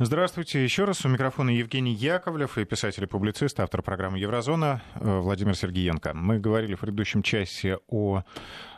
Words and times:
Здравствуйте 0.00 0.62
еще 0.62 0.84
раз. 0.84 1.04
У 1.04 1.08
микрофона 1.08 1.50
Евгений 1.50 1.92
Яковлев 1.92 2.56
и 2.56 2.64
писатель 2.64 3.02
и 3.02 3.06
публицист, 3.06 3.58
автор 3.58 3.82
программы 3.82 4.18
«Еврозона» 4.20 4.80
э, 4.94 5.18
Владимир 5.18 5.56
Сергеенко. 5.56 6.14
Мы 6.14 6.38
говорили 6.38 6.76
в 6.76 6.80
предыдущем 6.80 7.24
часе 7.24 7.78
о 7.88 8.22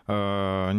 э, 0.07 0.73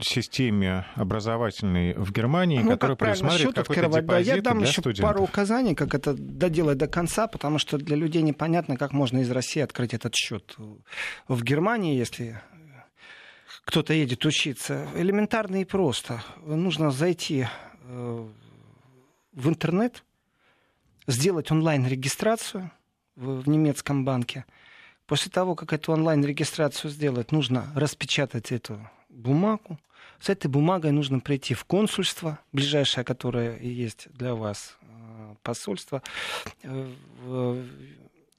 системе 0.00 0.86
образовательной 0.94 1.94
в 1.94 2.12
Германии, 2.12 2.60
ну, 2.60 2.70
которая 2.70 2.96
предусматривает 2.96 3.56
какой-то 3.56 3.88
депозит 3.88 4.06
да, 4.06 4.36
Я 4.36 4.40
дам 4.40 4.58
для 4.58 4.68
еще 4.68 4.80
студентов. 4.82 5.12
пару 5.12 5.24
указаний, 5.24 5.74
как 5.74 5.94
это 5.96 6.14
доделать 6.14 6.78
до 6.78 6.86
конца, 6.86 7.26
потому 7.26 7.58
что 7.58 7.76
для 7.76 7.96
людей 7.96 8.22
непонятно, 8.22 8.76
как 8.76 8.92
можно 8.92 9.18
из 9.18 9.30
России 9.32 9.60
открыть 9.60 9.94
этот 9.94 10.14
счет 10.14 10.54
в 11.26 11.42
Германии, 11.42 11.96
если 11.96 12.40
кто-то 13.64 13.92
едет 13.94 14.24
учиться. 14.24 14.86
Элементарно 14.94 15.60
и 15.60 15.64
просто. 15.64 16.22
Нужно 16.46 16.92
зайти 16.92 17.48
э, 17.82 18.28
в 19.32 19.48
интернет, 19.48 20.04
сделать 21.06 21.50
онлайн-регистрацию 21.50 22.70
в, 23.16 23.42
в 23.42 23.48
немецком 23.48 24.04
банке. 24.04 24.44
После 25.06 25.32
того, 25.32 25.54
как 25.54 25.72
эту 25.72 25.92
онлайн-регистрацию 25.92 26.90
сделать, 26.90 27.32
нужно 27.32 27.72
распечатать 27.74 28.52
эту 28.52 28.78
бумагу. 29.08 29.78
С 30.20 30.28
этой 30.28 30.48
бумагой 30.48 30.90
нужно 30.90 31.20
прийти 31.20 31.54
в 31.54 31.64
консульство, 31.64 32.38
ближайшее, 32.52 33.04
которое 33.04 33.58
есть 33.58 34.08
для 34.12 34.34
вас, 34.34 34.76
э, 34.82 35.34
посольство. 35.42 36.02
Э, 36.62 37.64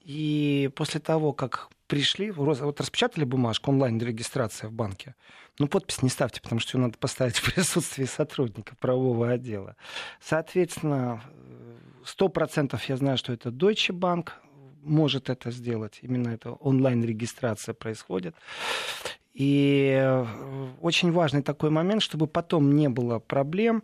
и 0.03 0.69
после 0.75 0.99
того, 0.99 1.33
как 1.33 1.69
пришли, 1.87 2.31
вот 2.31 2.79
распечатали 2.79 3.23
бумажку, 3.23 3.71
онлайн-регистрация 3.71 4.69
в 4.69 4.73
банке, 4.73 5.15
ну, 5.59 5.67
подпись 5.67 6.01
не 6.01 6.09
ставьте, 6.09 6.41
потому 6.41 6.59
что 6.59 6.77
ее 6.77 6.83
надо 6.83 6.97
поставить 6.97 7.37
в 7.37 7.53
присутствии 7.53 8.05
сотрудника 8.05 8.75
правового 8.77 9.29
отдела. 9.29 9.75
Соответственно, 10.21 11.21
сто 12.05 12.29
процентов 12.29 12.85
я 12.85 12.97
знаю, 12.97 13.17
что 13.17 13.33
это 13.33 13.49
Deutsche 13.49 13.93
Bank 13.93 14.29
может 14.81 15.29
это 15.29 15.51
сделать. 15.51 15.99
Именно 16.01 16.29
это 16.29 16.53
онлайн-регистрация 16.53 17.73
происходит. 17.73 18.35
И 19.33 19.93
э, 20.01 20.25
очень 20.81 21.11
важный 21.11 21.43
такой 21.43 21.69
момент, 21.69 22.01
чтобы 22.01 22.27
потом 22.27 22.75
не 22.75 22.89
было 22.89 23.19
проблем. 23.19 23.83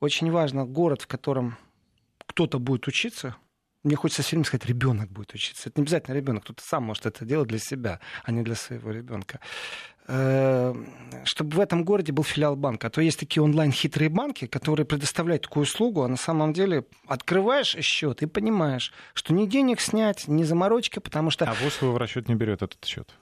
Очень 0.00 0.30
важно 0.30 0.64
город, 0.64 1.02
в 1.02 1.06
котором 1.06 1.56
кто-то 2.18 2.58
будет 2.58 2.86
учиться, 2.86 3.36
мне 3.86 3.96
хочется 3.96 4.22
все 4.22 4.36
время 4.36 4.44
сказать, 4.44 4.66
ребенок 4.66 5.10
будет 5.10 5.32
учиться. 5.32 5.68
Это 5.68 5.80
не 5.80 5.84
обязательно 5.84 6.14
ребенок, 6.14 6.44
кто-то 6.44 6.62
сам 6.62 6.84
может 6.84 7.06
это 7.06 7.24
делать 7.24 7.48
для 7.48 7.58
себя, 7.58 8.00
а 8.24 8.32
не 8.32 8.42
для 8.42 8.54
своего 8.54 8.90
ребенка. 8.90 9.40
Э, 10.08 10.74
чтобы 11.24 11.56
в 11.56 11.60
этом 11.60 11.84
городе 11.84 12.12
был 12.12 12.22
филиал 12.22 12.56
банка. 12.56 12.88
А 12.88 12.90
то 12.90 13.00
есть 13.00 13.18
такие 13.18 13.42
онлайн-хитрые 13.42 14.08
банки, 14.08 14.46
которые 14.46 14.86
предоставляют 14.86 15.44
такую 15.44 15.62
услугу, 15.62 16.02
а 16.02 16.08
на 16.08 16.16
самом 16.16 16.52
деле 16.52 16.84
открываешь 17.06 17.76
счет 17.80 18.22
и 18.22 18.26
понимаешь, 18.26 18.92
что 19.14 19.32
ни 19.32 19.46
денег 19.46 19.80
снять, 19.80 20.28
ни 20.28 20.42
заморочки, 20.42 20.98
потому 21.00 21.30
что... 21.30 21.44
А 21.44 21.54
ВУЗ 21.54 21.82
его 21.82 21.92
в 21.92 21.96
расчет 21.96 22.28
не 22.28 22.34
берет 22.34 22.62
этот 22.62 22.84
счет? 22.84 23.14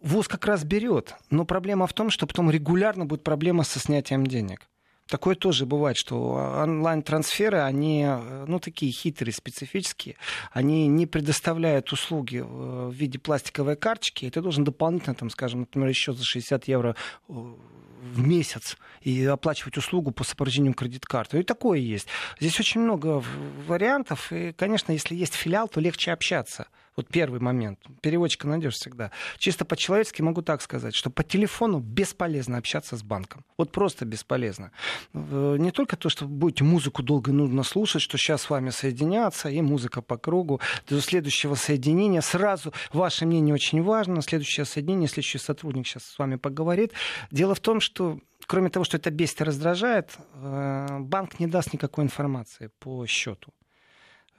ВУЗ 0.00 0.28
как 0.28 0.46
раз 0.46 0.64
берет, 0.64 1.14
но 1.30 1.44
проблема 1.44 1.86
в 1.86 1.92
том, 1.92 2.10
что 2.10 2.26
потом 2.26 2.50
регулярно 2.50 3.04
будет 3.04 3.24
проблема 3.24 3.64
со 3.64 3.78
снятием 3.78 4.26
денег. 4.26 4.68
Такое 5.08 5.36
тоже 5.36 5.66
бывает, 5.66 5.96
что 5.96 6.32
онлайн-трансферы, 6.62 7.60
они, 7.60 8.04
э, 8.06 8.44
ну, 8.48 8.58
такие 8.58 8.90
хитрые, 8.90 9.32
специфические, 9.32 10.16
они 10.52 10.88
не 10.88 11.06
предоставляют 11.06 11.92
услуги 11.92 12.38
в 12.38 12.90
виде 12.90 13.18
пластиковой 13.18 13.76
карточки, 13.76 14.24
и 14.24 14.30
ты 14.30 14.40
должен 14.40 14.64
дополнительно, 14.64 15.14
там, 15.14 15.30
скажем, 15.30 15.60
например, 15.60 15.88
еще 15.88 16.12
за 16.12 16.24
60 16.24 16.66
евро 16.66 16.96
э, 17.28 17.32
в 17.32 18.26
месяц 18.26 18.76
и 19.00 19.24
оплачивать 19.24 19.76
услугу 19.76 20.10
по 20.10 20.24
сопровождению 20.24 20.74
кредит-карты. 20.74 21.40
И 21.40 21.42
такое 21.44 21.78
есть. 21.78 22.08
Здесь 22.40 22.58
очень 22.58 22.80
много 22.80 23.22
вариантов, 23.66 24.32
и, 24.32 24.52
конечно, 24.52 24.92
если 24.92 25.14
есть 25.14 25.34
филиал, 25.34 25.68
то 25.68 25.80
легче 25.80 26.12
общаться. 26.12 26.66
Вот 26.96 27.08
первый 27.08 27.40
момент. 27.40 27.78
Переводчика 28.00 28.48
найдешь 28.48 28.74
всегда. 28.74 29.10
Чисто 29.36 29.66
по-человечески 29.66 30.22
могу 30.22 30.40
так 30.40 30.62
сказать, 30.62 30.94
что 30.94 31.10
по 31.10 31.22
телефону 31.22 31.78
бесполезно 31.78 32.56
общаться 32.56 32.96
с 32.96 33.02
банком. 33.02 33.44
Вот 33.58 33.70
просто 33.70 34.06
бесполезно. 34.06 34.72
Э, 35.12 35.56
не 35.58 35.72
только 35.72 35.96
то, 35.96 36.08
что 36.08 36.24
будете 36.24 36.64
музыку 36.64 37.02
долго 37.02 37.32
нужно 37.32 37.64
слушать, 37.64 38.00
что 38.00 38.16
сейчас 38.16 38.42
с 38.42 38.50
вами 38.50 38.70
соединяться, 38.70 39.50
и 39.50 39.60
музыка 39.60 40.00
по 40.00 40.16
кругу. 40.16 40.60
До 40.88 41.00
следующего 41.02 41.54
соединения 41.54 42.22
сразу 42.22 42.72
ваше 42.94 43.26
мнение 43.26 43.54
очень 43.54 43.82
важно. 43.82 44.22
Следующее 44.22 44.64
соединение, 44.64 45.08
следующий 45.08 45.38
сотрудник 45.38 45.86
сейчас 45.86 46.04
с 46.04 46.18
вами 46.18 46.36
поговорит. 46.36 46.92
Дело 47.30 47.54
в 47.54 47.60
том, 47.60 47.80
что 47.80 48.20
кроме 48.46 48.70
того, 48.70 48.84
что 48.86 48.96
это 48.96 49.10
бесит 49.10 49.42
и 49.42 49.44
раздражает, 49.44 50.16
э, 50.34 50.98
банк 51.00 51.38
не 51.40 51.46
даст 51.46 51.74
никакой 51.74 52.04
информации 52.04 52.70
по 52.78 53.04
счету. 53.06 53.52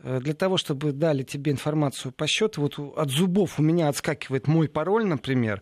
Э, 0.04 0.20
для 0.22 0.34
того, 0.34 0.58
чтобы 0.58 0.92
дали 0.92 1.24
тебе 1.24 1.52
информацию 1.52 2.12
по 2.12 2.28
счету, 2.28 2.62
вот 2.62 2.80
от 2.98 3.10
зубов 3.10 3.60
у 3.60 3.64
меня 3.64 3.90
отскакивает 3.90 4.48
мой 4.48 4.70
пароль, 4.70 5.06
например, 5.06 5.62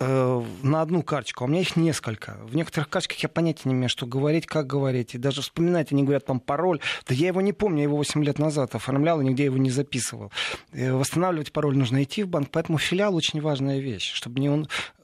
э, 0.00 0.42
на 0.62 0.80
одну 0.80 1.02
карточку, 1.02 1.44
а 1.44 1.46
у 1.46 1.50
меня 1.50 1.60
их 1.60 1.76
несколько. 1.76 2.38
В 2.44 2.56
некоторых 2.56 2.88
карточках 2.88 3.22
я 3.22 3.28
понятия 3.28 3.68
не 3.68 3.74
имею, 3.74 3.88
что 3.88 4.06
говорить, 4.06 4.46
как 4.46 4.66
говорить. 4.66 5.14
И 5.14 5.18
даже 5.18 5.42
вспоминать 5.42 5.92
они 5.92 6.02
говорят 6.02 6.24
там 6.24 6.40
пароль. 6.40 6.80
Да 7.06 7.14
я 7.14 7.28
его 7.28 7.40
не 7.40 7.52
помню, 7.52 7.78
я 7.78 7.84
его 7.84 7.96
8 7.96 8.24
лет 8.24 8.38
назад 8.38 8.74
оформлял 8.74 9.20
и 9.20 9.24
нигде 9.24 9.44
его 9.44 9.58
не 9.58 9.70
записывал. 9.70 10.32
И 10.72 10.88
восстанавливать 10.88 11.52
пароль 11.52 11.76
нужно 11.76 12.02
идти 12.02 12.22
в 12.22 12.28
банк, 12.28 12.48
поэтому 12.50 12.78
филиал 12.78 13.14
очень 13.14 13.40
важная 13.40 13.80
вещь, 13.80 14.12
чтобы 14.12 14.40
не 14.40 14.48
он 14.48 14.68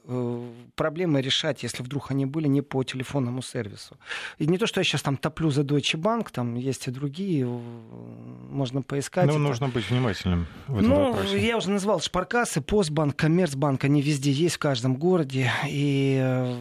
проблемы 0.75 1.21
решать, 1.21 1.63
если 1.63 1.83
вдруг 1.83 2.11
они 2.11 2.25
были 2.25 2.47
не 2.47 2.61
по 2.61 2.83
телефонному 2.83 3.41
сервису. 3.41 3.97
И 4.37 4.47
не 4.47 4.57
то, 4.57 4.67
что 4.67 4.79
я 4.79 4.83
сейчас 4.83 5.01
там 5.01 5.17
топлю 5.17 5.51
за 5.51 5.61
Deutsche 5.61 5.99
Bank, 5.99 6.27
там 6.31 6.55
есть 6.55 6.87
и 6.87 6.91
другие, 6.91 7.45
можно 7.45 8.81
поискать. 8.81 9.27
Ну, 9.27 9.37
нужно 9.37 9.69
быть 9.69 9.89
внимательным 9.89 10.47
в 10.67 10.77
этом 10.77 10.89
ну, 10.89 11.11
вопросе. 11.11 11.45
Я 11.45 11.57
уже 11.57 11.69
назвал 11.69 11.99
Шпаркасы, 12.01 12.61
Постбанк, 12.61 13.15
Коммерцбанк, 13.15 13.83
они 13.83 14.01
везде 14.01 14.31
есть, 14.31 14.55
в 14.55 14.59
каждом 14.59 14.95
городе. 14.95 15.51
И 15.67 16.19
э, 16.21 16.55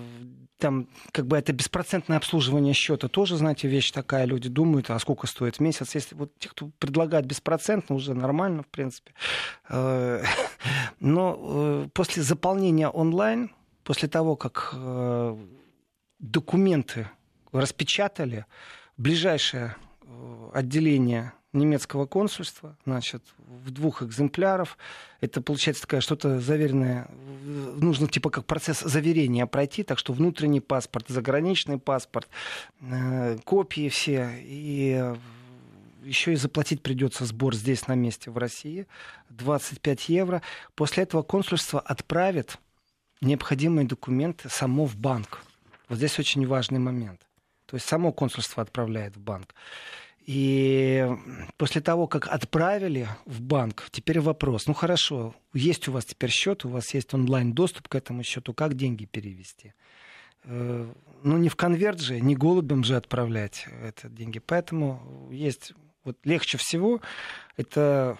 там 0.60 0.86
как 1.12 1.26
бы 1.26 1.36
это 1.36 1.52
беспроцентное 1.52 2.18
обслуживание 2.18 2.74
счета 2.74 3.08
тоже, 3.08 3.36
знаете, 3.36 3.66
вещь 3.66 3.90
такая. 3.90 4.24
Люди 4.26 4.48
думают, 4.48 4.90
а 4.90 4.98
сколько 4.98 5.26
стоит 5.26 5.56
в 5.56 5.60
месяц. 5.60 5.94
Если 5.94 6.14
вот 6.14 6.32
те, 6.38 6.48
кто 6.48 6.70
предлагает 6.78 7.26
беспроцентно, 7.26 7.96
уже 7.96 8.14
нормально, 8.14 8.62
в 8.62 8.68
принципе. 8.68 9.12
Э, 9.68 10.22
но 11.00 11.36
э, 11.40 11.88
после 11.92 12.22
заполнения 12.22 12.88
онлайн, 12.88 13.50
после 13.82 14.08
того, 14.08 14.36
как 14.36 14.70
э, 14.74 15.36
документы 16.18 17.08
распечатали, 17.52 18.46
ближайшее 18.96 19.74
отделение 20.52 21.32
немецкого 21.52 22.06
консульства, 22.06 22.76
значит, 22.86 23.22
в 23.38 23.70
двух 23.70 24.02
экземпляров. 24.02 24.78
Это 25.20 25.40
получается 25.42 25.82
такая 25.82 26.00
что-то 26.00 26.40
заверенное, 26.40 27.08
нужно 27.44 28.06
типа 28.08 28.30
как 28.30 28.46
процесс 28.46 28.80
заверения 28.80 29.46
пройти, 29.46 29.82
так 29.82 29.98
что 29.98 30.12
внутренний 30.12 30.60
паспорт, 30.60 31.06
заграничный 31.08 31.78
паспорт, 31.78 32.28
э, 32.80 33.38
копии 33.44 33.88
все, 33.88 34.30
и 34.40 35.14
еще 36.02 36.32
и 36.32 36.36
заплатить 36.36 36.82
придется 36.82 37.24
сбор 37.26 37.54
здесь 37.54 37.86
на 37.86 37.94
месте 37.94 38.30
в 38.30 38.38
России, 38.38 38.86
25 39.30 40.08
евро. 40.08 40.42
После 40.74 41.02
этого 41.02 41.22
консульство 41.22 41.80
отправит 41.80 42.58
необходимые 43.20 43.86
документы 43.86 44.48
само 44.48 44.86
в 44.86 44.96
банк. 44.96 45.42
Вот 45.88 45.98
здесь 45.98 46.18
очень 46.18 46.46
важный 46.46 46.78
момент. 46.78 47.20
То 47.66 47.76
есть 47.76 47.86
само 47.86 48.12
консульство 48.12 48.62
отправляет 48.62 49.16
в 49.16 49.20
банк. 49.20 49.54
И 50.26 51.08
после 51.56 51.80
того, 51.80 52.06
как 52.06 52.28
отправили 52.28 53.08
в 53.24 53.40
банк, 53.40 53.88
теперь 53.90 54.20
вопрос. 54.20 54.66
Ну 54.66 54.74
хорошо, 54.74 55.34
есть 55.54 55.88
у 55.88 55.92
вас 55.92 56.04
теперь 56.04 56.30
счет, 56.30 56.64
у 56.64 56.68
вас 56.68 56.94
есть 56.94 57.14
онлайн-доступ 57.14 57.88
к 57.88 57.94
этому 57.94 58.22
счету, 58.22 58.52
как 58.52 58.74
деньги 58.74 59.06
перевести? 59.06 59.72
Э, 60.44 60.92
ну 61.22 61.38
не 61.38 61.48
в 61.48 61.56
конверт 61.56 62.00
же, 62.00 62.20
не 62.20 62.36
голубем 62.36 62.84
же 62.84 62.96
отправлять 62.96 63.66
это 63.82 64.08
деньги. 64.08 64.38
Поэтому 64.38 65.28
есть 65.30 65.72
вот 66.04 66.16
легче 66.24 66.58
всего, 66.58 67.00
это 67.56 68.18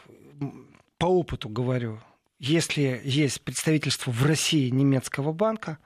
по 0.99 1.07
опыту 1.07 1.49
говорю, 1.49 2.01
если 2.39 3.01
есть 3.05 3.43
представительство 3.43 4.11
в 4.11 4.25
России 4.25 4.71
немецкого 4.71 5.33
банка, 5.33 5.79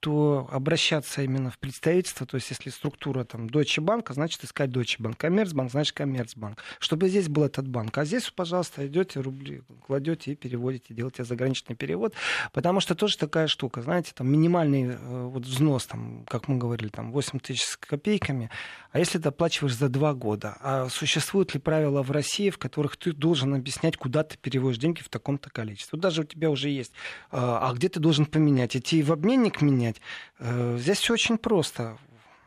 то 0.00 0.48
обращаться 0.50 1.22
именно 1.22 1.50
в 1.50 1.58
представительство, 1.58 2.26
то 2.26 2.36
есть 2.36 2.50
если 2.50 2.70
структура 2.70 3.24
там 3.24 3.46
Deutsche 3.46 3.82
Bank, 3.84 4.12
значит 4.12 4.42
искать 4.44 4.70
Deutsche 4.70 4.98
Bank, 4.98 5.16
Коммерцбанк, 5.16 5.70
значит 5.70 5.94
Коммерцбанк, 5.94 6.62
чтобы 6.78 7.08
здесь 7.08 7.28
был 7.28 7.44
этот 7.44 7.68
банк. 7.68 7.96
А 7.98 8.04
здесь, 8.04 8.30
пожалуйста, 8.30 8.86
идете 8.86 9.20
рубли, 9.20 9.62
кладете 9.86 10.32
и 10.32 10.34
переводите, 10.34 10.94
делаете 10.94 11.24
заграничный 11.24 11.76
перевод, 11.76 12.14
потому 12.52 12.80
что 12.80 12.94
тоже 12.94 13.18
такая 13.18 13.46
штука, 13.46 13.82
знаете, 13.82 14.12
там 14.14 14.30
минимальный 14.30 14.96
э, 14.98 15.24
вот 15.26 15.44
взнос, 15.44 15.86
там, 15.86 16.24
как 16.26 16.48
мы 16.48 16.56
говорили, 16.56 16.88
там 16.88 17.12
8 17.12 17.38
тысяч 17.38 17.62
с 17.62 17.76
копейками, 17.76 18.50
а 18.92 18.98
если 18.98 19.18
ты 19.18 19.28
оплачиваешь 19.28 19.76
за 19.76 19.88
два 19.88 20.14
года, 20.14 20.56
а 20.60 20.88
существуют 20.88 21.54
ли 21.54 21.60
правила 21.60 22.02
в 22.02 22.10
России, 22.10 22.50
в 22.50 22.58
которых 22.58 22.96
ты 22.96 23.12
должен 23.12 23.54
объяснять, 23.54 23.96
куда 23.96 24.24
ты 24.24 24.36
переводишь 24.36 24.78
деньги 24.78 25.00
в 25.00 25.08
таком-то 25.08 25.50
количестве? 25.50 25.90
Вот 25.92 26.00
даже 26.00 26.22
у 26.22 26.24
тебя 26.24 26.50
уже 26.50 26.70
есть, 26.70 26.92
а, 27.30 27.68
а 27.68 27.74
где 27.74 27.88
ты 27.88 28.00
должен 28.00 28.26
поменять? 28.26 28.76
Идти 28.76 29.02
в 29.02 29.12
обменник 29.12 29.60
менять? 29.62 29.89
Э, 30.38 30.76
здесь 30.78 30.98
все 30.98 31.14
очень 31.14 31.38
просто. 31.38 31.98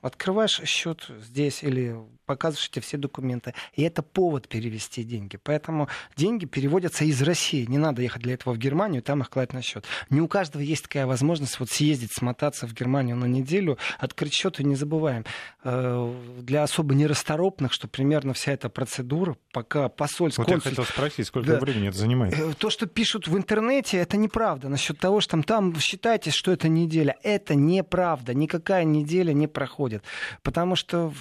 Открываешь 0.01 0.61
счет 0.65 1.05
здесь 1.19 1.63
или 1.63 1.95
показываете 2.25 2.81
все 2.81 2.97
документы. 2.97 3.53
И 3.73 3.83
это 3.83 4.01
повод 4.01 4.47
перевести 4.47 5.03
деньги. 5.03 5.37
Поэтому 5.41 5.87
деньги 6.15 6.45
переводятся 6.45 7.05
из 7.05 7.21
России. 7.21 7.65
Не 7.65 7.77
надо 7.77 8.01
ехать 8.01 8.21
для 8.21 8.33
этого 8.33 8.53
в 8.53 8.57
Германию, 8.57 9.01
там 9.01 9.21
их 9.21 9.29
класть 9.29 9.53
на 9.53 9.61
счет. 9.61 9.85
Не 10.09 10.21
у 10.21 10.27
каждого 10.27 10.61
есть 10.61 10.83
такая 10.83 11.05
возможность 11.05 11.59
вот 11.59 11.69
съездить, 11.69 12.13
смотаться 12.13 12.67
в 12.67 12.73
Германию 12.73 13.15
на 13.15 13.25
неделю, 13.25 13.77
открыть 13.99 14.33
счет 14.33 14.59
и 14.59 14.63
не 14.63 14.75
забываем. 14.75 15.25
Э, 15.63 16.13
для 16.39 16.63
особо 16.63 16.95
нерасторопных, 16.95 17.73
что 17.73 17.87
примерно 17.87 18.33
вся 18.33 18.53
эта 18.53 18.69
процедура, 18.69 19.35
пока 19.51 19.89
посольство... 19.89 20.43
Вот 20.43 20.51
консуль... 20.51 20.71
я 20.71 20.75
хотел 20.77 20.85
спросить, 20.85 21.27
сколько 21.27 21.51
да. 21.53 21.59
времени 21.59 21.89
это 21.89 21.97
занимает? 21.97 22.33
Э, 22.37 22.53
то, 22.57 22.69
что 22.69 22.85
пишут 22.85 23.27
в 23.27 23.37
интернете, 23.37 23.97
это 23.97 24.17
неправда. 24.17 24.69
Насчет 24.69 24.99
того, 24.99 25.21
что 25.21 25.31
там, 25.31 25.43
там 25.43 25.79
считайте, 25.79 26.31
что 26.31 26.51
это 26.51 26.67
неделя. 26.67 27.15
Это 27.23 27.55
неправда. 27.55 28.33
Никакая 28.33 28.83
неделя 28.83 29.33
не 29.33 29.47
проходит. 29.47 30.03
Потому 30.41 30.75
что, 30.75 31.13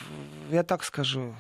я 0.51 0.63
так 0.63 0.85
скажу, 0.85 0.92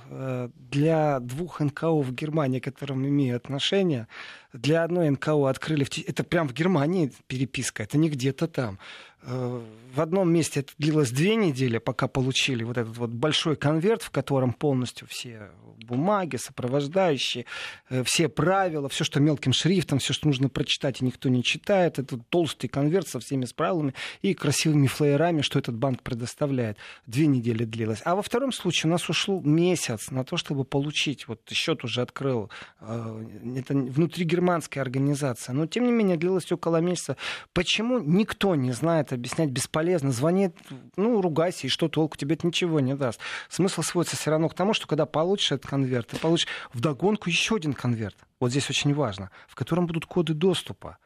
э, 0.09 0.49
для 0.71 1.21
двух 1.21 1.61
НКО 1.61 2.03
в 2.03 2.13
Германии, 2.13 2.61
к 2.61 2.65
которым 2.65 3.07
имею 3.07 3.37
отношение, 3.37 4.09
для 4.53 4.85
одной 4.85 5.11
НКО 5.11 5.49
открыли... 5.49 5.87
Это 6.07 6.25
прям 6.25 6.49
в 6.49 6.53
Германии 6.53 7.13
переписка, 7.27 7.83
это 7.83 7.99
не 7.99 8.09
где-то 8.11 8.49
там. 8.49 8.79
В 9.23 10.01
одном 10.01 10.33
месте 10.33 10.61
это 10.61 10.73
длилось 10.79 11.11
две 11.11 11.37
недели, 11.37 11.79
пока 11.79 12.09
получили 12.09 12.65
вот 12.65 12.79
этот 12.79 12.97
вот 12.97 13.11
большой 13.11 13.57
конверт, 13.57 14.03
в 14.03 14.11
котором 14.11 14.53
полностью 14.53 15.07
все 15.09 15.51
бумаги, 15.83 16.37
сопровождающие, 16.37 17.45
э, 17.91 18.03
все 18.05 18.29
правила, 18.29 18.89
все, 18.89 19.05
что 19.05 19.21
мелким 19.21 19.53
шрифтом, 19.53 19.99
все, 19.99 20.13
что 20.13 20.29
нужно 20.29 20.49
прочитать, 20.49 21.01
и 21.01 21.05
никто 21.05 21.29
не 21.29 21.43
читает. 21.43 21.99
Это 21.99 22.19
толстый 22.19 22.69
конверт 22.69 23.09
со 23.09 23.21
всеми 23.21 23.47
правилами 23.55 23.95
и 24.23 24.35
красивыми 24.35 24.87
флеерами, 24.87 25.43
что 25.43 25.59
этот 25.59 25.77
банк 25.77 26.03
предоставляет. 26.03 26.79
Две 27.07 27.27
недели 27.27 27.65
длилось. 27.65 28.01
А 28.05 28.15
во 28.15 28.23
втором 28.23 28.53
случае 28.53 28.89
у 28.89 28.93
нас 28.93 29.09
ушел 29.09 29.41
месяц 29.43 30.11
на 30.11 30.25
то, 30.25 30.37
чтобы 30.37 30.65
получить, 30.65 31.29
вот 31.29 31.41
счет 31.51 31.85
уже 31.85 32.03
открыл, 32.03 32.51
э, 32.81 33.25
это 33.57 33.75
внутригерманская 33.75 34.83
организация, 34.83 35.53
но 35.53 35.67
тем 35.67 35.85
не 35.85 35.93
менее 35.93 36.17
длилось 36.17 36.51
около 36.53 36.79
месяца. 36.79 37.17
Почему 37.53 37.99
никто 37.99 38.55
не 38.55 38.73
знает, 38.73 39.12
объяснять 39.13 39.51
бесполезно. 39.51 40.13
Звонит, 40.13 40.57
ну, 40.97 41.21
ругайся, 41.21 41.67
и 41.67 41.71
что 41.71 41.89
толку, 41.89 42.17
тебе 42.17 42.35
это 42.35 42.47
ничего 42.47 42.81
не 42.81 42.95
даст. 42.95 43.21
Смысл 43.49 43.83
сводится 43.83 44.17
все 44.17 44.31
равно 44.31 44.49
к 44.49 44.55
тому, 44.55 44.75
что 44.75 44.87
когда 44.87 45.07
получишь 45.07 45.53
этот 45.53 45.71
конверт, 45.71 46.09
ты 46.09 46.17
получишь 46.17 46.49
вдогонку 46.73 47.29
еще 47.29 47.57
один 47.57 47.73
конверт. 47.73 48.17
Вот 48.41 48.51
здесь 48.51 48.69
очень 48.71 48.95
важно, 48.95 49.31
в 49.49 49.55
котором 49.55 49.87
будут 49.87 50.07
коды 50.07 50.35
доступа. 50.35 50.99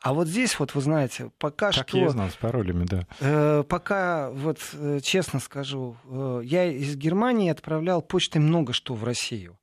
А 0.00 0.14
вот 0.14 0.28
здесь, 0.28 0.58
вот 0.58 0.74
вы 0.74 0.80
знаете, 0.80 1.30
пока 1.38 1.72
как 1.72 1.88
что... 1.88 1.98
я 1.98 2.08
знал, 2.10 2.30
с 2.30 2.34
паролями, 2.34 2.84
да. 2.84 3.06
Э, 3.20 3.64
пока, 3.68 4.30
вот 4.30 4.58
э, 4.74 5.00
честно 5.02 5.40
скажу, 5.40 5.96
э, 6.04 6.42
я 6.44 6.66
из 6.66 6.96
Германии 6.96 7.50
отправлял 7.50 8.00
почтой 8.00 8.40
много 8.40 8.72
что 8.72 8.94
в 8.94 9.02
Россию. 9.02 9.58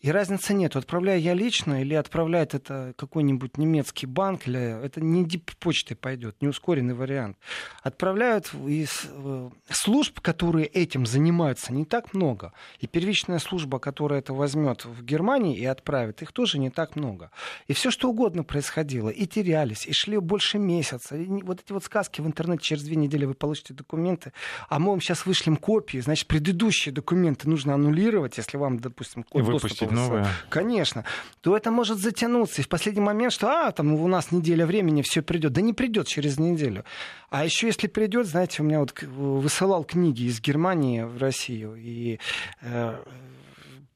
И 0.00 0.10
разницы 0.10 0.54
нет. 0.54 0.76
Отправляю 0.76 1.20
я 1.20 1.34
лично 1.34 1.82
или 1.82 1.92
отправляет 1.92 2.54
это 2.54 2.94
какой-нибудь 2.96 3.58
немецкий 3.58 4.06
банк, 4.06 4.48
или 4.48 4.82
это 4.84 5.02
не 5.02 5.26
почтой 5.58 5.96
пойдет, 5.96 6.36
не 6.40 6.48
ускоренный 6.48 6.94
вариант. 6.94 7.36
Отправляют 7.82 8.50
из 8.66 9.06
э, 9.10 9.50
служб, 9.68 10.20
которые 10.20 10.66
этим 10.66 11.04
занимаются, 11.04 11.74
не 11.74 11.84
так 11.84 12.14
много. 12.14 12.54
И 12.78 12.86
первичная 12.86 13.38
служба, 13.38 13.78
которая 13.78 14.20
это 14.20 14.32
возьмет 14.32 14.86
в 14.86 15.04
Германии 15.04 15.58
и 15.58 15.66
отправит, 15.66 16.22
их 16.22 16.32
тоже 16.32 16.58
не 16.58 16.70
так 16.70 16.96
много. 16.96 17.30
И 17.66 17.74
все 17.74 17.90
что 17.90 18.08
угодно 18.08 18.42
происходило. 18.42 19.10
И 19.10 19.26
терялись, 19.26 19.86
и 19.86 19.92
шли 19.92 20.16
больше 20.18 20.58
месяца. 20.58 21.14
И 21.16 21.26
вот 21.42 21.60
эти 21.60 21.72
вот 21.72 21.84
сказки 21.84 22.22
в 22.22 22.26
интернете, 22.26 22.62
через 22.62 22.84
две 22.84 22.96
недели 22.96 23.26
вы 23.26 23.34
получите 23.34 23.74
документы, 23.74 24.32
а 24.70 24.78
мы 24.78 24.92
вам 24.92 25.02
сейчас 25.02 25.26
вышлем 25.26 25.58
копии, 25.58 25.98
значит, 25.98 26.26
предыдущие 26.26 26.94
документы 26.94 27.50
нужно 27.50 27.74
аннулировать, 27.74 28.38
если 28.38 28.56
вам, 28.56 28.78
допустим, 28.78 29.24
код 29.24 29.44
доступа 29.44 29.89
новое. 29.94 30.26
Конечно. 30.48 31.04
То 31.40 31.56
это 31.56 31.70
может 31.70 31.98
затянуться. 31.98 32.60
И 32.60 32.64
в 32.64 32.68
последний 32.68 33.00
момент, 33.00 33.32
что 33.32 33.48
а, 33.48 33.72
там 33.72 33.94
у 33.94 34.08
нас 34.08 34.32
неделя 34.32 34.66
времени, 34.66 35.02
все 35.02 35.22
придет. 35.22 35.52
Да 35.52 35.60
не 35.60 35.72
придет 35.72 36.06
через 36.06 36.38
неделю. 36.38 36.84
А 37.30 37.44
еще 37.44 37.68
если 37.68 37.86
придет, 37.86 38.26
знаете, 38.26 38.62
у 38.62 38.64
меня 38.64 38.80
вот 38.80 38.94
высылал 39.02 39.84
книги 39.84 40.24
из 40.24 40.40
Германии 40.40 41.02
в 41.02 41.18
Россию. 41.18 41.76
И 41.76 42.18
э, 42.62 42.98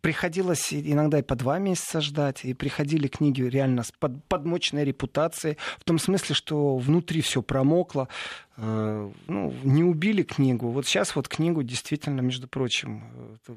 приходилось 0.05 0.69
иногда 0.71 1.21
и 1.21 1.23
по 1.23 1.35
два 1.35 1.59
месяца 1.59 2.03
ждать, 2.03 2.45
и 2.45 2.53
приходили 2.53 3.09
книги 3.09 3.41
реально 3.41 3.85
с 3.85 3.91
под, 3.91 4.23
подмоченной 4.27 4.85
репутацией, 4.85 5.56
в 5.79 5.85
том 5.85 5.99
смысле, 5.99 6.35
что 6.35 6.77
внутри 6.77 7.23
все 7.23 7.41
промокло, 7.41 8.11
э, 8.59 9.11
ну, 9.29 9.55
не 9.65 9.83
убили 9.83 10.23
книгу. 10.23 10.69
Вот 10.69 10.87
сейчас 10.87 11.17
вот 11.17 11.27
книгу 11.27 11.62
действительно, 11.62 12.21
между 12.21 12.47
прочим, 12.49 13.03
э, 13.49 13.55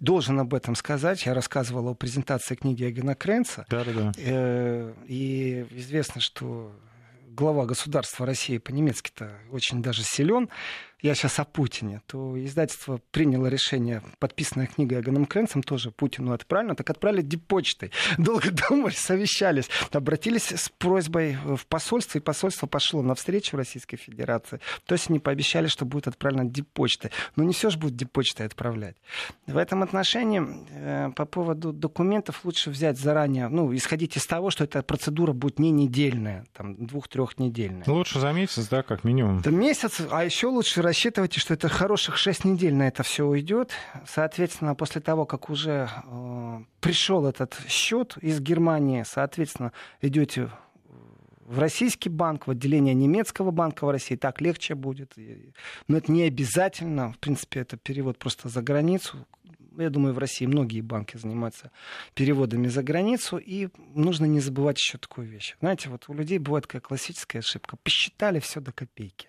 должен 0.00 0.40
об 0.40 0.54
этом 0.54 0.74
сказать. 0.74 1.24
Я 1.24 1.34
рассказывал 1.34 1.86
о 1.90 1.94
презентации 1.94 2.56
книги 2.56 2.90
Эгона 2.90 3.14
Кренца. 3.14 3.64
Да-да-да. 3.70 4.10
Э, 4.18 4.92
и 5.06 5.66
известно, 5.70 6.20
что 6.20 6.72
глава 7.28 7.64
государства 7.64 8.26
России 8.26 8.58
по-немецки-то 8.58 9.30
очень 9.52 9.82
даже 9.82 10.02
силен 10.02 10.48
я 11.02 11.14
сейчас 11.14 11.38
о 11.38 11.44
Путине, 11.44 12.02
то 12.06 12.42
издательство 12.44 13.00
приняло 13.10 13.46
решение, 13.46 14.02
подписанная 14.18 14.66
книга 14.66 15.00
Эганом 15.00 15.26
Кренцем, 15.26 15.62
тоже 15.62 15.90
Путину 15.90 16.32
отправлено, 16.32 16.74
так 16.74 16.90
отправили 16.90 17.22
дипочтой. 17.22 17.90
Долго 18.18 18.50
думали, 18.68 18.92
совещались, 18.92 19.68
обратились 19.92 20.52
с 20.52 20.68
просьбой 20.68 21.36
в 21.44 21.66
посольство, 21.66 22.18
и 22.18 22.20
посольство 22.20 22.66
пошло 22.66 23.02
навстречу 23.02 23.56
Российской 23.56 23.96
Федерации. 23.96 24.60
То 24.86 24.94
есть 24.94 25.08
они 25.08 25.18
пообещали, 25.18 25.66
что 25.68 25.84
будет 25.84 26.08
отправлено 26.08 26.44
дипочтой. 26.50 27.10
Но 27.36 27.44
не 27.44 27.52
все 27.52 27.70
же 27.70 27.78
будет 27.78 27.96
дипочтой 27.96 28.46
отправлять. 28.46 28.96
В 29.46 29.56
этом 29.56 29.82
отношении 29.82 30.42
э, 30.70 31.10
по 31.14 31.24
поводу 31.24 31.72
документов 31.72 32.40
лучше 32.44 32.70
взять 32.70 32.98
заранее, 32.98 33.48
ну, 33.48 33.74
исходить 33.74 34.16
из 34.16 34.26
того, 34.26 34.50
что 34.50 34.64
эта 34.64 34.82
процедура 34.82 35.32
будет 35.32 35.58
не 35.58 35.70
недельная, 35.70 36.46
там, 36.52 36.86
двух-трехнедельная. 36.86 37.84
Лучше 37.86 38.20
за 38.20 38.32
месяц, 38.32 38.68
да, 38.68 38.82
как 38.82 39.04
минимум. 39.04 39.40
Это 39.40 39.50
месяц, 39.50 40.00
а 40.10 40.24
еще 40.24 40.48
лучше 40.48 40.82
рассчитывайте, 40.90 41.38
что 41.38 41.54
это 41.54 41.68
хороших 41.68 42.16
6 42.16 42.44
недель 42.44 42.74
на 42.74 42.88
это 42.88 43.04
все 43.04 43.24
уйдет. 43.24 43.70
Соответственно, 44.08 44.74
после 44.74 45.00
того, 45.00 45.24
как 45.24 45.48
уже 45.48 45.88
э, 45.88 46.60
пришел 46.80 47.26
этот 47.26 47.56
счет 47.68 48.16
из 48.20 48.40
Германии, 48.40 49.04
соответственно, 49.06 49.72
идете 50.02 50.50
в 51.46 51.60
российский 51.60 52.08
банк, 52.08 52.48
в 52.48 52.50
отделение 52.50 52.92
немецкого 52.92 53.52
банка 53.52 53.86
в 53.86 53.90
России, 53.90 54.16
так 54.16 54.40
легче 54.40 54.74
будет. 54.74 55.14
Но 55.86 55.96
это 55.96 56.10
не 56.10 56.24
обязательно. 56.24 57.12
В 57.12 57.18
принципе, 57.18 57.60
это 57.60 57.76
перевод 57.76 58.18
просто 58.18 58.48
за 58.48 58.60
границу. 58.60 59.24
Я 59.78 59.90
думаю, 59.90 60.12
в 60.12 60.18
России 60.18 60.46
многие 60.46 60.80
банки 60.80 61.16
занимаются 61.16 61.70
переводами 62.14 62.66
за 62.66 62.82
границу. 62.82 63.36
И 63.36 63.68
нужно 63.94 64.24
не 64.24 64.40
забывать 64.40 64.78
еще 64.78 64.98
такую 64.98 65.28
вещь. 65.28 65.56
Знаете, 65.60 65.88
вот 65.88 66.08
у 66.08 66.14
людей 66.14 66.38
бывает 66.38 66.64
такая 66.66 66.80
классическая 66.80 67.38
ошибка. 67.38 67.76
Посчитали 67.76 68.40
все 68.40 68.60
до 68.60 68.72
копейки. 68.72 69.28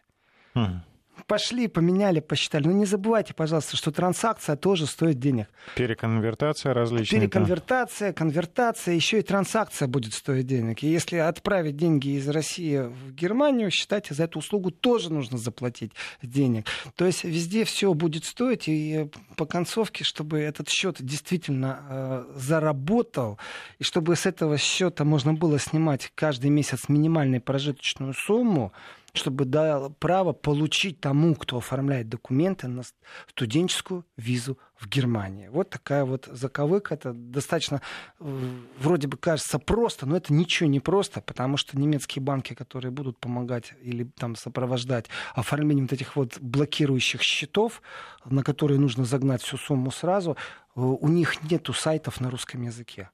Хм 0.56 0.82
пошли, 1.28 1.68
поменяли, 1.68 2.20
посчитали. 2.20 2.68
Но 2.68 2.74
не 2.74 2.86
забывайте, 2.86 3.34
пожалуйста, 3.34 3.78
что 3.78 3.92
транзакция 3.92 4.56
тоже 4.56 4.86
стоит 4.86 5.20
денег. 5.20 5.48
Переконвертация 5.76 6.74
различная. 6.74 7.22
Переконвертация, 7.22 8.14
конвертация, 8.14 8.96
еще 8.96 9.20
и 9.20 9.22
транзакция 9.22 9.88
будет 9.88 10.14
стоить 10.14 10.48
денег. 10.48 10.84
И 10.84 10.88
если 10.88 11.18
отправить 11.18 11.78
деньги 11.78 12.10
из 12.18 12.28
России 12.28 12.78
в 12.80 13.14
Германию, 13.14 13.72
считайте, 13.72 14.14
за 14.14 14.24
эту 14.24 14.40
услугу 14.40 14.72
тоже 14.72 15.12
нужно 15.12 15.38
заплатить 15.38 15.94
денег. 16.22 16.66
То 16.96 17.06
есть 17.06 17.24
везде 17.24 17.64
все 17.64 17.94
будет 17.94 18.26
стоить, 18.26 18.68
и 18.68 19.10
по 19.38 19.46
концовке, 19.46 20.04
чтобы 20.04 20.40
этот 20.40 20.70
счет 20.70 20.98
действительно 21.00 21.80
э, 21.90 22.24
заработал, 22.36 23.38
и 23.80 23.84
чтобы 23.84 24.16
с 24.16 24.26
этого 24.26 24.58
счета 24.58 25.04
можно 25.04 25.34
было 25.34 25.60
снимать 25.60 26.12
каждый 26.16 26.50
месяц 26.50 26.90
минимальную 26.90 27.42
прожиточную 27.42 28.14
сумму, 28.14 28.74
чтобы 29.14 29.46
дало 29.46 29.90
право 29.90 30.34
получить 30.34 31.00
тому, 31.00 31.36
кто 31.36 31.58
оформляет 31.58 32.10
документы 32.10 32.68
на 32.68 32.84
студенческую 33.28 34.06
визу 34.18 34.58
в 34.76 34.88
Германии. 34.88 35.48
Вот 35.50 35.70
такая 35.70 36.06
вот 36.06 36.28
заковыка. 36.32 36.96
Это 36.96 37.14
достаточно, 37.14 37.82
э, 38.20 38.50
вроде 38.80 39.08
бы 39.08 39.18
кажется 39.18 39.60
просто, 39.60 40.06
но 40.06 40.18
это 40.18 40.34
ничего 40.34 40.70
не 40.70 40.80
просто, 40.80 41.22
потому 41.22 41.58
что 41.58 41.78
немецкие 41.78 42.24
банки, 42.24 42.54
которые 42.54 42.92
будут 42.92 43.20
помогать 43.20 43.74
или 43.82 44.04
там 44.04 44.36
сопровождать 44.36 45.08
оформлением 45.36 45.86
вот 45.86 45.94
этих 45.94 46.16
вот 46.16 46.40
блокирующих 46.40 47.22
счетов, 47.22 47.82
на 48.26 48.44
которые 48.44 48.80
нужно 48.80 49.06
загнать 49.06 49.42
всю 49.42 49.58
сумму 49.58 49.92
сразу, 49.92 50.32
э, 50.32 50.82
у 50.82 51.08
них 51.08 51.44
нету 51.50 51.74
сайтов 51.74 52.20
на 52.22 52.32
русском 52.32 52.64
языке. 52.64 53.10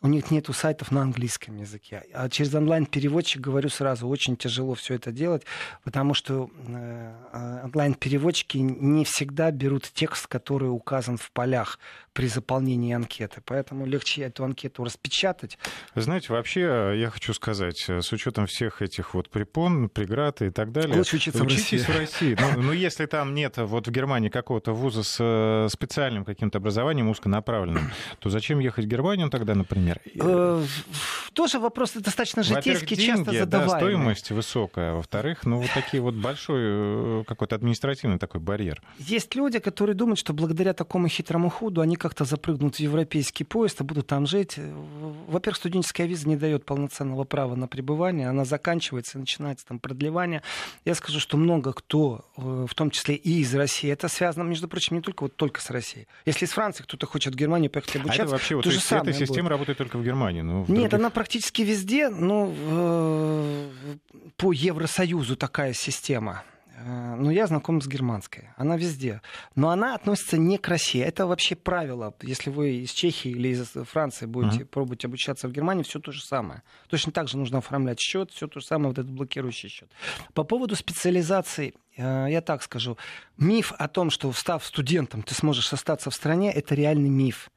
У 0.00 0.06
них 0.06 0.30
нету 0.30 0.52
сайтов 0.52 0.92
на 0.92 1.02
английском 1.02 1.56
языке. 1.56 2.04
А 2.14 2.28
через 2.28 2.54
онлайн-переводчик, 2.54 3.40
говорю 3.40 3.68
сразу, 3.68 4.06
очень 4.06 4.36
тяжело 4.36 4.74
все 4.74 4.94
это 4.94 5.10
делать, 5.10 5.42
потому 5.82 6.14
что 6.14 6.50
э, 6.68 7.62
онлайн-переводчики 7.64 8.58
не 8.58 9.04
всегда 9.04 9.50
берут 9.50 9.90
текст, 9.92 10.28
который 10.28 10.66
указан 10.66 11.16
в 11.16 11.32
полях 11.32 11.78
при 12.12 12.26
заполнении 12.26 12.94
анкеты. 12.94 13.40
Поэтому 13.44 13.86
легче 13.86 14.22
эту 14.22 14.44
анкету 14.44 14.84
распечатать. 14.84 15.58
Знаете, 15.94 16.32
вообще, 16.32 16.94
я 16.96 17.10
хочу 17.10 17.34
сказать, 17.34 17.84
э, 17.88 18.00
с 18.00 18.12
учетом 18.12 18.46
всех 18.46 18.82
этих 18.82 19.14
вот 19.14 19.30
препон, 19.30 19.88
преград 19.88 20.42
и 20.42 20.50
так 20.50 20.70
далее... 20.70 20.96
Лучше 20.96 21.16
учиться 21.16 21.42
учитесь 21.42 21.84
в 21.84 21.88
России. 21.88 22.34
В 22.34 22.38
России. 22.40 22.54
Ну, 22.56 22.62
ну, 22.62 22.72
если 22.72 23.06
там 23.06 23.34
нет 23.34 23.56
вот 23.56 23.88
в 23.88 23.90
Германии 23.90 24.28
какого-то 24.28 24.72
вуза 24.72 25.02
с 25.02 25.16
э, 25.18 25.68
специальным 25.70 26.24
каким-то 26.24 26.58
образованием 26.58 27.08
узконаправленным, 27.08 27.90
то 28.20 28.30
зачем 28.30 28.60
ехать 28.60 28.84
в 28.84 28.88
Германию 28.88 29.28
тогда, 29.28 29.54
например? 29.54 29.87
Э, 30.14 30.64
тоже 31.32 31.58
вопрос 31.58 31.92
достаточно 31.92 32.42
житейский, 32.42 32.96
часто 32.96 33.32
задаваемый. 33.32 33.68
Да, 33.70 33.78
стоимость 33.78 34.30
высокая. 34.30 34.94
Во-вторых, 34.94 35.46
ну 35.46 35.58
вот 35.58 35.70
такие 35.72 36.02
вот 36.02 36.14
большой 36.14 37.24
какой-то 37.24 37.56
административный 37.56 38.18
такой 38.18 38.40
барьер. 38.40 38.82
Есть 38.98 39.34
люди, 39.34 39.58
которые 39.58 39.94
думают, 39.94 40.18
что 40.18 40.32
благодаря 40.32 40.72
такому 40.72 41.08
хитрому 41.08 41.50
худу 41.50 41.80
они 41.80 41.96
как-то 41.96 42.24
запрыгнут 42.24 42.76
в 42.76 42.80
европейский 42.80 43.44
поезд 43.44 43.80
и 43.80 43.84
будут 43.84 44.06
там 44.06 44.26
жить. 44.26 44.58
Во-первых, 45.28 45.56
студенческая 45.56 46.06
виза 46.06 46.28
не 46.28 46.36
дает 46.36 46.64
полноценного 46.64 47.24
права 47.24 47.54
на 47.54 47.68
пребывание, 47.68 48.28
она 48.28 48.44
заканчивается, 48.44 49.18
начинается 49.18 49.66
там 49.66 49.78
продлевание. 49.78 50.42
Я 50.84 50.94
скажу, 50.94 51.20
что 51.20 51.36
много 51.36 51.72
кто, 51.72 52.24
э, 52.36 52.66
в 52.68 52.74
том 52.74 52.90
числе 52.90 53.14
и 53.14 53.40
из 53.40 53.54
России, 53.54 53.90
это 53.90 54.08
связано, 54.08 54.44
между 54.44 54.68
прочим, 54.68 54.96
не 54.96 55.02
только 55.02 55.22
вот 55.24 55.36
только 55.36 55.60
с 55.60 55.70
Россией. 55.70 56.06
Если 56.26 56.46
из 56.46 56.50
Франции 56.50 56.82
кто-то 56.82 57.06
хочет 57.06 57.34
в 57.34 57.36
Германию 57.36 57.70
поехать 57.70 57.96
обучаться, 57.96 58.22
а 58.22 58.24
это 58.24 58.32
вообще, 58.32 58.56
то, 58.56 58.62
то 58.62 58.70
же 58.70 58.80
самое 58.80 59.10
эта 59.10 59.18
система 59.18 59.44
будет. 59.44 59.50
работает 59.52 59.77
только 59.78 59.96
в 59.96 60.04
Германии? 60.04 60.42
Ну, 60.42 60.64
в 60.64 60.70
Нет, 60.70 60.90
других... 60.90 60.94
она 60.94 61.10
практически 61.10 61.62
везде, 61.62 62.08
но 62.10 62.52
э, 62.52 63.70
по 64.36 64.52
Евросоюзу 64.52 65.36
такая 65.36 65.72
система. 65.72 66.42
Э, 66.80 67.14
но 67.16 67.30
я 67.30 67.46
знаком 67.46 67.80
с 67.80 67.86
германской. 67.86 68.48
Она 68.56 68.76
везде. 68.76 69.20
Но 69.54 69.70
она 69.70 69.94
относится 69.94 70.38
не 70.38 70.58
к 70.58 70.68
России. 70.68 71.00
Это 71.00 71.26
вообще 71.26 71.54
правило. 71.56 72.14
Если 72.22 72.50
вы 72.50 72.76
из 72.76 72.90
Чехии 72.90 73.30
или 73.30 73.48
из 73.48 73.68
Франции 73.88 74.26
будете 74.26 74.62
uh-huh. 74.62 74.66
пробовать 74.66 75.04
обучаться 75.04 75.48
в 75.48 75.52
Германии, 75.52 75.82
все 75.82 75.98
то 75.98 76.12
же 76.12 76.22
самое. 76.22 76.62
Точно 76.88 77.12
так 77.12 77.28
же 77.28 77.36
нужно 77.38 77.58
оформлять 77.58 78.00
счет, 78.00 78.30
все 78.30 78.46
то 78.46 78.60
же 78.60 78.66
самое, 78.66 78.88
вот 78.88 78.98
этот 78.98 79.10
блокирующий 79.10 79.68
счет. 79.68 79.90
По 80.34 80.44
поводу 80.44 80.76
специализации, 80.76 81.74
э, 81.96 82.26
я 82.30 82.40
так 82.40 82.62
скажу. 82.62 82.96
Миф 83.36 83.72
о 83.78 83.88
том, 83.88 84.10
что 84.10 84.32
став 84.32 84.64
студентом, 84.64 85.22
ты 85.22 85.34
сможешь 85.34 85.72
остаться 85.72 86.10
в 86.10 86.14
стране, 86.14 86.52
это 86.52 86.74
реальный 86.74 87.10
миф. 87.10 87.50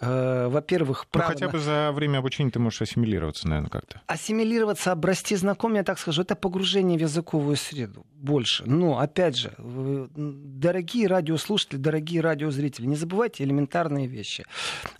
Э, 0.00 0.48
во-первых, 0.48 1.06
право... 1.08 1.28
Ну, 1.28 1.34
хотя 1.34 1.48
бы 1.48 1.58
за 1.58 1.92
время 1.92 2.18
обучения 2.18 2.50
ты 2.50 2.58
можешь 2.58 2.82
ассимилироваться, 2.82 3.48
наверное, 3.48 3.70
как-то. 3.70 4.00
Ассимилироваться, 4.06 4.92
обрасти 4.92 5.36
знаком, 5.36 5.74
я 5.74 5.84
так 5.84 5.98
скажу, 5.98 6.22
это 6.22 6.34
погружение 6.34 6.98
в 6.98 7.02
языковую 7.02 7.56
среду 7.56 8.06
больше. 8.20 8.64
Но, 8.66 8.98
опять 8.98 9.36
же, 9.36 9.52
дорогие 9.58 11.06
радиослушатели, 11.06 11.78
дорогие 11.78 12.20
радиозрители, 12.20 12.86
не 12.86 12.96
забывайте 12.96 13.44
элементарные 13.44 14.06
вещи. 14.06 14.44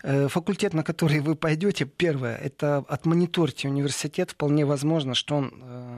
Э, 0.02 0.28
факультет, 0.28 0.74
на 0.74 0.82
который 0.82 1.20
вы 1.20 1.34
пойдете, 1.34 1.84
первое, 1.84 2.36
это 2.36 2.78
отмониторьте 2.88 3.68
университет. 3.68 4.32
Вполне 4.32 4.64
возможно, 4.64 5.14
что 5.14 5.36
он 5.36 5.52
э, 5.62 5.89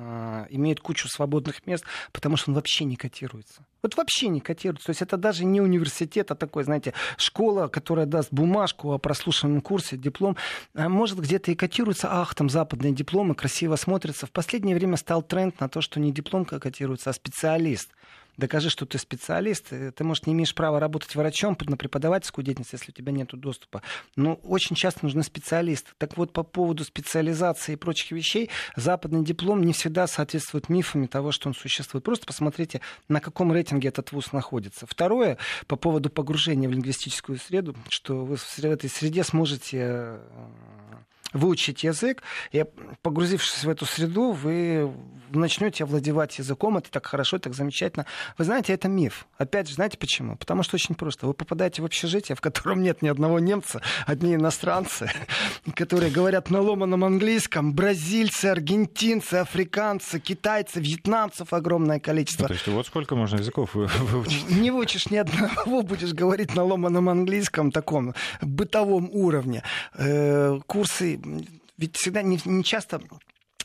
имеет 0.50 0.80
кучу 0.80 1.08
свободных 1.08 1.66
мест, 1.66 1.84
потому 2.12 2.36
что 2.36 2.50
он 2.50 2.54
вообще 2.54 2.84
не 2.84 2.96
котируется. 2.96 3.64
Вот 3.82 3.96
вообще 3.96 4.28
не 4.28 4.40
котируется. 4.40 4.86
То 4.86 4.90
есть 4.90 5.02
это 5.02 5.16
даже 5.16 5.44
не 5.44 5.60
университет, 5.60 6.30
а 6.30 6.34
такой, 6.34 6.64
знаете, 6.64 6.94
школа, 7.16 7.68
которая 7.68 8.06
даст 8.06 8.32
бумажку 8.32 8.92
о 8.92 8.98
прослушанном 8.98 9.60
курсе, 9.60 9.96
диплом. 9.96 10.36
А 10.74 10.88
может, 10.88 11.18
где-то 11.18 11.50
и 11.50 11.54
котируется, 11.54 12.08
ах, 12.10 12.34
там 12.34 12.48
западные 12.48 12.92
дипломы 12.92 13.34
красиво 13.34 13.76
смотрятся. 13.76 14.26
В 14.26 14.30
последнее 14.30 14.76
время 14.76 14.96
стал 14.96 15.22
тренд 15.22 15.58
на 15.60 15.68
то, 15.68 15.80
что 15.80 15.98
не 15.98 16.12
диплом 16.12 16.44
котируется, 16.44 17.10
а 17.10 17.12
специалист 17.12 17.90
докажи, 18.36 18.70
что 18.70 18.86
ты 18.86 18.98
специалист. 18.98 19.68
Ты, 19.68 20.04
может, 20.04 20.26
не 20.26 20.32
имеешь 20.32 20.54
права 20.54 20.80
работать 20.80 21.14
врачом 21.14 21.56
на 21.60 21.76
преподавательскую 21.76 22.44
деятельность, 22.44 22.72
если 22.72 22.90
у 22.90 22.94
тебя 22.94 23.12
нет 23.12 23.28
доступа. 23.32 23.82
Но 24.16 24.34
очень 24.34 24.76
часто 24.76 25.04
нужны 25.04 25.22
специалисты. 25.22 25.90
Так 25.98 26.16
вот, 26.16 26.32
по 26.32 26.42
поводу 26.42 26.84
специализации 26.84 27.74
и 27.74 27.76
прочих 27.76 28.10
вещей, 28.12 28.50
западный 28.76 29.24
диплом 29.24 29.62
не 29.62 29.72
всегда 29.72 30.06
соответствует 30.06 30.68
мифами 30.68 31.06
того, 31.06 31.32
что 31.32 31.48
он 31.48 31.54
существует. 31.54 32.04
Просто 32.04 32.26
посмотрите, 32.26 32.80
на 33.08 33.20
каком 33.20 33.52
рейтинге 33.52 33.88
этот 33.88 34.12
вуз 34.12 34.32
находится. 34.32 34.86
Второе, 34.86 35.38
по 35.66 35.76
поводу 35.76 36.10
погружения 36.10 36.68
в 36.68 36.72
лингвистическую 36.72 37.38
среду, 37.38 37.76
что 37.88 38.24
вы 38.24 38.36
в 38.36 38.58
этой 38.64 38.90
среде 38.90 39.24
сможете 39.24 39.78
э, 39.80 40.20
выучить 41.32 41.84
язык, 41.84 42.22
и 42.52 42.64
погрузившись 43.02 43.64
в 43.64 43.68
эту 43.68 43.86
среду, 43.86 44.32
вы 44.32 44.92
начнете 45.30 45.84
овладевать 45.84 46.38
языком, 46.38 46.76
это 46.76 46.90
так 46.90 47.06
хорошо, 47.06 47.38
так 47.38 47.54
замечательно. 47.54 48.06
Вы 48.38 48.44
знаете, 48.44 48.72
это 48.72 48.88
миф. 48.88 49.26
Опять 49.38 49.68
же, 49.68 49.74
знаете 49.74 49.98
почему? 49.98 50.36
Потому 50.36 50.62
что 50.62 50.76
очень 50.76 50.94
просто. 50.94 51.26
Вы 51.26 51.34
попадаете 51.34 51.82
в 51.82 51.84
общежитие, 51.84 52.36
в 52.36 52.40
котором 52.40 52.82
нет 52.82 53.02
ни 53.02 53.08
одного 53.08 53.38
немца, 53.38 53.80
одни 54.06 54.34
иностранцы, 54.34 55.10
которые 55.74 56.10
говорят 56.10 56.50
на 56.50 56.60
ломаном 56.60 57.04
английском, 57.04 57.74
бразильцы, 57.74 58.46
аргентинцы, 58.46 59.34
африканцы, 59.34 60.20
китайцы, 60.20 60.80
вьетнамцев 60.80 61.52
огромное 61.52 62.00
количество. 62.00 62.46
То 62.46 62.54
есть 62.54 62.66
вот 62.68 62.86
сколько 62.86 63.16
можно 63.16 63.36
языков 63.36 63.74
выучить? 63.74 64.50
Не 64.50 64.70
выучишь 64.70 65.10
ни 65.10 65.16
одного, 65.16 65.82
будешь 65.82 66.12
говорить 66.12 66.54
на 66.54 66.64
ломаном 66.64 67.08
английском, 67.08 67.70
таком 67.70 68.14
бытовом 68.40 69.08
уровне. 69.12 69.62
Э, 69.94 70.58
курсы 70.66 71.20
ведь 71.76 71.96
всегда 71.96 72.22
не, 72.22 72.38
не 72.44 72.64
часто 72.64 73.00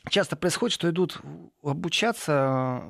часто 0.09 0.35
происходит, 0.35 0.73
что 0.73 0.89
идут 0.89 1.19
обучаться 1.63 2.83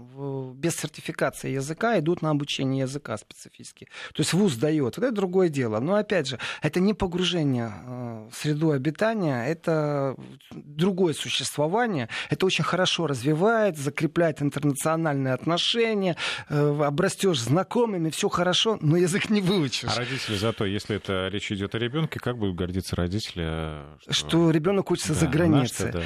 без 0.57 0.75
сертификации 0.75 1.51
языка, 1.51 1.99
идут 1.99 2.21
на 2.21 2.31
обучение 2.31 2.81
языка 2.81 3.17
специфически. 3.17 3.87
То 4.13 4.21
есть 4.21 4.33
вуз 4.33 4.55
дает. 4.55 4.97
Это 4.97 5.11
другое 5.11 5.49
дело. 5.49 5.79
Но 5.79 5.95
опять 5.95 6.27
же, 6.27 6.39
это 6.61 6.79
не 6.79 6.93
погружение 6.93 7.71
э, 7.85 8.29
в 8.31 8.35
среду 8.35 8.71
обитания, 8.71 9.45
это 9.45 10.15
другое 10.51 11.13
существование. 11.13 12.09
Это 12.29 12.45
очень 12.45 12.63
хорошо 12.63 13.07
развивает, 13.07 13.77
закрепляет 13.77 14.41
интернациональные 14.41 15.33
отношения, 15.33 16.17
э, 16.49 16.83
обрастешь 16.83 17.39
знакомыми, 17.39 18.09
все 18.09 18.29
хорошо, 18.29 18.77
но 18.81 18.97
язык 18.97 19.29
не 19.29 19.41
выучишь. 19.41 19.89
А 19.95 19.99
родители 19.99 20.35
зато, 20.35 20.65
если 20.65 20.95
это 20.95 21.27
речь 21.27 21.51
идет 21.51 21.75
о 21.75 21.79
ребенке, 21.79 22.19
как 22.19 22.37
будут 22.37 22.55
гордиться 22.55 22.95
родители? 22.95 23.81
Что, 24.01 24.13
что 24.13 24.51
ребенок 24.51 24.91
учится 24.91 25.13
да, 25.13 25.19
за 25.19 25.27
границей. 25.27 25.91
Да. 25.91 26.03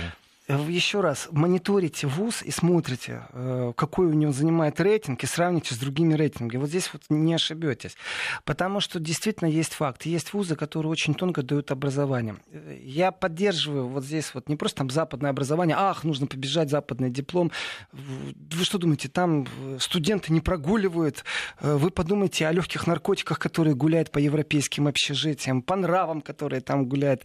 Э, 0.47 0.57
еще 0.67 1.01
раз, 1.01 1.27
мониторите 1.31 2.07
ВУЗ 2.07 2.41
и 2.43 2.51
смотрите, 2.51 3.27
э, 3.29 3.73
какой 3.75 4.07
у 4.07 4.13
него 4.13 4.31
занимает 4.31 4.79
рейтинг, 4.81 5.23
и 5.23 5.27
сравните 5.27 5.75
с 5.75 5.77
другими 5.77 6.15
рейтингами. 6.15 6.59
Вот 6.59 6.69
здесь 6.69 6.89
вот 6.93 7.03
не 7.09 7.35
ошибетесь. 7.35 7.95
Потому 8.43 8.79
что 8.79 8.99
действительно 8.99 9.47
есть 9.47 9.73
факт. 9.73 10.05
Есть 10.05 10.33
вузы, 10.33 10.55
которые 10.55 10.91
очень 10.91 11.13
тонко 11.13 11.43
дают 11.43 11.71
образование. 11.71 12.37
Э, 12.51 12.77
я 12.81 13.11
поддерживаю 13.11 13.87
вот 13.87 14.03
здесь 14.03 14.33
вот 14.33 14.49
не 14.49 14.55
просто 14.55 14.79
там 14.79 14.89
западное 14.89 15.29
образование, 15.29 15.75
ах, 15.77 16.03
нужно 16.03 16.25
побежать, 16.25 16.69
западный 16.69 17.11
диплом. 17.11 17.51
Вы 17.91 18.65
что 18.65 18.79
думаете, 18.79 19.09
там 19.09 19.45
студенты 19.79 20.33
не 20.33 20.41
прогуливают? 20.41 21.23
Вы 21.59 21.91
подумайте 21.91 22.47
о 22.47 22.51
легких 22.51 22.87
наркотиках, 22.87 23.37
которые 23.37 23.75
гуляют 23.75 24.11
по 24.11 24.17
европейским 24.17 24.87
общежитиям, 24.87 25.61
по 25.61 25.75
нравам, 25.75 26.21
которые 26.21 26.61
там 26.61 26.85
гуляют. 26.85 27.23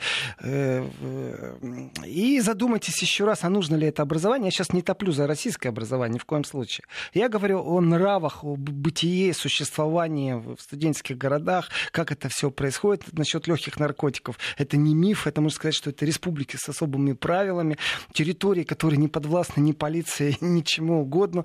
И 2.04 2.40
задумайтесь 2.40 3.02
еще 3.06 3.24
раз, 3.24 3.44
а 3.44 3.48
нужно 3.48 3.76
ли 3.76 3.86
это 3.86 4.02
образование? 4.02 4.48
Я 4.48 4.50
сейчас 4.50 4.72
не 4.72 4.82
топлю 4.82 5.12
за 5.12 5.26
российское 5.26 5.68
образование 5.68 6.14
ни 6.14 6.18
в 6.18 6.24
коем 6.24 6.44
случае. 6.44 6.84
Я 7.14 7.28
говорю 7.28 7.62
о 7.64 7.80
нравах, 7.80 8.44
о 8.44 8.56
бытие, 8.56 9.32
существовании 9.32 10.34
в 10.34 10.60
студенческих 10.60 11.16
городах, 11.16 11.68
как 11.92 12.12
это 12.12 12.28
все 12.28 12.50
происходит 12.50 13.04
насчет 13.12 13.46
легких 13.46 13.78
наркотиков. 13.78 14.38
Это 14.58 14.76
не 14.76 14.94
миф, 14.94 15.26
это 15.26 15.40
можно 15.40 15.56
сказать, 15.56 15.74
что 15.74 15.90
это 15.90 16.04
республики 16.04 16.56
с 16.56 16.68
особыми 16.68 17.12
правилами, 17.12 17.78
территории, 18.12 18.64
которые 18.64 18.98
не 18.98 19.08
подвластны 19.08 19.60
ни 19.60 19.72
полиции, 19.72 20.36
ничему 20.40 21.02
угодно. 21.02 21.44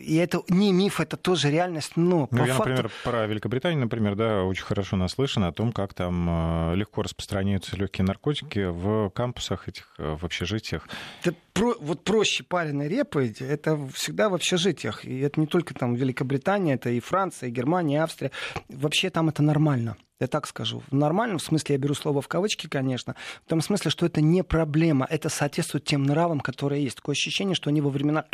И 0.00 0.16
это 0.16 0.42
не 0.48 0.72
миф, 0.72 1.00
это 1.00 1.16
тоже 1.16 1.50
реальность. 1.50 1.92
Но 1.96 2.28
ну, 2.30 2.44
я, 2.44 2.54
факту... 2.54 2.70
например, 2.70 2.90
про 3.04 3.26
Великобританию, 3.26 3.80
например, 3.80 4.14
да, 4.16 4.42
очень 4.44 4.64
хорошо 4.64 4.96
наслышан 4.96 5.44
о 5.44 5.52
том, 5.52 5.72
как 5.72 5.94
там 5.94 6.72
э, 6.72 6.76
легко 6.76 7.02
распространяются 7.02 7.76
легкие 7.76 8.04
наркотики 8.04 8.66
в 8.68 9.10
кампусах 9.10 9.68
этих 9.68 9.94
э, 9.98 10.16
в 10.20 10.24
общежитиях. 10.42 10.88
Это 11.22 11.36
про, 11.52 11.74
вот 11.80 12.04
проще 12.04 12.44
пареной 12.44 12.88
репы, 12.88 13.32
это 13.40 13.78
всегда 13.94 14.28
в 14.28 14.34
общежитиях. 14.34 15.04
И 15.04 15.20
это 15.20 15.40
не 15.40 15.46
только 15.46 15.74
там 15.74 15.94
Великобритания, 15.94 16.74
это 16.74 16.90
и 16.90 17.00
Франция, 17.00 17.48
и 17.48 17.52
Германия, 17.52 17.96
и 17.96 18.00
Австрия. 18.00 18.30
Вообще 18.68 19.10
там 19.10 19.28
это 19.28 19.42
нормально 19.42 19.96
Я 20.22 20.28
так 20.28 20.46
скажу. 20.46 20.84
В 20.88 20.94
нормальном 20.94 21.40
смысле, 21.40 21.74
я 21.74 21.78
беру 21.80 21.94
слово 21.94 22.22
в 22.22 22.28
кавычки, 22.28 22.68
конечно, 22.68 23.16
в 23.44 23.48
том 23.48 23.60
смысле, 23.60 23.90
что 23.90 24.06
это 24.06 24.20
не 24.20 24.44
проблема, 24.44 25.04
это 25.10 25.28
соответствует 25.28 25.84
тем 25.84 26.04
нравам, 26.04 26.38
которые 26.38 26.84
есть. 26.84 26.98
Такое 26.98 27.14
ощущение, 27.14 27.56
что 27.56 27.70
они 27.70 27.80
во 27.80 27.90
времена 27.90 28.24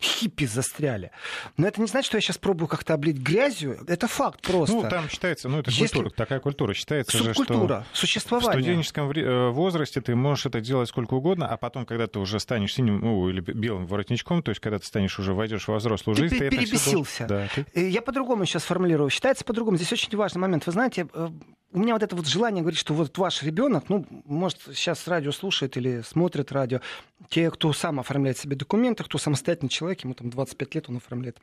хиппи 0.00 0.46
застряли. 0.46 1.10
Но 1.58 1.68
это 1.68 1.82
не 1.82 1.86
значит, 1.86 2.06
что 2.06 2.16
я 2.16 2.22
сейчас 2.22 2.38
пробую 2.38 2.68
как-то 2.68 2.94
облить 2.94 3.18
грязью. 3.18 3.78
Это 3.86 4.08
факт 4.08 4.40
просто. 4.40 4.74
Ну, 4.74 4.88
там 4.88 5.10
считается, 5.10 5.50
ну, 5.50 5.58
это 5.58 5.70
Если... 5.70 5.98
культура, 5.98 6.10
такая 6.10 6.40
культура. 6.40 6.72
Считается 6.72 7.18
же, 7.18 7.34
что 7.34 7.84
существование. 7.92 8.50
в 8.50 8.64
студенческом 8.64 9.10
э, 9.10 9.50
возрасте 9.50 10.00
ты 10.00 10.16
можешь 10.16 10.46
это 10.46 10.62
делать 10.62 10.88
сколько 10.88 11.12
угодно, 11.12 11.46
а 11.46 11.58
потом, 11.58 11.84
когда 11.84 12.06
ты 12.06 12.20
уже 12.20 12.40
станешь 12.40 12.72
синим 12.72 13.00
ну, 13.00 13.28
или 13.28 13.40
белым 13.40 13.86
воротничком, 13.86 14.42
то 14.42 14.50
есть 14.50 14.62
когда 14.62 14.78
ты 14.78 14.86
станешь 14.86 15.18
уже, 15.18 15.34
войдешь 15.34 15.68
во 15.68 15.76
взрослую 15.76 16.16
жизнь, 16.16 16.38
ты, 16.38 16.48
ты 16.48 16.56
перебесился. 16.56 17.26
Да, 17.26 17.48
ты... 17.54 17.66
Э, 17.74 17.86
я 17.86 18.00
по-другому 18.00 18.46
сейчас 18.46 18.62
формулирую. 18.62 19.10
Считается 19.10 19.44
по-другому. 19.44 19.76
Здесь 19.76 19.92
очень 19.92 20.16
важный 20.16 20.40
момент. 20.40 20.64
Вы 20.64 20.72
знаете, 20.72 21.06
э, 21.12 21.28
у 21.72 21.78
меня 21.78 21.94
вот 21.94 22.02
это 22.02 22.14
вот 22.14 22.26
желание 22.26 22.62
говорить, 22.62 22.78
что 22.78 22.94
вот 22.94 23.18
ваш 23.18 23.42
ребенок, 23.42 23.88
ну, 23.88 24.06
может, 24.24 24.60
сейчас 24.74 25.08
радио 25.08 25.32
слушает 25.32 25.76
или 25.76 26.02
смотрит 26.02 26.52
радио, 26.52 26.80
те, 27.28 27.50
кто 27.50 27.72
сам 27.72 27.98
оформляет 27.98 28.38
себе 28.38 28.54
документы, 28.54 29.02
кто 29.02 29.18
самостоятельный 29.18 29.70
человек, 29.70 30.04
ему 30.04 30.14
там 30.14 30.30
25 30.30 30.74
лет 30.76 30.88
он 30.88 30.98
оформляет. 30.98 31.38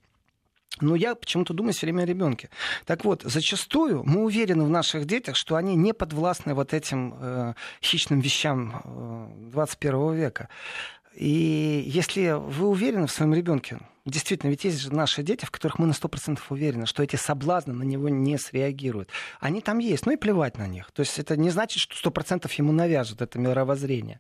Но 0.80 0.96
я 0.96 1.16
почему-то 1.16 1.54
думаю 1.54 1.74
все 1.74 1.86
время 1.86 2.04
о 2.04 2.06
ребенке. 2.06 2.50
Так 2.86 3.04
вот, 3.04 3.24
зачастую 3.24 4.04
мы 4.06 4.24
уверены 4.24 4.64
в 4.64 4.70
наших 4.70 5.06
детях, 5.06 5.36
что 5.36 5.56
они 5.56 5.76
не 5.76 5.94
подвластны 5.94 6.54
вот 6.54 6.74
этим 6.74 7.14
э, 7.20 7.54
хищным 7.82 8.22
вещам 8.22 8.82
э, 8.84 9.50
21 9.52 10.14
века. 10.14 10.48
И 11.14 11.84
если 11.86 12.32
вы 12.32 12.68
уверены 12.68 13.08
в 13.08 13.12
своем 13.12 13.34
ребенке, 13.34 13.80
действительно, 14.06 14.50
ведь 14.50 14.64
есть 14.64 14.80
же 14.80 14.94
наши 14.94 15.24
дети, 15.24 15.46
в 15.46 15.52
которых 15.52 15.80
мы 15.80 15.86
на 15.86 15.92
100% 15.92 16.40
уверены, 16.50 16.86
что 16.86 17.04
эти 17.04 17.16
соблазны 17.16 17.74
на 17.74 17.84
него 17.84 18.10
не 18.10 18.38
среагируют. 18.38 19.10
Они 19.40 19.62
там 19.62 19.80
есть, 19.80 20.06
ну 20.06 20.14
и 20.14 20.18
плевать 20.18 20.58
на 20.58 20.68
них. 20.68 20.92
То 20.92 21.02
есть 21.02 21.20
это 21.20 21.38
не 21.38 21.50
значит, 21.50 21.80
что 21.80 22.10
100% 22.10 22.52
ему 22.58 22.72
навяжут 22.72 23.22
это 23.22 23.38
мировоззрение. 23.38 24.20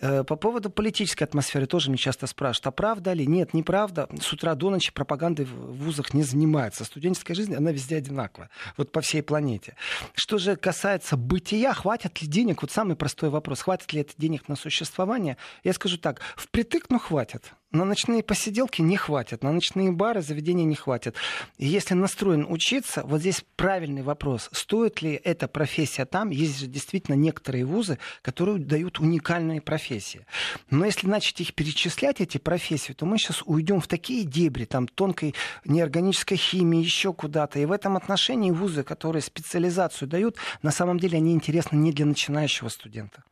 Э, 0.00 0.24
по 0.24 0.36
поводу 0.36 0.70
политической 0.70 1.24
атмосферы 1.24 1.66
тоже 1.66 1.90
мне 1.90 1.98
часто 1.98 2.26
спрашивают, 2.26 2.68
а 2.68 2.70
правда 2.70 3.12
ли? 3.12 3.26
Нет, 3.26 3.54
неправда. 3.54 4.08
С 4.20 4.32
утра 4.32 4.54
до 4.54 4.70
ночи 4.70 4.92
пропагандой 4.92 5.44
в 5.44 5.84
вузах 5.84 6.14
не 6.14 6.22
занимается. 6.22 6.84
Студенческая 6.84 7.34
жизнь, 7.34 7.54
она 7.54 7.70
везде 7.72 7.96
одинакова. 7.96 8.48
Вот 8.76 8.92
по 8.92 9.00
всей 9.00 9.22
планете. 9.22 9.74
Что 10.14 10.38
же 10.38 10.56
касается 10.56 11.16
бытия, 11.16 11.74
хватит 11.74 12.22
ли 12.22 12.28
денег? 12.28 12.62
Вот 12.62 12.70
самый 12.70 12.96
простой 12.96 13.30
вопрос. 13.30 13.62
Хватит 13.62 13.92
ли 13.92 14.00
это 14.00 14.14
денег 14.16 14.48
на 14.48 14.56
существование? 14.56 15.36
Я 15.64 15.72
скажу 15.72 15.98
так, 15.98 16.20
впритык, 16.36 16.88
но 16.88 16.98
хватит. 16.98 17.52
На 17.70 17.84
ночные 17.84 18.22
посиделки 18.22 18.80
не 18.80 18.96
хватит, 18.96 19.42
на 19.42 19.52
ночные 19.52 19.92
бары, 19.92 20.22
заведения 20.22 20.64
не 20.64 20.74
хватит. 20.74 21.14
И 21.58 21.66
если 21.66 21.92
настроен 21.92 22.46
учиться, 22.48 23.02
вот 23.04 23.20
здесь 23.20 23.44
правильный 23.56 24.00
вопрос. 24.00 24.48
Стоит 24.52 25.02
ли 25.02 25.20
эта 25.22 25.48
профессия 25.48 26.06
там? 26.06 26.30
Есть 26.30 26.60
же 26.60 26.66
действительно 26.66 27.14
некоторые 27.14 27.66
вузы, 27.66 27.98
которые 28.22 28.56
дают 28.58 29.00
уникальные 29.00 29.60
профессии. 29.60 30.24
Но 30.70 30.86
если 30.86 31.06
начать 31.08 31.42
их 31.42 31.52
перечислять, 31.52 32.22
эти 32.22 32.38
профессии, 32.38 32.94
то 32.94 33.04
мы 33.04 33.18
сейчас 33.18 33.42
уйдем 33.44 33.82
в 33.82 33.86
такие 33.86 34.24
дебри, 34.24 34.64
там 34.64 34.88
тонкой 34.88 35.34
неорганической 35.66 36.38
химии, 36.38 36.80
еще 36.80 37.12
куда-то. 37.12 37.58
И 37.58 37.66
в 37.66 37.72
этом 37.72 37.98
отношении 37.98 38.50
вузы, 38.50 38.82
которые 38.82 39.20
специализацию 39.20 40.08
дают, 40.08 40.36
на 40.62 40.70
самом 40.70 40.98
деле 40.98 41.18
они 41.18 41.34
интересны 41.34 41.76
не 41.76 41.92
для 41.92 42.06
начинающего 42.06 42.70
студента 42.70 43.24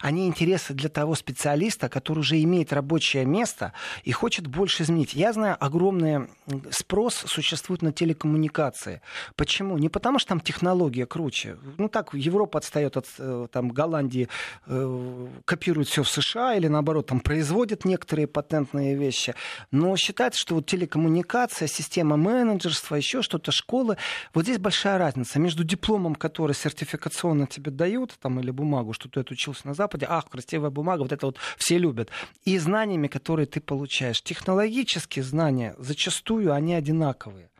они 0.00 0.26
интересны 0.26 0.74
для 0.74 0.88
того 0.88 1.14
специалиста, 1.14 1.88
который 1.88 2.20
уже 2.20 2.42
имеет 2.42 2.72
рабочее 2.72 3.24
место 3.26 3.72
и 4.02 4.12
хочет 4.12 4.46
больше 4.46 4.82
изменить. 4.82 5.14
Я 5.14 5.32
знаю, 5.32 5.56
огромный 5.60 6.28
спрос 6.70 7.14
существует 7.26 7.82
на 7.82 7.92
телекоммуникации. 7.92 9.02
Почему? 9.36 9.76
Не 9.78 9.88
потому, 9.88 10.18
что 10.18 10.30
там 10.30 10.40
технология 10.40 11.06
круче. 11.06 11.58
Ну 11.78 11.88
так, 11.88 12.14
Европа 12.14 12.58
отстает 12.58 12.96
от 12.96 13.06
э, 13.18 13.46
там, 13.52 13.68
Голландии, 13.68 14.28
э, 14.66 15.26
копирует 15.44 15.88
все 15.88 16.02
в 16.02 16.08
США 16.08 16.54
или 16.54 16.68
наоборот 16.68 17.06
там 17.06 17.20
производит 17.20 17.84
некоторые 17.84 18.26
патентные 18.26 18.94
вещи. 18.94 19.34
Но 19.70 19.96
считается, 19.96 20.40
что 20.40 20.54
вот 20.54 20.66
телекоммуникация, 20.66 21.68
система 21.68 22.16
менеджерства, 22.16 22.96
еще 22.96 23.22
что-то, 23.22 23.52
школы, 23.52 23.98
вот 24.32 24.44
здесь 24.44 24.58
большая 24.58 24.98
разница 24.98 25.38
между 25.38 25.62
дипломом, 25.62 26.14
который 26.14 26.54
сертификационно 26.54 27.46
тебе 27.46 27.70
дают, 27.70 28.14
там, 28.20 28.40
или 28.40 28.50
бумагу, 28.50 28.92
что 28.92 29.08
ты 29.08 29.20
отучился 29.20 29.66
на 29.66 29.74
Западе, 29.74 29.89
Западе, 29.90 30.06
ах, 30.08 30.28
красивая 30.28 30.70
бумага, 30.70 31.02
вот 31.02 31.12
это 31.12 31.26
вот 31.26 31.36
все 31.58 31.78
любят. 31.78 32.10
И 32.44 32.58
знаниями, 32.58 33.08
которые 33.08 33.46
ты 33.46 33.60
получаешь. 33.60 34.22
Технологические 34.22 35.24
знания 35.24 35.74
зачастую 35.78 36.52
они 36.52 36.74
одинаковые 36.74 37.50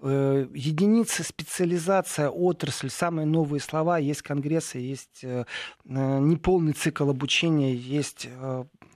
э, 0.00 0.46
единицы, 0.54 1.24
специализация, 1.24 2.28
отрасль, 2.28 2.90
самые 2.90 3.24
новые 3.24 3.60
слова, 3.60 3.96
есть 3.98 4.20
конгрессы, 4.20 4.78
есть 4.78 5.24
э, 5.24 5.44
э, 5.86 6.18
неполный 6.20 6.74
цикл 6.74 7.08
обучения, 7.08 7.74
есть 7.74 8.28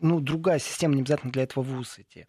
ну, 0.01 0.21
другая 0.21 0.59
система, 0.59 0.95
не 0.95 1.01
обязательно 1.01 1.33
для 1.33 1.45
этого 1.45 1.65
ВУЗ 1.65 2.01
идти. 2.01 2.27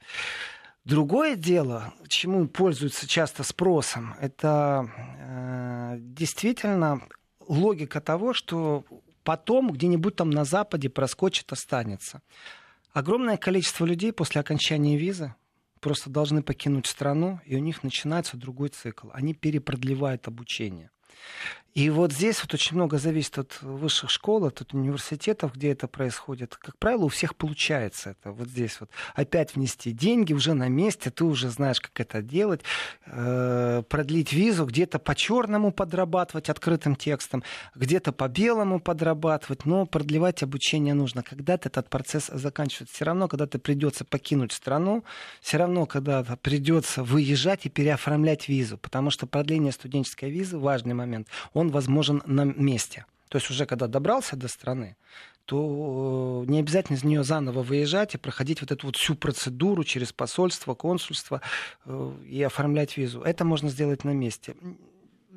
Другое 0.86 1.36
дело, 1.36 1.93
чему 2.08 2.48
пользуются 2.48 3.08
часто 3.08 3.43
спросом, 3.43 4.15
это 4.22 4.89
э, 5.20 5.96
действительно 5.98 7.01
логика 7.48 8.01
того, 8.01 8.34
что 8.34 8.84
потом 9.24 9.72
где-нибудь 9.72 10.15
там 10.15 10.30
на 10.30 10.46
Западе 10.46 10.89
проскочит, 10.89 11.51
останется. 11.51 12.22
Огромное 12.92 13.38
количество 13.38 13.86
людей 13.86 14.14
после 14.14 14.42
окончания 14.42 14.98
визы 14.98 15.33
просто 15.79 16.09
должны 16.09 16.44
покинуть 16.44 16.88
страну, 16.88 17.40
и 17.46 17.55
у 17.55 17.59
них 17.59 17.83
начинается 17.83 18.38
другой 18.38 18.70
цикл. 18.70 19.09
Они 19.14 19.33
перепродлевают 19.33 20.27
обучение. 20.27 20.92
И 21.74 21.90
вот 21.90 22.14
здесь 22.14 22.40
вот 22.42 22.53
очень 22.53 22.75
много 22.75 23.00
зависит 23.00 23.40
от 23.40 23.62
высших 23.62 24.12
школ, 24.12 24.46
от 24.46 24.74
университетов, 24.74 25.55
где 25.55 25.72
это 25.72 25.88
происходит. 25.88 26.55
Как 26.55 26.77
правило, 26.77 27.05
у 27.05 27.07
всех 27.07 27.36
получается 27.36 28.12
это. 28.12 28.31
Вот 28.31 28.48
здесь 28.48 28.79
вот 28.79 28.92
опять 29.16 29.55
внести 29.55 29.92
деньги 29.92 30.33
уже 30.33 30.53
на 30.53 30.68
месте, 30.68 31.09
ты 31.09 31.24
уже 31.24 31.50
знаешь, 31.50 31.81
как 31.81 32.00
это 32.00 32.22
делать, 32.22 32.62
э, 33.07 33.81
продлить 33.90 34.33
визу, 34.33 34.66
где-то 34.66 35.00
по 35.00 35.16
черному 35.16 35.72
подрабатывать 35.72 36.50
открытым 36.50 36.96
текстом, 36.96 37.44
где-то 37.74 38.12
по 38.12 38.27
белому 38.27 38.79
подрабатывать, 38.79 39.66
но 39.66 39.88
продлевать 39.88 40.44
обучение 40.44 40.94
нужно. 40.94 41.24
Когда-то 41.24 41.70
этот 41.70 41.90
процесс 41.90 42.27
заканчивается. 42.27 42.94
Все 42.94 43.05
равно, 43.05 43.27
когда-то 43.27 43.57
придется 43.57 44.05
покинуть 44.05 44.51
страну, 44.51 45.03
все 45.42 45.57
равно, 45.57 45.88
когда-то 45.88 46.38
придется 46.38 47.03
выезжать 47.03 47.66
и 47.66 47.70
переоформлять 47.70 48.48
визу, 48.48 48.77
потому 48.77 49.09
что 49.09 49.25
продление 49.25 49.72
студенческой 49.72 50.29
визы 50.29 50.59
важный 50.59 50.94
момент. 50.94 51.27
Он 51.53 51.62
он 51.63 51.71
возможен 51.71 52.21
на 52.25 52.43
месте. 52.43 53.05
То 53.29 53.37
есть 53.37 53.49
уже 53.49 53.65
когда 53.65 53.87
добрался 53.87 54.35
до 54.35 54.47
страны, 54.47 54.95
то 55.45 56.43
э, 56.45 56.51
не 56.51 56.59
обязательно 56.59 56.95
из 56.95 57.03
нее 57.03 57.23
заново 57.23 57.63
выезжать 57.63 58.15
и 58.15 58.17
проходить 58.17 58.61
вот 58.61 58.71
эту 58.71 58.85
вот 58.87 58.95
всю 58.95 59.15
процедуру 59.15 59.83
через 59.83 60.13
посольство, 60.13 60.75
консульство 60.75 61.41
э, 61.85 62.13
и 62.29 62.41
оформлять 62.43 62.95
визу. 62.95 63.21
Это 63.21 63.43
можно 63.43 63.69
сделать 63.69 64.03
на 64.03 64.11
месте 64.11 64.55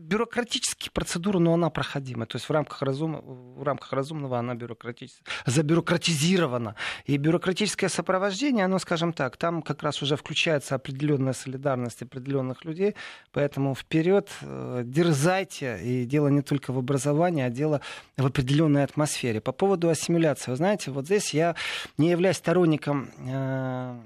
бюрократические 0.07 0.91
процедуры, 0.93 1.39
но 1.39 1.53
она 1.55 1.71
проходима. 1.71 2.27
То 2.27 2.37
есть 2.37 2.49
в 2.49 2.53
рамках, 2.53 2.83
разум... 2.83 3.21
в 3.57 3.63
рамках 3.63 3.93
разумного 3.93 4.39
она 4.39 4.55
бюрократически... 4.55 5.23
забюрократизирована. 5.47 6.77
И 7.05 7.17
бюрократическое 7.17 7.89
сопровождение, 7.89 8.65
оно, 8.65 8.79
скажем 8.79 9.13
так, 9.13 9.37
там 9.37 9.63
как 9.63 9.83
раз 9.83 10.03
уже 10.03 10.17
включается 10.17 10.75
определенная 10.75 11.33
солидарность 11.33 12.03
определенных 12.03 12.65
людей. 12.65 12.95
Поэтому 13.33 13.75
вперед, 13.75 14.31
э, 14.43 14.83
дерзайте. 14.85 15.79
И 15.83 16.05
дело 16.05 16.29
не 16.29 16.43
только 16.43 16.73
в 16.73 16.79
образовании, 16.79 17.43
а 17.43 17.51
дело 17.51 17.81
в 18.17 18.27
определенной 18.27 18.85
атмосфере. 18.85 19.41
По 19.41 19.53
поводу 19.53 19.89
ассимиляции. 19.89 20.51
Вы 20.51 20.57
знаете, 20.57 20.91
вот 20.91 21.07
здесь 21.07 21.35
я 21.35 21.57
не 21.99 22.11
являюсь 22.11 22.37
сторонником 22.37 23.11
э, 23.19 24.01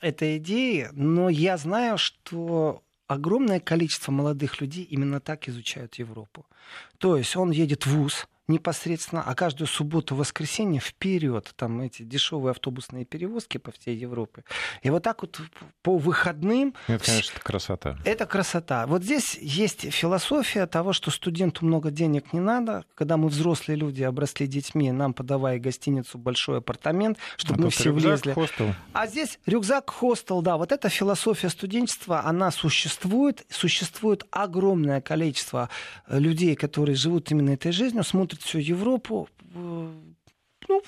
этой 0.00 0.36
идеи, 0.38 0.88
но 0.92 1.28
я 1.28 1.56
знаю, 1.56 1.96
что 1.98 2.82
огромное 3.08 3.58
количество 3.58 4.12
молодых 4.12 4.60
людей 4.60 4.84
именно 4.84 5.18
так 5.18 5.48
изучают 5.48 5.96
Европу. 5.96 6.46
То 6.98 7.16
есть 7.16 7.34
он 7.36 7.50
едет 7.50 7.86
в 7.86 7.90
ВУЗ, 7.90 8.28
непосредственно, 8.48 9.22
а 9.22 9.34
каждую 9.34 9.68
субботу, 9.68 10.14
воскресенье 10.14 10.80
вперед, 10.80 11.52
там 11.56 11.80
эти 11.80 12.02
дешевые 12.02 12.52
автобусные 12.52 13.04
перевозки 13.04 13.58
по 13.58 13.70
всей 13.70 13.96
Европе. 13.96 14.42
И 14.82 14.90
вот 14.90 15.02
так 15.02 15.22
вот 15.22 15.40
по 15.82 15.98
выходным... 15.98 16.74
Это, 16.86 17.04
конечно, 17.04 17.40
красота. 17.40 17.98
Это 18.04 18.26
красота. 18.26 18.86
Вот 18.86 19.04
здесь 19.04 19.36
есть 19.40 19.92
философия 19.92 20.66
того, 20.66 20.92
что 20.92 21.10
студенту 21.10 21.66
много 21.66 21.90
денег 21.90 22.32
не 22.32 22.40
надо. 22.40 22.84
Когда 22.94 23.16
мы 23.16 23.28
взрослые 23.28 23.76
люди 23.76 24.02
обросли 24.02 24.46
детьми, 24.46 24.90
нам 24.90 25.12
подавая 25.12 25.58
гостиницу 25.58 26.16
большой 26.16 26.58
апартамент, 26.58 27.18
чтобы 27.36 27.60
а 27.60 27.64
мы 27.66 27.70
все 27.70 27.90
влезли. 27.92 28.32
Хостел. 28.32 28.74
А 28.94 29.06
здесь 29.06 29.38
рюкзак, 29.46 29.90
хостел, 29.90 30.40
да. 30.40 30.56
Вот 30.56 30.72
эта 30.72 30.88
философия 30.88 31.50
студенчества, 31.50 32.22
она 32.24 32.50
существует. 32.50 33.44
Существует 33.50 34.24
огромное 34.30 35.02
количество 35.02 35.68
людей, 36.08 36.56
которые 36.56 36.96
живут 36.96 37.30
именно 37.30 37.50
этой 37.50 37.72
жизнью, 37.72 38.04
смотрят 38.04 38.37
всю 38.38 38.58
Европу, 38.58 39.28
ну, 39.54 40.82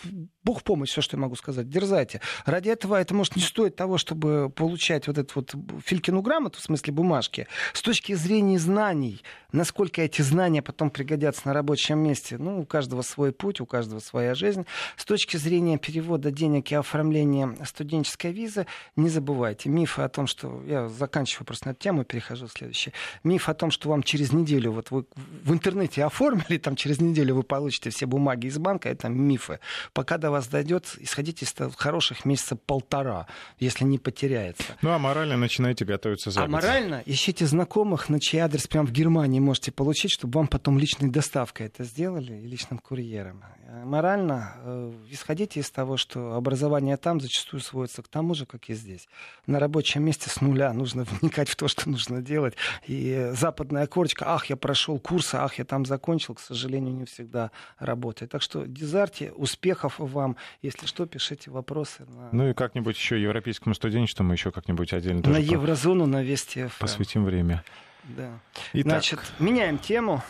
бог 0.44 0.62
помощь, 0.62 0.90
все, 0.90 1.00
что 1.00 1.16
я 1.16 1.20
могу 1.20 1.36
сказать, 1.36 1.68
дерзайте. 1.68 2.20
Ради 2.44 2.68
этого 2.70 3.00
это, 3.00 3.14
может, 3.14 3.36
не 3.36 3.42
стоит 3.42 3.76
того, 3.76 3.98
чтобы 3.98 4.50
получать 4.50 5.06
вот 5.06 5.18
эту 5.18 5.32
вот 5.36 5.54
Филькину 5.84 6.22
грамоту, 6.22 6.58
в 6.58 6.62
смысле 6.62 6.92
бумажки. 6.92 7.46
С 7.72 7.82
точки 7.82 8.14
зрения 8.14 8.58
знаний, 8.58 9.22
насколько 9.52 10.02
эти 10.02 10.22
знания 10.22 10.62
потом 10.62 10.90
пригодятся 10.90 11.42
на 11.48 11.54
рабочем 11.54 11.98
месте, 11.98 12.38
ну, 12.38 12.60
у 12.60 12.64
каждого 12.64 13.02
свой 13.02 13.32
путь, 13.32 13.60
у 13.60 13.66
каждого 13.66 14.00
своя 14.00 14.34
жизнь. 14.34 14.66
С 14.96 15.04
точки 15.04 15.36
зрения 15.36 15.78
перевода 15.78 16.30
денег 16.30 16.72
и 16.72 16.74
оформления 16.74 17.56
студенческой 17.64 18.32
визы, 18.32 18.66
не 18.96 19.08
забывайте. 19.08 19.68
Мифы 19.68 20.02
о 20.02 20.08
том, 20.08 20.26
что... 20.26 20.62
Я 20.66 20.88
заканчиваю 20.88 21.46
просто 21.46 21.68
на 21.68 21.74
тему, 21.74 22.04
перехожу 22.04 22.46
в 22.46 22.52
следующее. 22.52 22.92
Миф 23.24 23.48
о 23.48 23.54
том, 23.54 23.70
что 23.70 23.88
вам 23.88 24.02
через 24.02 24.32
неделю, 24.32 24.72
вот 24.72 24.90
вы 24.90 25.04
в 25.44 25.52
интернете 25.52 26.04
оформили, 26.04 26.58
там 26.58 26.76
через 26.76 27.00
неделю 27.00 27.34
вы 27.34 27.42
получите 27.42 27.90
все 27.90 28.06
бумаги 28.06 28.46
из 28.46 28.58
банка, 28.58 28.88
это 28.88 29.08
мифы. 29.08 29.60
Пока 29.92 30.18
до 30.18 30.29
вас 30.30 30.48
дойдет, 30.48 30.96
исходите 30.98 31.44
из 31.44 31.54
хороших 31.76 32.24
месяца 32.24 32.56
полтора, 32.56 33.26
если 33.58 33.84
не 33.84 33.98
потеряется. 33.98 34.64
Ну, 34.82 34.90
а 34.90 34.98
морально 34.98 35.36
начинайте 35.36 35.84
готовиться 35.84 36.30
за 36.30 36.44
А 36.44 36.46
морально 36.46 37.02
ищите 37.06 37.46
знакомых, 37.46 38.08
на 38.08 38.20
чей 38.20 38.38
адрес 38.38 38.66
прямо 38.66 38.86
в 38.86 38.92
Германии 38.92 39.40
можете 39.40 39.72
получить, 39.72 40.12
чтобы 40.12 40.38
вам 40.38 40.48
потом 40.48 40.78
личной 40.78 41.10
доставкой 41.10 41.66
это 41.66 41.84
сделали 41.84 42.34
и 42.34 42.46
личным 42.46 42.78
курьером. 42.78 43.44
А 43.72 43.84
морально 43.84 44.54
э, 44.64 44.92
исходите 45.10 45.60
из 45.60 45.70
того, 45.70 45.96
что 45.96 46.34
образование 46.34 46.96
там 46.96 47.20
зачастую 47.20 47.60
сводится 47.60 48.02
к 48.02 48.08
тому 48.08 48.34
же, 48.34 48.44
как 48.44 48.68
и 48.68 48.74
здесь. 48.74 49.08
На 49.46 49.60
рабочем 49.60 50.02
месте 50.02 50.28
с 50.28 50.40
нуля 50.40 50.72
нужно 50.72 51.04
вникать 51.20 51.48
в 51.48 51.56
то, 51.56 51.68
что 51.68 51.88
нужно 51.88 52.20
делать. 52.20 52.54
И 52.86 53.30
западная 53.32 53.86
корочка, 53.86 54.24
ах, 54.26 54.46
я 54.46 54.56
прошел 54.56 54.98
курсы, 54.98 55.36
ах, 55.36 55.58
я 55.58 55.64
там 55.64 55.86
закончил, 55.86 56.34
к 56.34 56.40
сожалению, 56.40 56.94
не 56.94 57.04
всегда 57.04 57.52
работает. 57.78 58.32
Так 58.32 58.42
что 58.42 58.66
дизарте, 58.66 59.32
успехов 59.32 59.94
вам. 59.98 60.19
Если 60.62 60.86
что, 60.86 61.06
пишите 61.06 61.50
вопросы. 61.50 62.04
На... 62.06 62.28
Ну 62.32 62.50
и 62.50 62.54
как-нибудь 62.54 62.96
еще 62.96 63.20
европейскому 63.20 63.74
студенчеству 63.74 64.24
мы 64.24 64.34
еще 64.34 64.50
как-нибудь 64.50 64.92
отдельно 64.92 65.28
На 65.28 65.38
еврозону, 65.38 66.06
на 66.06 66.22
Вести 66.22 66.66
ФМ. 66.66 66.80
Посвятим 66.80 67.24
время. 67.24 67.64
Да. 68.04 68.40
Итак. 68.72 68.92
Значит, 68.92 69.20
меняем 69.38 69.78
тему. 69.78 70.22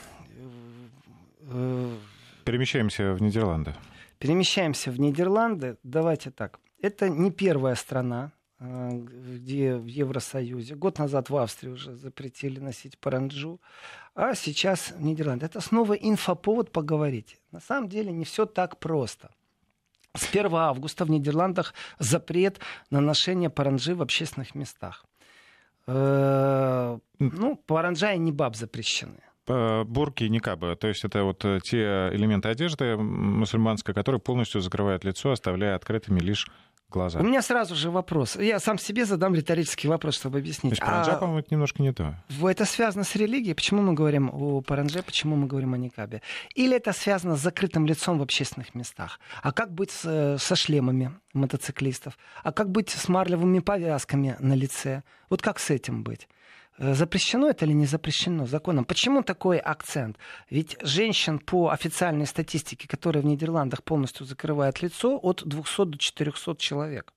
Перемещаемся 2.44 3.12
в 3.12 3.22
Нидерланды. 3.22 3.74
Перемещаемся 4.18 4.90
в 4.90 5.00
Нидерланды. 5.00 5.76
Давайте 5.82 6.30
так. 6.30 6.60
Это 6.82 7.08
не 7.08 7.30
первая 7.30 7.74
страна, 7.74 8.32
э, 8.58 8.90
где 8.92 9.76
в 9.76 9.86
Евросоюзе. 9.86 10.74
Год 10.74 10.98
назад 10.98 11.30
в 11.30 11.36
Австрии 11.36 11.70
уже 11.70 11.94
запретили 11.94 12.60
носить 12.60 12.98
паранджу, 12.98 13.60
а 14.14 14.34
сейчас 14.34 14.92
в 14.92 15.02
Нидерланды. 15.02 15.46
Это 15.46 15.60
снова 15.60 15.94
инфоповод 15.94 16.72
поговорить. 16.72 17.38
На 17.52 17.60
самом 17.60 17.88
деле 17.88 18.12
не 18.12 18.24
все 18.24 18.46
так 18.46 18.78
просто. 18.78 19.30
С 20.16 20.28
1 20.28 20.52
августа 20.54 21.04
в 21.04 21.10
Нидерландах 21.10 21.74
запрет 21.98 22.58
на 22.90 23.00
ношение 23.00 23.50
паранджи 23.50 23.94
в 23.94 24.02
общественных 24.02 24.54
местах. 24.54 25.04
Э, 25.86 26.98
ну, 27.18 27.56
паранджа 27.66 28.12
и 28.12 28.18
небаб 28.18 28.56
запрещены 28.56 29.20
бурки 29.84 30.24
и 30.24 30.28
никабы. 30.28 30.76
То 30.76 30.88
есть 30.88 31.04
это 31.04 31.24
вот 31.24 31.44
э, 31.44 31.58
те 31.62 32.10
элементы 32.12 32.48
одежды 32.48 32.96
мусульманской, 32.96 33.94
которые 33.94 34.20
полностью 34.20 34.60
закрывают 34.60 35.04
лицо, 35.04 35.32
оставляя 35.32 35.74
открытыми 35.74 36.20
лишь 36.20 36.46
глаза. 36.90 37.20
У 37.20 37.22
меня 37.22 37.42
сразу 37.42 37.74
же 37.74 37.90
вопрос. 37.90 38.36
Я 38.36 38.60
сам 38.60 38.78
себе 38.78 39.04
задам 39.04 39.34
риторический 39.34 39.88
вопрос, 39.88 40.16
чтобы 40.16 40.38
объяснить. 40.38 40.72
То 40.72 40.74
есть 40.74 40.82
паранджа, 40.82 41.12
а... 41.12 41.16
по-моему, 41.16 41.40
это 41.40 41.48
немножко 41.50 41.82
не 41.82 41.92
то. 41.92 42.14
Это 42.42 42.64
связано 42.64 43.04
с 43.04 43.14
религией? 43.16 43.54
Почему 43.54 43.82
мы 43.82 43.94
говорим 43.94 44.30
о 44.32 44.60
парандже, 44.60 45.02
почему 45.02 45.36
мы 45.36 45.46
говорим 45.46 45.74
о 45.74 45.78
никабе? 45.78 46.22
Или 46.54 46.76
это 46.76 46.92
связано 46.92 47.36
с 47.36 47.40
закрытым 47.40 47.86
лицом 47.86 48.18
в 48.18 48.22
общественных 48.22 48.74
местах? 48.74 49.20
А 49.42 49.52
как 49.52 49.72
быть 49.72 49.90
с, 49.90 50.36
со 50.38 50.56
шлемами 50.56 51.12
мотоциклистов? 51.32 52.18
А 52.42 52.52
как 52.52 52.70
быть 52.70 52.90
с 52.90 53.08
марлевыми 53.08 53.60
повязками 53.60 54.36
на 54.40 54.54
лице? 54.54 55.02
Вот 55.28 55.42
как 55.42 55.58
с 55.58 55.70
этим 55.70 56.02
быть? 56.02 56.28
Э, 56.80 56.94
запрещено 56.94 57.48
это 57.50 57.66
или 57.66 57.74
не 57.74 57.86
запрещено 57.86 58.46
законом? 58.46 58.84
Почему 58.84 59.22
такой 59.22 59.58
акцент? 59.58 60.16
Ведь 60.48 60.76
женщин 60.80 61.38
по 61.38 61.68
официальной 61.68 62.26
статистике, 62.26 62.88
которая 62.88 63.22
в 63.22 63.26
Нидерландах 63.26 63.82
полностью 63.82 64.26
закрывает 64.26 64.80
лицо, 64.82 65.18
от 65.22 65.42
200 65.44 65.84
до 65.84 65.98
400 65.98 66.56
человек. 66.56 67.12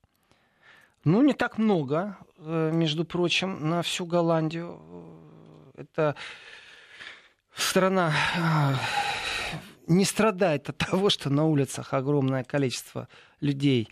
Ну, 1.04 1.22
не 1.22 1.32
так 1.32 1.58
много, 1.58 2.18
э, 2.38 2.70
между 2.74 3.04
прочим, 3.04 3.68
на 3.68 3.80
всю 3.80 4.04
Голландию. 4.04 4.80
Это 5.76 6.14
страна 7.56 8.12
э, 8.36 8.74
не 9.86 10.04
страдает 10.04 10.68
от 10.68 10.76
того, 10.76 11.08
что 11.08 11.30
на 11.30 11.46
улицах 11.46 11.94
огромное 11.94 12.44
количество 12.44 13.08
людей 13.40 13.88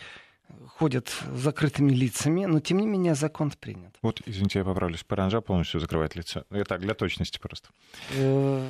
ходят 0.69 1.09
с 1.09 1.39
закрытыми 1.39 1.93
лицами, 1.93 2.47
но 2.47 2.61
тем 2.61 2.79
не 2.79 2.87
менее 2.87 3.15
закон 3.15 3.51
принят. 3.51 3.97
Вот, 4.03 4.23
извините, 4.27 4.61
я 4.61 4.65
поправлюсь, 4.65 5.05
паранжа 5.05 5.41
полностью 5.41 5.81
закрывает 5.81 6.17
лицо. 6.17 6.45
Это 6.51 6.65
так, 6.65 6.81
для 6.81 6.95
точности 6.95 7.39
просто. 7.39 7.69
Э, 8.11 8.69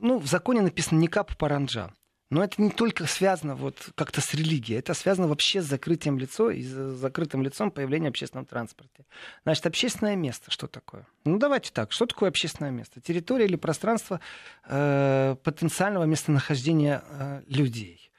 ну, 0.00 0.18
в 0.18 0.26
законе 0.26 0.62
написано 0.62 0.98
не 0.98 1.08
кап 1.08 1.36
паранжа. 1.36 1.90
Но 2.30 2.44
это 2.44 2.62
не 2.62 2.70
только 2.70 3.06
связано 3.06 3.56
вот 3.56 3.90
как-то 3.96 4.20
с 4.20 4.34
религией, 4.34 4.78
это 4.78 4.94
связано 4.94 5.26
вообще 5.26 5.60
с 5.60 5.64
закрытием 5.64 6.16
лица 6.16 6.50
и 6.50 6.62
с 6.62 6.68
закрытым 6.68 7.42
лицом 7.42 7.72
появления 7.72 8.06
в 8.06 8.10
общественном 8.10 8.46
транспорте. 8.46 9.04
Значит, 9.42 9.66
общественное 9.66 10.14
место 10.14 10.52
что 10.52 10.68
такое? 10.68 11.08
Ну, 11.24 11.38
давайте 11.38 11.72
так. 11.72 11.90
Что 11.90 12.06
такое 12.06 12.28
общественное 12.28 12.70
место? 12.70 13.00
Территория 13.00 13.46
или 13.46 13.56
пространство 13.56 14.20
э, 14.64 15.36
потенциального 15.42 16.04
местонахождения 16.04 17.02
э, 17.04 17.42
людей. 17.48 18.09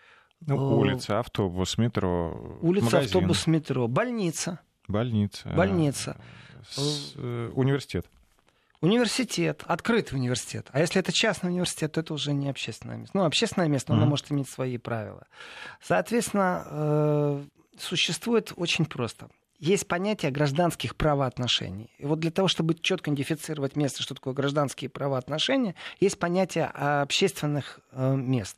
Ну, 0.47 0.56
э, 0.56 0.75
улица, 0.75 1.19
автобус, 1.19 1.77
метро. 1.77 2.58
Улица, 2.62 2.86
магазин. 2.86 3.06
автобус, 3.06 3.47
метро. 3.47 3.88
Больница. 3.88 4.60
Больница. 4.88 5.49
Больница. 5.49 6.17
С, 6.69 7.13
э, 7.15 7.51
университет. 7.56 8.08
Университет, 8.82 9.63
открытый 9.67 10.17
университет. 10.17 10.67
А 10.71 10.80
если 10.80 10.99
это 10.99 11.12
частный 11.12 11.51
университет, 11.51 11.91
то 11.91 12.01
это 12.01 12.15
уже 12.15 12.34
не 12.34 12.49
общественное 12.49 12.97
место. 12.97 13.15
Ну, 13.15 13.25
общественное 13.25 13.67
место, 13.67 13.93
mm-hmm. 13.93 13.97
оно 13.97 14.06
может 14.08 14.32
иметь 14.32 14.49
свои 14.49 14.77
правила. 14.80 15.27
Соответственно, 15.82 16.65
э, 16.65 17.43
существует 17.77 18.54
очень 18.56 18.86
просто 18.86 19.30
есть 19.62 19.88
понятие 19.88 20.32
гражданских 20.32 20.95
правоотношений. 20.95 21.91
И 22.00 22.06
вот 22.06 22.19
для 22.19 22.32
того, 22.32 22.47
чтобы 22.47 22.74
четко 22.74 23.12
идентифицировать 23.12 23.76
место, 23.76 24.02
что 24.02 24.15
такое 24.15 24.34
гражданские 24.34 24.89
правоотношения, 24.89 25.76
есть 26.00 26.17
понятие 26.17 26.65
общественных 26.65 27.80
э, 27.91 28.15
мест. 28.15 28.58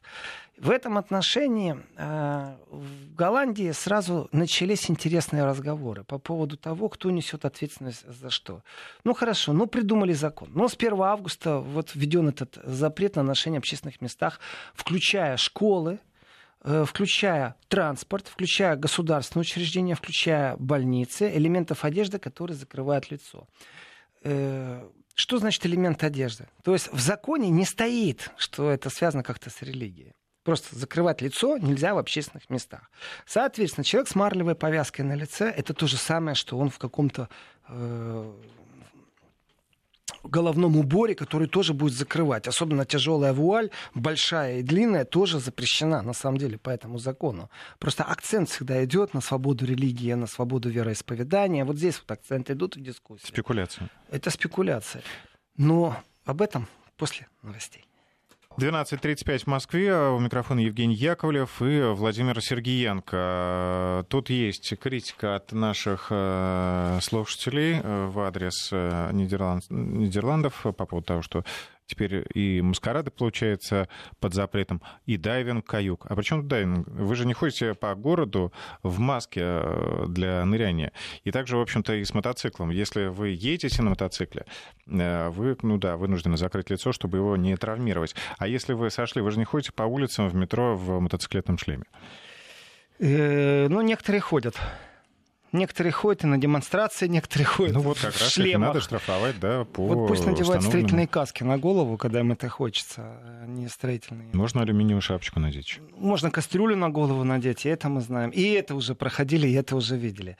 В 0.58 0.70
этом 0.70 0.98
отношении 0.98 1.76
э, 1.98 2.56
в 2.70 3.16
Голландии 3.16 3.72
сразу 3.72 4.30
начались 4.32 4.89
интересные 4.89 5.44
разговоры 5.44 6.06
по 6.06 6.20
поводу 6.20 6.56
того, 6.56 6.88
кто 6.88 7.12
несет 7.12 7.44
ответственность 7.44 8.08
за 8.08 8.30
что. 8.30 8.62
Ну 9.04 9.13
хорошо, 9.13 9.52
ну 9.52 9.68
придумали 9.68 10.13
закон. 10.13 10.52
Но 10.54 10.70
с 10.70 10.76
1 10.76 11.02
августа 11.02 11.58
вот 11.58 11.96
введен 11.96 12.30
этот 12.30 12.60
запрет 12.63 13.18
на 13.18 13.24
ношение 13.24 13.60
в 13.60 13.63
общественных 13.63 14.00
местах, 14.00 14.39
включая 14.74 15.36
школы, 15.36 16.00
включая 16.63 17.56
транспорт, 17.67 18.28
включая 18.28 18.76
государственные 18.76 19.41
учреждения, 19.41 19.95
включая 19.95 20.56
больницы, 20.58 21.30
элементов 21.36 21.84
одежды, 21.84 22.19
которые 22.19 22.56
закрывают 22.56 23.12
лицо. 23.12 23.47
Э, 24.23 24.88
что 25.15 25.38
значит 25.38 25.65
элемент 25.65 26.04
одежды? 26.04 26.47
То 26.63 26.73
есть 26.73 26.91
в 26.91 26.99
законе 26.99 27.49
не 27.49 27.65
стоит, 27.65 28.32
что 28.38 28.71
это 28.71 28.89
связано 28.89 29.23
как-то 29.23 29.49
с 29.49 29.62
религией. 29.62 30.13
Просто 30.43 30.76
закрывать 30.76 31.21
лицо 31.21 31.58
нельзя 31.58 31.93
в 31.93 31.97
общественных 31.97 32.49
местах. 32.49 32.89
Соответственно, 33.26 33.86
человек 33.86 34.10
с 34.10 34.15
марлевой 34.15 34.56
повязкой 34.56 35.02
на 35.02 35.13
лице 35.13 35.49
это 35.49 35.73
то 35.73 35.88
же 35.88 35.97
самое, 35.97 36.36
что 36.36 36.58
он 36.58 36.69
в 36.69 36.80
каком-то 36.80 37.30
э, 37.69 38.34
головном 40.30 40.78
уборе, 40.78 41.16
который 41.16 41.48
тоже 41.48 41.74
будет 41.74 41.94
закрывать. 41.94 42.48
Особенно 42.48 42.86
тяжелая 42.86 43.34
вуаль, 43.34 43.70
большая 43.94 44.60
и 44.60 44.64
длинная, 44.64 45.06
тоже 45.06 45.40
запрещена 45.40 46.02
на 46.02 46.14
самом 46.14 46.38
деле 46.38 46.58
по 46.58 46.70
этому 46.70 46.98
закону. 46.98 47.50
Просто 47.80 48.04
акцент 48.04 48.50
всегда 48.50 48.84
идет 48.84 49.14
на 49.14 49.22
свободу 49.22 49.66
религии, 49.66 50.14
на 50.14 50.28
свободу 50.28 50.70
вероисповедания. 50.70 51.66
Вот 51.66 51.78
здесь 51.78 52.00
вот 52.00 52.12
акценты 52.12 52.54
идут 52.54 52.76
в 52.76 52.82
дискуссии. 52.82 53.28
Спекуляция. 53.28 53.90
Это 54.10 54.30
спекуляция. 54.30 55.04
Но 55.58 55.96
об 56.26 56.42
этом 56.42 56.68
после 56.98 57.28
новостей. 57.42 57.86
12.35 58.58 59.39
в 59.39 59.48
Москве. 59.48 60.10
У 60.10 60.20
микрофона 60.20 60.60
Евгений 60.60 60.94
Яковлев 60.94 61.60
и 61.62 61.82
Владимир 61.82 62.39
Сергиенко. 62.39 64.06
Тут 64.10 64.30
есть 64.30 64.78
критика 64.80 65.36
от 65.36 65.52
наших 65.54 66.08
э, 66.12 67.00
слушателей 67.02 67.80
э, 67.84 68.06
в 68.06 68.20
адрес 68.20 68.70
э, 68.72 69.10
Нидерланд, 69.12 69.63
Нидерландов 69.70 70.62
по 70.62 70.86
поводу 70.86 71.08
того, 71.08 71.22
что 71.24 71.44
теперь 71.86 72.26
и 72.34 72.62
маскарады, 72.62 73.12
получается, 73.12 73.88
под 74.19 74.34
запретом, 74.34 74.82
и 75.06 75.17
дайвинг, 75.17 75.65
каюк. 75.65 76.06
А 76.10 76.15
причем 76.15 76.48
дайвинг? 76.48 76.88
Вы 76.88 77.15
же 77.15 77.26
не 77.26 77.34
ходите 77.34 77.74
по 77.74 77.93
городу 77.96 78.54
в 78.82 79.00
маске 79.00 79.41
э, 79.43 80.06
для 80.08 80.43
ныряния. 80.46 80.91
И 81.24 81.32
также, 81.32 81.58
в 81.58 81.62
общем-то, 81.62 81.93
и 81.93 82.04
с 82.04 82.13
мотоциклом. 82.13 82.69
Если 82.69 83.06
вы 83.06 83.30
едете 83.30 83.82
на 83.82 83.91
мотоцикле, 83.91 84.46
э, 84.88 85.30
вы, 85.30 85.58
ну 85.62 85.78
да, 85.78 85.98
вынуждены 85.98 86.38
закрыть 86.38 86.69
лицо, 86.69 86.91
чтобы 86.91 87.17
его 87.17 87.38
не 87.38 87.56
травмировать. 87.58 88.15
А 88.38 88.48
если 88.48 88.74
вы 88.74 88.89
сошли, 88.89 89.22
вы 89.22 89.32
же 89.32 89.39
не 89.39 89.46
ходите 89.46 89.72
по 89.72 89.84
улицам 89.84 90.30
в 90.30 90.36
метро 90.36 90.76
в 90.76 91.00
мотоциклетном 91.00 91.58
шлеме? 91.58 91.86
Э, 93.00 93.67
ну, 93.69 93.82
некоторые 93.82 94.22
ходят. 94.22 94.56
Некоторые 95.54 95.94
ходят 95.94 96.24
и 96.24 96.28
на 96.28 96.38
демонстрации, 96.38 97.08
некоторые 97.08 97.46
ходят 97.46 97.76
ну, 97.76 97.82
вот 97.82 98.00
как 98.00 98.13
в 98.13 98.20
раз 98.22 98.32
шлемах. 98.32 98.70
надо 98.70 98.82
штрафовать, 98.82 99.39
да, 99.39 99.63
по 99.66 99.86
Вот 99.88 100.08
пусть 100.08 100.26
надевают 100.26 100.62
установленным- 100.63 100.68
строительные 100.68 101.08
каски 101.08 101.44
на 101.44 101.58
голову, 101.58 101.96
когда 101.98 102.20
им 102.22 102.32
это 102.32 102.50
хочется, 102.50 103.02
а 103.24 103.46
не 103.46 103.68
строительные. 103.70 104.30
Можно 104.34 104.63
алюминиевую 104.63 105.02
шапочку 105.02 105.39
надеть. 105.39 105.80
Можно 105.96 106.32
кастрюлю 106.32 106.76
на 106.76 106.89
голову 106.89 107.24
надеть, 107.24 107.66
и 107.66 107.70
это 107.70 107.88
мы 107.88 108.02
знаем. 108.02 108.32
И 108.32 108.42
это 108.42 108.74
уже 108.76 108.96
проходили, 108.96 109.48
и 109.48 109.54
это 109.54 109.76
уже 109.76 109.96
видели. 109.96 110.38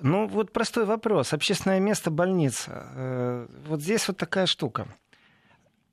Ну, 0.00 0.26
вот 0.26 0.52
простой 0.52 0.84
вопрос. 0.84 1.32
Общественное 1.32 1.78
место, 1.80 2.10
больница. 2.10 2.86
Э, 2.94 3.46
Вот 3.68 3.80
здесь 3.80 4.08
вот 4.08 4.16
такая 4.16 4.46
штука. 4.46 4.88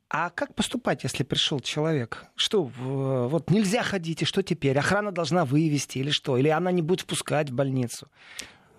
А 0.09 0.29
как 0.29 0.53
поступать, 0.53 1.03
если 1.03 1.23
пришел 1.23 1.59
человек? 1.59 2.25
Что, 2.35 2.63
вот 2.63 3.49
нельзя 3.49 3.81
ходить, 3.83 4.21
и 4.21 4.25
что 4.25 4.43
теперь? 4.43 4.77
Охрана 4.77 5.11
должна 5.11 5.43
вывести 5.43 5.97
или 5.99 6.11
что? 6.11 6.37
Или 6.37 6.49
она 6.49 6.71
не 6.71 6.81
будет 6.83 7.01
впускать 7.01 7.49
в 7.49 7.53
больницу? 7.53 8.07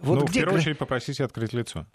Вот 0.05 0.21
ну, 0.21 0.27
в 0.27 0.31
где 0.31 0.41
первую 0.41 0.55
гра- 0.55 0.61
очередь 0.63 0.79
попросите 0.79 1.25
открыть 1.25 1.53
лицо. 1.53 1.87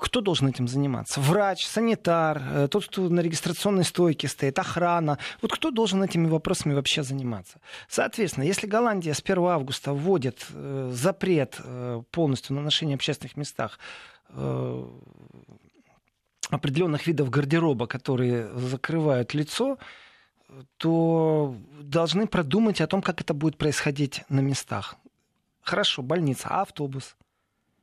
кто 0.00 0.20
должен 0.20 0.48
этим 0.48 0.68
заниматься? 0.68 1.20
Врач, 1.20 1.66
санитар, 1.66 2.42
э, 2.42 2.68
тот, 2.68 2.86
кто 2.86 3.08
на 3.08 3.20
регистрационной 3.20 3.84
стойке 3.84 4.28
стоит, 4.28 4.58
охрана. 4.58 5.18
Вот 5.42 5.52
кто 5.52 5.70
должен 5.70 6.02
этими 6.02 6.28
вопросами 6.28 6.74
вообще 6.74 7.02
заниматься? 7.02 7.60
Соответственно, 7.88 8.44
если 8.44 8.66
Голландия 8.66 9.14
с 9.14 9.20
1 9.20 9.44
августа 9.44 9.92
вводит 9.92 10.46
э, 10.50 10.90
запрет 10.92 11.56
э, 11.62 12.02
полностью 12.10 12.56
на 12.56 12.62
ношение 12.62 12.96
в 12.96 13.00
общественных 13.00 13.36
местах 13.36 13.78
определенных 16.50 17.06
видов 17.06 17.30
гардероба, 17.30 17.86
которые 17.86 18.48
закрывают 18.56 19.34
лицо, 19.34 19.76
то 20.76 21.54
должны 21.80 22.26
продумать 22.26 22.80
о 22.80 22.86
том, 22.86 23.02
как 23.02 23.20
это 23.20 23.34
будет 23.34 23.56
происходить 23.56 24.22
на 24.28 24.40
местах. 24.40 24.96
Хорошо, 25.62 26.02
больница, 26.02 26.48
автобус? 26.48 27.16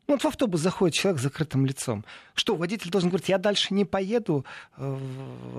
Ну, 0.07 0.13
вот 0.13 0.23
в 0.23 0.27
автобус 0.27 0.61
заходит 0.61 0.95
человек 0.95 1.19
с 1.19 1.23
закрытым 1.23 1.65
лицом. 1.65 2.05
Что, 2.33 2.55
водитель 2.55 2.89
должен 2.91 3.09
говорить, 3.09 3.27
я 3.29 3.37
дальше 3.37 3.73
не 3.73 3.83
поеду, 3.83 4.45
э, 4.77 4.97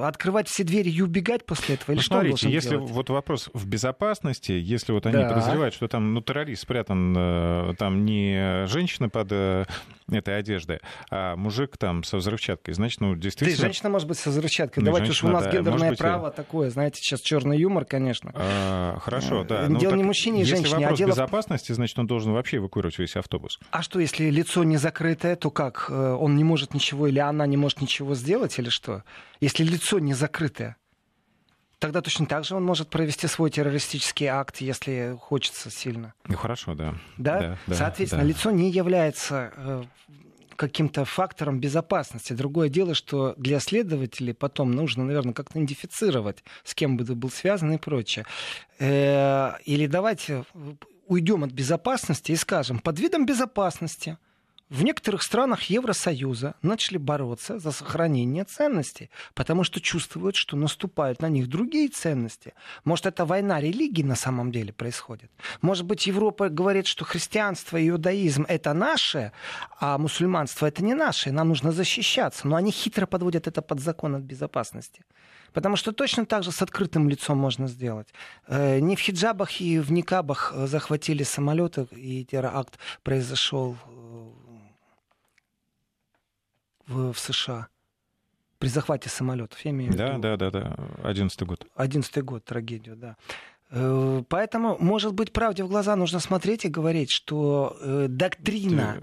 открывать 0.00 0.48
все 0.48 0.64
двери 0.64 0.88
и 0.90 1.02
убегать 1.02 1.44
после 1.44 1.74
этого? 1.74 1.90
Или 1.90 1.98
Ну, 1.98 2.02
что 2.02 2.14
смотрите, 2.14 2.50
если 2.50 2.70
делать? 2.70 2.90
вот 2.90 3.10
вопрос 3.10 3.50
в 3.52 3.66
безопасности, 3.66 4.52
если 4.52 4.92
вот 4.92 5.04
они 5.06 5.16
Да. 5.18 5.28
подозревают, 5.28 5.74
что 5.74 5.86
там 5.88 6.14
ну, 6.14 6.22
террорист 6.22 6.62
спрятан 6.62 7.14
э, 7.16 7.74
там 7.78 8.04
не 8.06 8.66
женщина 8.68 9.10
под 9.10 9.28
э, 9.32 9.64
этой 10.10 10.38
одеждой, 10.38 10.80
а 11.10 11.36
мужик 11.36 11.76
там 11.76 12.02
со 12.04 12.16
взрывчаткой, 12.16 12.72
значит, 12.72 13.00
ну, 13.02 13.14
Да 13.14 13.20
действительно... 13.20 13.60
женщина 13.66 13.90
может 13.90 14.08
быть 14.08 14.16
со 14.18 14.30
взрывчаткой. 14.30 14.82
Ну, 14.82 14.86
Давайте 14.86 15.10
уж 15.10 15.22
у 15.24 15.26
женщина, 15.26 15.32
нас 15.32 15.44
да. 15.44 15.50
гендерное 15.58 15.90
быть, 15.90 15.98
право 15.98 16.30
такое, 16.30 16.70
знаете, 16.70 17.00
сейчас 17.02 17.20
черный 17.20 17.58
юмор, 17.58 17.84
конечно. 17.84 18.32
А, 18.34 18.98
хорошо, 19.00 19.44
да. 19.44 19.66
Ну, 19.68 19.78
дело 19.78 19.90
так 19.90 19.98
не 19.98 20.04
мужчине 20.04 20.38
и 20.38 20.40
если 20.40 20.54
женщине, 20.56 20.76
а 20.76 20.80
вопрос 20.80 20.98
дело 20.98 21.08
в- 21.08 21.12
безопасности, 21.12 21.72
значит, 21.72 21.98
он 21.98 22.06
должен 22.06 22.32
вообще 22.32 22.56
эвакуировать 22.56 22.98
весь 22.98 23.14
автобус. 23.16 23.58
А 23.72 23.82
что, 23.82 23.98
если 24.00 24.30
лицо 24.38 24.64
не 24.64 24.76
закрытое, 24.78 25.36
то 25.36 25.50
как? 25.50 25.86
Э, 25.90 26.16
Он 26.20 26.36
не 26.36 26.44
может 26.44 26.74
ничего, 26.74 27.06
или 27.08 27.18
она 27.18 27.46
не 27.46 27.56
может 27.56 27.80
ничего 27.80 28.14
сделать, 28.14 28.58
или 28.58 28.68
что? 28.68 29.02
Если 29.40 29.64
лицо 29.64 29.98
не 29.98 30.14
закрытое, 30.14 30.76
тогда 31.78 32.00
точно 32.00 32.26
так 32.26 32.44
же 32.44 32.54
он 32.56 32.64
может 32.64 32.88
провести 32.88 33.26
свой 33.28 33.50
террористический 33.50 34.26
акт, 34.26 34.60
если 34.60 35.16
хочется 35.20 35.70
сильно. 35.70 36.14
Ну, 36.26 36.36
хорошо, 36.36 36.74
да. 36.74 36.94
Да? 37.16 37.58
да, 37.66 37.74
Соответственно, 37.74 38.22
да. 38.22 38.28
лицо 38.28 38.50
не 38.50 38.70
является 38.70 39.52
э, 39.56 39.82
каким-то 40.56 41.04
фактором 41.04 41.60
безопасности. 41.60 42.32
Другое 42.32 42.68
дело, 42.68 42.94
что 42.94 43.34
для 43.36 43.60
следователей 43.60 44.34
потом 44.34 44.72
нужно, 44.72 45.04
наверное, 45.04 45.34
как-то 45.34 45.58
идентифицировать, 45.58 46.44
с 46.64 46.74
кем 46.74 46.96
бы 46.96 47.04
ты 47.04 47.14
был 47.14 47.30
связан 47.30 47.72
и 47.72 47.78
прочее. 47.78 48.24
Э, 48.78 49.52
Или 49.64 49.86
давайте 49.86 50.44
уйдем 51.06 51.44
от 51.44 51.52
безопасности 51.52 52.32
и 52.32 52.36
скажем, 52.36 52.78
под 52.80 53.00
видом 53.00 53.24
безопасности 53.26 54.18
в 54.70 54.82
некоторых 54.84 55.22
странах 55.22 55.62
Евросоюза 55.64 56.54
начали 56.62 56.98
бороться 56.98 57.58
за 57.58 57.72
сохранение 57.72 58.44
ценностей, 58.44 59.10
потому 59.34 59.64
что 59.64 59.80
чувствуют, 59.80 60.36
что 60.36 60.56
наступают 60.56 61.22
на 61.22 61.28
них 61.28 61.48
другие 61.48 61.88
ценности. 61.88 62.52
Может, 62.84 63.06
это 63.06 63.24
война 63.24 63.60
религий 63.60 64.04
на 64.04 64.16
самом 64.16 64.52
деле 64.52 64.72
происходит? 64.72 65.30
Может 65.62 65.86
быть, 65.86 66.06
Европа 66.06 66.48
говорит, 66.50 66.86
что 66.86 67.04
христианство 67.04 67.78
и 67.78 67.88
иудаизм— 67.88 68.44
это 68.48 68.74
наше, 68.74 69.32
а 69.80 69.96
мусульманство— 69.96 70.66
это 70.68 70.84
не 70.84 70.94
наше, 70.94 71.30
и 71.30 71.32
нам 71.32 71.48
нужно 71.48 71.72
защищаться. 71.72 72.46
Но 72.46 72.56
они 72.56 72.70
хитро 72.70 73.06
подводят 73.06 73.46
это 73.46 73.62
под 73.62 73.80
закон 73.80 74.16
от 74.16 74.22
безопасности. 74.22 75.02
Потому 75.52 75.76
что 75.76 75.92
точно 75.92 76.26
так 76.26 76.42
же 76.42 76.52
с 76.52 76.62
открытым 76.62 77.08
лицом 77.08 77.38
можно 77.38 77.68
сделать. 77.68 78.08
Э, 78.46 78.80
Не 78.80 78.96
в 78.96 79.00
хиджабах 79.00 79.60
и 79.60 79.78
в 79.78 79.90
никабах 79.92 80.52
э, 80.54 80.66
захватили 80.66 81.22
самолеты, 81.22 81.86
и 81.92 82.24
теракт 82.24 82.78
произошел 83.02 83.76
э, 83.86 84.07
в, 86.88 87.12
в 87.12 87.18
США 87.18 87.68
при 88.58 88.68
захвате 88.68 89.08
самолетов. 89.08 89.60
Я 89.64 89.70
имею 89.70 89.92
в 89.92 89.96
Да, 89.96 90.10
виду 90.12 90.20
да, 90.20 90.36
да, 90.36 90.50
да. 90.50 90.76
Одиннадцатый 91.02 91.46
год. 91.46 91.66
11 91.76 92.24
год 92.24 92.44
трагедию, 92.44 92.96
да. 92.96 93.16
Э, 93.70 94.22
Поэтому, 94.28 94.76
может 94.80 95.14
быть, 95.14 95.32
правде 95.32 95.62
в 95.64 95.68
глаза 95.68 95.94
нужно 95.96 96.20
смотреть 96.20 96.64
и 96.64 96.68
говорить, 96.68 97.10
что 97.10 97.76
э, 97.80 98.06
доктрина 98.08 99.00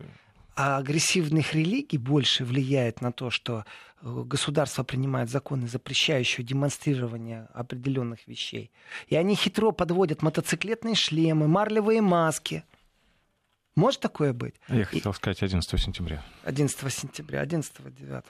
агрессивных 0.56 1.54
религий 1.54 1.98
больше 1.98 2.46
влияет 2.46 3.02
на 3.02 3.12
то, 3.12 3.30
что 3.30 3.66
э, 4.02 4.24
государство 4.26 4.84
принимает 4.84 5.30
законы, 5.30 5.68
запрещающие 5.68 6.46
демонстрирование 6.46 7.48
определенных 7.54 8.28
вещей. 8.28 8.72
И 9.08 9.16
они 9.16 9.36
хитро 9.36 9.72
подводят 9.72 10.22
мотоциклетные 10.22 10.96
шлемы, 10.96 11.48
марлевые 11.48 12.02
маски. 12.02 12.64
Может 13.76 14.00
такое 14.00 14.34
быть? 14.34 14.56
Я 14.70 14.86
хотел 14.86 15.14
сказать 15.14 15.44
11 15.44 15.80
сентября. 15.82 16.24
11 16.44 16.94
сентября, 16.94 17.42
11 17.42 17.74
9 17.94 18.24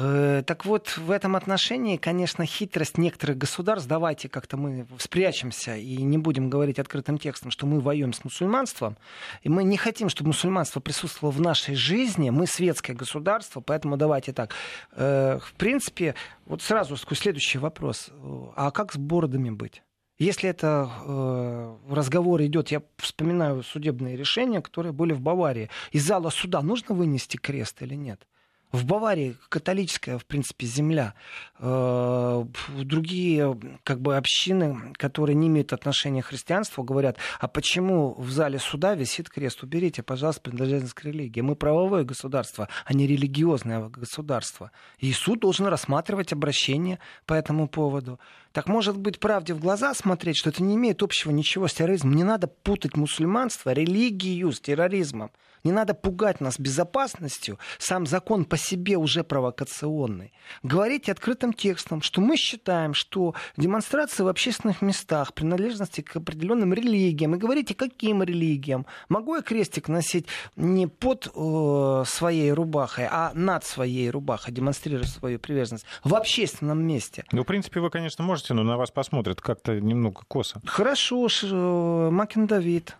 Э, 0.00 0.42
Так 0.46 0.64
вот, 0.64 0.96
в 0.96 1.10
этом 1.10 1.34
отношении, 1.34 1.96
конечно, 1.96 2.46
хитрость 2.46 2.98
некоторых 2.98 3.36
государств, 3.36 3.88
давайте 3.88 4.28
как-то 4.28 4.56
мы 4.56 4.86
спрячемся 4.98 5.76
и 5.76 5.96
не 6.02 6.18
будем 6.18 6.50
говорить 6.50 6.78
открытым 6.78 7.18
текстом, 7.18 7.50
что 7.50 7.66
мы 7.66 7.80
воюем 7.80 8.12
с 8.12 8.22
мусульманством, 8.22 8.96
и 9.42 9.48
мы 9.48 9.64
не 9.64 9.76
хотим, 9.76 10.08
чтобы 10.08 10.28
мусульманство 10.28 10.78
присутствовало 10.78 11.32
в 11.32 11.40
нашей 11.40 11.74
жизни, 11.74 12.30
мы 12.30 12.46
светское 12.46 12.94
государство, 12.94 13.60
поэтому 13.60 13.96
давайте 13.96 14.32
так. 14.32 14.54
Э, 14.92 15.40
В 15.42 15.52
принципе, 15.54 16.14
вот 16.46 16.62
сразу 16.62 16.96
следующий 16.96 17.58
вопрос. 17.58 18.10
А 18.54 18.70
как 18.70 18.92
с 18.92 18.96
бородами 18.96 19.50
быть? 19.50 19.82
Если 20.18 20.50
это 20.50 20.90
э, 21.04 21.76
разговор 21.90 22.42
идет, 22.42 22.68
я 22.68 22.82
вспоминаю 22.96 23.62
судебные 23.62 24.16
решения, 24.16 24.60
которые 24.60 24.92
были 24.92 25.12
в 25.12 25.20
Баварии. 25.20 25.70
Из 25.92 26.04
зала 26.04 26.30
суда 26.30 26.60
нужно 26.60 26.94
вынести 26.94 27.36
крест 27.36 27.82
или 27.82 27.94
нет? 27.94 28.26
В 28.72 28.84
Баварии 28.84 29.36
католическая, 29.48 30.18
в 30.18 30.26
принципе, 30.26 30.66
земля. 30.66 31.14
Э, 31.58 32.44
Другие 32.76 33.58
как 33.84 34.00
бы, 34.00 34.16
общины, 34.16 34.92
которые 34.98 35.36
не 35.36 35.46
имеют 35.46 35.72
отношения 35.72 36.22
к 36.22 36.26
христианству, 36.26 36.82
говорят, 36.82 37.16
а 37.38 37.46
почему 37.48 38.14
в 38.18 38.30
зале 38.30 38.58
суда 38.58 38.94
висит 38.94 39.30
крест? 39.30 39.62
Уберите, 39.62 40.02
пожалуйста, 40.02 40.42
принадлежность 40.50 40.94
к 40.94 41.04
религии. 41.04 41.40
Мы 41.40 41.54
правовое 41.54 42.02
государство, 42.02 42.68
а 42.84 42.92
не 42.92 43.06
религиозное 43.06 43.88
государство. 43.88 44.72
И 44.98 45.12
суд 45.12 45.40
должен 45.40 45.66
рассматривать 45.68 46.32
обращение 46.32 46.98
по 47.24 47.34
этому 47.34 47.68
поводу. 47.68 48.18
Так 48.58 48.66
может 48.66 48.96
быть, 48.96 49.20
правде 49.20 49.54
в 49.54 49.60
глаза 49.60 49.94
смотреть, 49.94 50.36
что 50.36 50.50
это 50.50 50.64
не 50.64 50.74
имеет 50.74 51.04
общего 51.04 51.30
ничего 51.30 51.68
с 51.68 51.74
терроризмом. 51.74 52.16
Не 52.16 52.24
надо 52.24 52.48
путать 52.48 52.96
мусульманство, 52.96 53.70
религию 53.70 54.50
с 54.50 54.58
терроризмом. 54.58 55.30
Не 55.64 55.72
надо 55.72 55.94
пугать 55.94 56.40
нас 56.40 56.58
безопасностью. 56.58 57.58
Сам 57.78 58.06
закон 58.06 58.44
по 58.44 58.56
себе 58.56 58.96
уже 58.96 59.24
провокационный. 59.24 60.32
Говорите 60.62 61.12
открытым 61.12 61.52
текстом, 61.52 62.02
что 62.02 62.20
мы 62.20 62.36
считаем, 62.36 62.94
что 62.94 63.34
демонстрации 63.56 64.22
в 64.22 64.28
общественных 64.28 64.82
местах, 64.82 65.34
принадлежности 65.34 66.00
к 66.00 66.16
определенным 66.16 66.72
религиям, 66.72 67.34
и 67.34 67.38
говорите, 67.38 67.74
каким 67.74 68.22
религиям. 68.22 68.86
Могу 69.08 69.36
я 69.36 69.42
крестик 69.42 69.88
носить 69.88 70.26
не 70.56 70.86
под 70.86 71.30
э, 71.34 72.04
своей 72.06 72.52
рубахой, 72.52 73.06
а 73.10 73.32
над 73.34 73.64
своей 73.64 74.10
рубахой, 74.10 74.54
демонстрируя 74.54 75.04
свою 75.04 75.38
приверженность 75.38 75.86
в 76.04 76.14
общественном 76.14 76.84
месте. 76.86 77.24
Ну, 77.32 77.42
в 77.42 77.46
принципе, 77.46 77.80
вы, 77.80 77.90
конечно, 77.90 78.24
можете, 78.24 78.47
но 78.54 78.62
на 78.62 78.76
вас 78.76 78.90
посмотрят 78.90 79.40
как-то 79.40 79.80
немного 79.80 80.22
косо. 80.28 80.60
Хорошо, 80.66 81.28
Ш- 81.28 81.46
э, 81.50 82.10
Макин 82.10 82.46
Давид. 82.46 82.96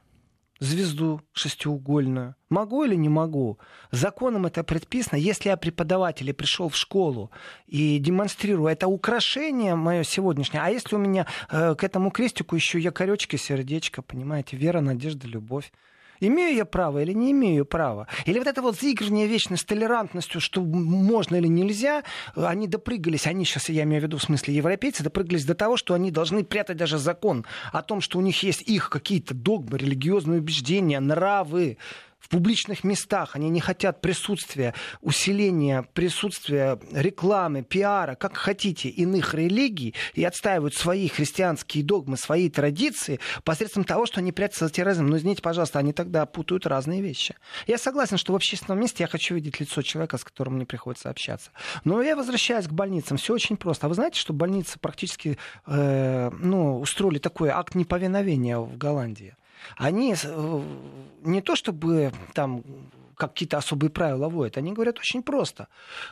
звезду 0.61 1.21
шестиугольную. 1.33 2.35
Могу 2.51 2.83
или 2.83 2.97
не 2.97 3.09
могу? 3.09 3.59
Законом 3.93 4.47
это 4.47 4.65
предписано. 4.65 5.17
Если 5.17 5.51
я 5.51 5.57
преподаватель 5.57 6.29
и 6.29 6.33
пришел 6.33 6.69
в 6.69 6.75
школу 6.77 7.31
и 7.69 7.99
демонстрирую, 8.01 8.69
это 8.69 8.89
украшение 8.89 9.77
мое 9.77 10.03
сегодняшнее. 10.03 10.63
А 10.63 10.69
если 10.71 10.97
у 10.97 10.99
меня 10.99 11.27
э, 11.51 11.77
к 11.77 11.85
этому 11.85 12.11
крестику 12.11 12.57
еще 12.57 12.81
якоречки, 12.81 13.37
сердечко, 13.37 14.03
понимаете, 14.03 14.57
вера, 14.57 14.81
надежда, 14.81 15.29
любовь. 15.29 15.73
Имею 16.21 16.57
я 16.57 16.65
право 16.65 17.03
или 17.03 17.13
не 17.13 17.33
имею 17.33 17.65
права? 17.65 18.07
Или 18.27 18.39
вот 18.39 18.49
это 18.49 18.63
вот 18.63 18.79
заигрывание 18.79 19.27
вечно 19.27 19.57
с 19.57 19.65
толерантностью, 19.65 20.41
что 20.41 20.61
можно 20.63 21.37
или 21.37 21.47
нельзя, 21.49 22.03
они 22.35 22.67
допрыгались, 22.67 23.27
они 23.27 23.45
сейчас, 23.45 23.69
я 23.69 23.85
имею 23.85 24.03
в 24.03 24.05
виду 24.05 24.19
в 24.19 24.23
смысле 24.23 24.55
европейцы, 24.55 25.03
допрыгались 25.03 25.45
до 25.45 25.55
того, 25.55 25.77
что 25.77 25.95
они 25.95 26.11
должны 26.11 26.45
прятать 26.45 26.77
даже 26.77 26.99
закон 26.99 27.45
о 27.73 27.83
том, 27.83 28.01
что 28.01 28.19
у 28.19 28.23
них 28.23 28.43
есть 28.43 28.63
их 28.63 28.91
какие-то 28.91 29.35
догмы, 29.35 29.79
религиозные 29.79 30.41
убеждения, 30.41 31.01
нравы, 31.01 31.79
в 32.19 32.29
публичных 32.29 32.85
местах, 32.85 33.37
они 33.37 33.49
не 33.49 33.61
хотят 33.61 34.01
присутствия, 34.01 34.75
усиления 35.01 35.87
присутствия 35.95 36.79
рекламы, 36.93 37.63
пиара, 37.63 38.17
как 38.17 38.37
хотите, 38.37 38.89
иных 38.89 39.35
религий, 39.35 39.95
и 40.15 40.25
отстаивают 40.25 40.75
свои 40.75 41.09
христианские 41.09 41.85
догмы, 41.85 42.17
свои 42.17 42.51
традиции 42.51 43.21
посредством 43.45 43.85
того, 43.85 44.07
что 44.07 44.21
они 44.21 44.33
прячутся 44.33 44.67
за 44.67 44.73
терроризм. 44.73 45.07
Но 45.07 45.17
извините, 45.17 45.43
пожалуйста, 45.43 45.79
они 45.79 45.93
тогда 45.93 46.27
путают 46.27 46.67
разные 46.67 47.01
вещи. 47.01 47.35
Я 47.67 47.79
согласен, 47.79 48.19
что 48.19 48.33
в 48.33 48.37
общественном 48.37 48.81
месте 48.81 49.05
я 49.05 49.09
хочу 49.09 49.35
видеть 49.35 49.61
лицо 49.61 49.83
человека, 49.83 50.19
с 50.19 50.25
которым 50.25 50.57
мне 50.57 50.67
приходится 50.67 51.11
общаться. 51.11 51.51
Но 51.85 52.03
я 52.03 52.17
возвращаюсь 52.17 52.67
к 52.67 52.73
больницам. 52.73 53.17
Все 53.17 53.35
очень 53.35 53.57
просто. 53.57 53.87
А 53.87 53.89
вы 53.89 53.95
знаете, 53.95 54.19
что 54.19 54.33
больницы 54.33 54.79
практически 54.79 55.39
э, 55.67 56.31
ну, 56.39 56.81
устроили 56.81 57.19
такой 57.19 57.49
акт 57.51 57.75
неповиновения 57.75 58.59
в 58.59 58.77
Голландии? 58.77 59.35
Они 59.77 60.15
э, 60.23 60.63
не 61.23 61.41
то 61.41 61.57
чтобы 61.57 62.13
там 62.35 62.63
какие-то 63.19 63.59
особые 63.59 63.91
правила 63.91 64.29
вводят. 64.29 64.57
Они 64.57 64.73
говорят 64.73 64.99
очень 64.99 65.23
просто. 65.23 65.69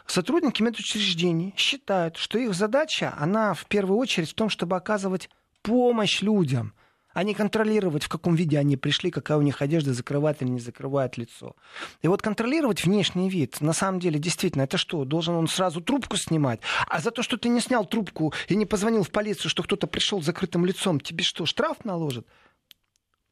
Сотрудники 0.06 0.62
медучреждений 0.62 1.54
считают, 1.56 2.16
что 2.16 2.38
их 2.38 2.52
задача, 2.54 3.14
она 3.18 3.54
в 3.54 3.66
первую 3.66 3.98
очередь 3.98 4.30
в 4.30 4.34
том, 4.34 4.50
чтобы 4.50 4.76
оказывать 4.76 5.30
помощь 5.62 6.20
людям, 6.20 6.74
а 7.16 7.22
не 7.22 7.32
контролировать, 7.32 8.04
в 8.04 8.10
каком 8.10 8.34
виде 8.34 8.58
они 8.58 8.76
пришли, 8.76 9.10
какая 9.10 9.38
у 9.38 9.42
них 9.42 9.62
одежда 9.62 9.94
закрывает 9.94 10.42
или 10.42 10.50
не 10.50 10.60
закрывает 10.60 11.16
лицо. 11.16 11.56
И 12.02 12.08
вот 12.08 12.20
контролировать 12.20 12.84
внешний 12.84 13.30
вид, 13.30 13.62
на 13.62 13.72
самом 13.72 14.00
деле, 14.00 14.18
действительно, 14.18 14.62
это 14.62 14.76
что, 14.76 15.06
должен 15.06 15.34
он 15.34 15.48
сразу 15.48 15.80
трубку 15.80 16.18
снимать? 16.18 16.60
А 16.88 17.00
за 17.00 17.10
то, 17.10 17.22
что 17.22 17.38
ты 17.38 17.48
не 17.48 17.60
снял 17.60 17.86
трубку 17.86 18.34
и 18.48 18.54
не 18.54 18.66
позвонил 18.66 19.02
в 19.02 19.10
полицию, 19.10 19.50
что 19.50 19.62
кто-то 19.62 19.86
пришел 19.86 20.20
с 20.20 20.26
закрытым 20.26 20.66
лицом, 20.66 21.00
тебе 21.00 21.24
что, 21.24 21.46
штраф 21.46 21.84
наложат? 21.84 22.26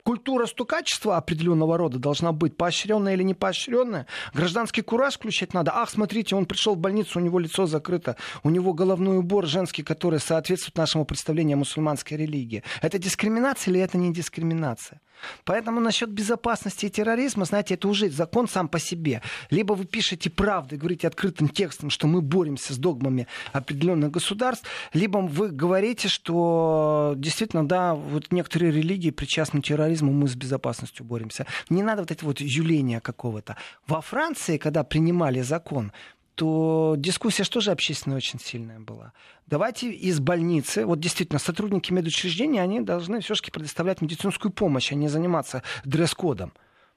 Культура 0.04 0.46
стукачества 0.46 1.16
определенного 1.16 1.76
рода 1.76 1.98
должна 1.98 2.32
быть, 2.32 2.56
поощренная 2.56 3.14
или 3.14 3.22
не 3.22 3.34
поощренная. 3.34 4.06
Гражданский 4.32 4.82
кураж 4.82 5.14
включать 5.14 5.54
надо. 5.54 5.72
Ах, 5.74 5.90
смотрите, 5.90 6.36
он 6.36 6.46
пришел 6.46 6.74
в 6.74 6.78
больницу, 6.78 7.18
у 7.18 7.22
него 7.22 7.38
лицо 7.38 7.66
закрыто, 7.66 8.16
у 8.42 8.50
него 8.50 8.72
головной 8.74 9.18
убор 9.18 9.46
женский, 9.46 9.82
который 9.82 10.20
соответствует 10.20 10.76
нашему 10.76 11.04
представлению 11.04 11.56
о 11.56 11.58
мусульманской 11.58 12.16
религии. 12.16 12.62
Это 12.82 12.98
дискриминация 12.98 13.72
или 13.72 13.80
это 13.80 13.98
не 13.98 14.12
дискриминация? 14.12 15.00
Поэтому 15.44 15.80
насчет 15.80 16.10
безопасности 16.10 16.86
и 16.86 16.90
терроризма, 16.90 17.44
знаете, 17.44 17.74
это 17.74 17.88
уже 17.88 18.10
закон 18.10 18.48
сам 18.48 18.68
по 18.68 18.78
себе. 18.78 19.22
Либо 19.50 19.74
вы 19.74 19.84
пишете 19.84 20.30
правду 20.30 20.74
и 20.74 20.78
говорите 20.78 21.06
открытым 21.06 21.48
текстом, 21.48 21.90
что 21.90 22.06
мы 22.06 22.20
боремся 22.20 22.74
с 22.74 22.78
догмами 22.78 23.26
определенных 23.52 24.10
государств, 24.10 24.66
либо 24.92 25.18
вы 25.18 25.50
говорите, 25.50 26.08
что 26.08 27.14
действительно, 27.16 27.66
да, 27.66 27.94
вот 27.94 28.32
некоторые 28.32 28.72
религии 28.72 29.10
причастны 29.10 29.60
к 29.60 29.64
терроризму, 29.64 30.12
мы 30.12 30.28
с 30.28 30.34
безопасностью 30.34 31.04
боремся. 31.04 31.46
Не 31.68 31.82
надо 31.82 32.02
вот 32.02 32.10
это 32.10 32.24
вот 32.24 32.40
юления 32.40 33.00
какого-то. 33.00 33.56
Во 33.86 34.00
Франции, 34.00 34.58
когда 34.58 34.84
принимали 34.84 35.40
закон, 35.42 35.92
то 36.34 36.94
дискуссия 36.96 37.44
же 37.60 37.70
общественная 37.70 38.16
очень 38.16 38.40
сильная 38.40 38.80
была. 38.80 39.12
Давайте 39.46 39.90
из 39.90 40.20
больницы, 40.20 40.84
вот 40.86 41.00
действительно, 41.00 41.38
сотрудники 41.38 41.92
медучреждения, 41.92 42.62
они 42.62 42.80
должны 42.80 43.20
все-таки 43.20 43.50
предоставлять 43.50 44.00
медицинскую 44.00 44.52
помощь, 44.52 44.90
а 44.90 44.94
не 44.94 45.08
заниматься 45.08 45.62
дресс-кодом. 45.84 46.52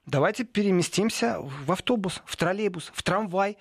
Давайте 0.06 0.44
переместимся 0.44 1.38
в 1.40 1.70
автобус, 1.70 2.22
в 2.24 2.36
троллейбус, 2.36 2.90
в 2.94 3.02
трамвай. 3.02 3.58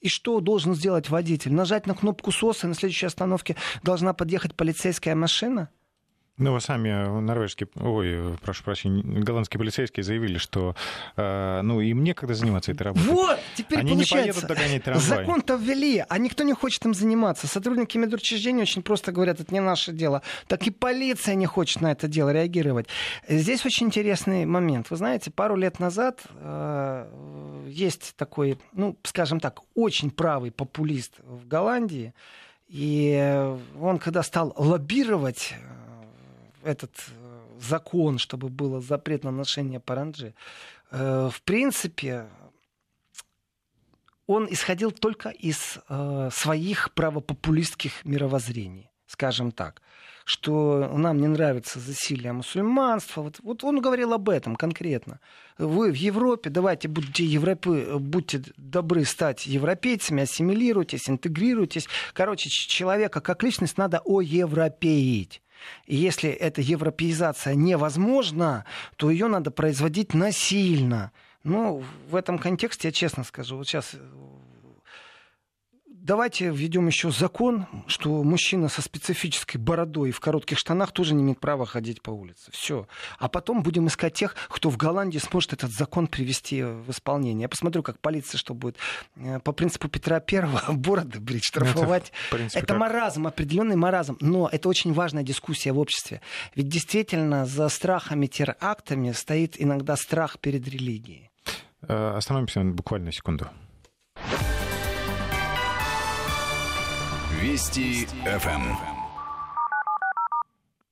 И 0.00 0.08
что 0.08 0.40
должен 0.40 0.74
сделать 0.74 1.10
водитель? 1.10 1.52
Нажать 1.52 1.86
на 1.86 1.94
кнопку 1.94 2.32
СОС, 2.32 2.64
и 2.64 2.66
на 2.66 2.74
следующей 2.74 3.06
остановке 3.06 3.56
должна 3.82 4.14
подъехать 4.14 4.54
полицейская 4.54 5.14
машина– 5.14 5.68
ну, 6.38 6.52
вы 6.54 6.60
сами 6.60 6.88
э, 6.88 7.20
норвежские, 7.20 7.68
ой, 7.76 8.38
прошу 8.38 8.64
прощения, 8.64 9.02
голландские 9.02 9.58
полицейские 9.58 10.02
заявили, 10.02 10.38
что 10.38 10.74
э, 11.16 11.60
ну, 11.62 11.80
им 11.80 12.02
некогда 12.02 12.34
заниматься 12.34 12.72
этой 12.72 12.84
работой. 12.84 13.06
Вот, 13.06 13.38
теперь 13.54 13.80
Они 13.80 13.92
получается, 13.92 14.16
не 14.16 14.32
поедут 14.32 14.48
догонять 14.48 14.84
трамвай. 14.84 15.04
Закон-то 15.04 15.54
ввели, 15.56 16.04
а 16.08 16.18
никто 16.18 16.42
не 16.42 16.54
хочет 16.54 16.86
им 16.86 16.94
заниматься. 16.94 17.46
Сотрудники 17.46 17.98
медучреждений 17.98 18.62
очень 18.62 18.82
просто 18.82 19.12
говорят, 19.12 19.40
это 19.40 19.52
не 19.52 19.60
наше 19.60 19.92
дело. 19.92 20.22
Так 20.46 20.66
и 20.66 20.70
полиция 20.70 21.34
не 21.34 21.46
хочет 21.46 21.82
на 21.82 21.92
это 21.92 22.08
дело 22.08 22.30
реагировать. 22.30 22.86
Здесь 23.28 23.66
очень 23.66 23.88
интересный 23.88 24.46
момент. 24.46 24.88
Вы 24.88 24.96
знаете, 24.96 25.30
пару 25.30 25.54
лет 25.54 25.80
назад 25.80 26.22
э, 26.34 27.66
есть 27.68 28.14
такой, 28.16 28.58
ну, 28.72 28.98
скажем 29.02 29.38
так, 29.38 29.60
очень 29.74 30.10
правый 30.10 30.50
популист 30.50 31.18
в 31.24 31.46
Голландии, 31.46 32.14
и 32.68 33.54
он, 33.78 33.98
когда 33.98 34.22
стал 34.22 34.54
лоббировать 34.56 35.54
этот 36.64 36.92
э, 37.10 37.40
закон, 37.60 38.18
чтобы 38.18 38.48
было 38.48 38.80
запрет 38.80 39.24
на 39.24 39.30
ношение 39.30 39.80
паранджи, 39.80 40.34
э, 40.90 41.30
в 41.32 41.42
принципе, 41.42 42.26
он 44.26 44.46
исходил 44.50 44.92
только 44.92 45.28
из 45.30 45.78
э, 45.88 46.30
своих 46.32 46.92
правопопулистских 46.94 48.04
мировоззрений, 48.04 48.90
скажем 49.06 49.52
так 49.52 49.82
что 50.24 50.88
нам 50.96 51.20
не 51.20 51.28
нравится 51.28 51.80
засилие 51.80 52.32
мусульманства. 52.32 53.22
Вот, 53.22 53.40
вот 53.42 53.64
он 53.64 53.80
говорил 53.80 54.12
об 54.12 54.28
этом 54.28 54.56
конкретно. 54.56 55.20
Вы 55.58 55.90
в 55.90 55.94
Европе, 55.94 56.50
давайте 56.50 56.88
будьте, 56.88 57.24
Европы, 57.24 57.96
будьте 57.98 58.42
добры 58.56 59.04
стать 59.04 59.46
европейцами, 59.46 60.22
ассимилируйтесь, 60.22 61.08
интегрируйтесь. 61.08 61.88
Короче, 62.14 62.48
человека 62.50 63.20
как 63.20 63.42
личность 63.42 63.78
надо 63.78 64.00
оевропеить. 64.04 65.42
И 65.86 65.96
если 65.96 66.30
эта 66.30 66.60
европеизация 66.60 67.54
невозможна, 67.54 68.64
то 68.96 69.10
ее 69.10 69.26
надо 69.26 69.50
производить 69.50 70.14
насильно. 70.14 71.12
Ну, 71.44 71.84
в 72.08 72.16
этом 72.16 72.38
контексте 72.38 72.88
я 72.88 72.92
честно 72.92 73.24
скажу, 73.24 73.56
вот 73.56 73.66
сейчас 73.66 73.96
давайте 76.02 76.50
введем 76.50 76.86
еще 76.86 77.10
закон, 77.10 77.66
что 77.86 78.22
мужчина 78.22 78.68
со 78.68 78.82
специфической 78.82 79.56
бородой 79.56 80.10
и 80.10 80.12
в 80.12 80.20
коротких 80.20 80.58
штанах 80.58 80.92
тоже 80.92 81.14
не 81.14 81.22
имеет 81.22 81.40
права 81.40 81.64
ходить 81.64 82.02
по 82.02 82.10
улице. 82.10 82.50
Все. 82.52 82.86
А 83.18 83.28
потом 83.28 83.62
будем 83.62 83.86
искать 83.86 84.14
тех, 84.14 84.34
кто 84.48 84.68
в 84.68 84.76
Голландии 84.76 85.18
сможет 85.18 85.52
этот 85.52 85.70
закон 85.70 86.06
привести 86.06 86.62
в 86.62 86.90
исполнение. 86.90 87.42
Я 87.42 87.48
посмотрю, 87.48 87.82
как 87.82 87.98
полиция 88.00 88.38
что 88.38 88.54
будет 88.54 88.76
э, 89.16 89.38
по 89.40 89.52
принципу 89.52 89.88
Петра 89.88 90.20
Первого 90.20 90.62
бороды 90.72 91.20
брить, 91.20 91.44
штрафовать. 91.44 92.12
Это, 92.28 92.36
принципе, 92.36 92.60
это 92.60 92.74
маразм, 92.74 93.26
определенный 93.26 93.76
маразм. 93.76 94.16
Но 94.20 94.48
это 94.50 94.68
очень 94.68 94.92
важная 94.92 95.22
дискуссия 95.22 95.72
в 95.72 95.78
обществе. 95.78 96.20
Ведь 96.54 96.68
действительно 96.68 97.46
за 97.46 97.68
страхами 97.68 98.26
терактами 98.26 99.12
стоит 99.12 99.60
иногда 99.60 99.96
страх 99.96 100.38
перед 100.38 100.66
религией. 100.66 101.30
Э, 101.82 102.14
остановимся 102.16 102.62
буквально 102.62 103.12
секунду. 103.12 103.48
Вести 107.42 108.06
ФМ. 108.24 108.76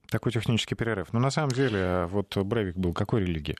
Такой 0.08 0.32
технический 0.32 0.74
перерыв. 0.74 1.12
Но 1.12 1.20
на 1.20 1.30
самом 1.30 1.52
деле, 1.52 2.06
вот 2.06 2.36
Брейвик 2.36 2.76
был 2.76 2.92
какой 2.92 3.20
религии? 3.20 3.56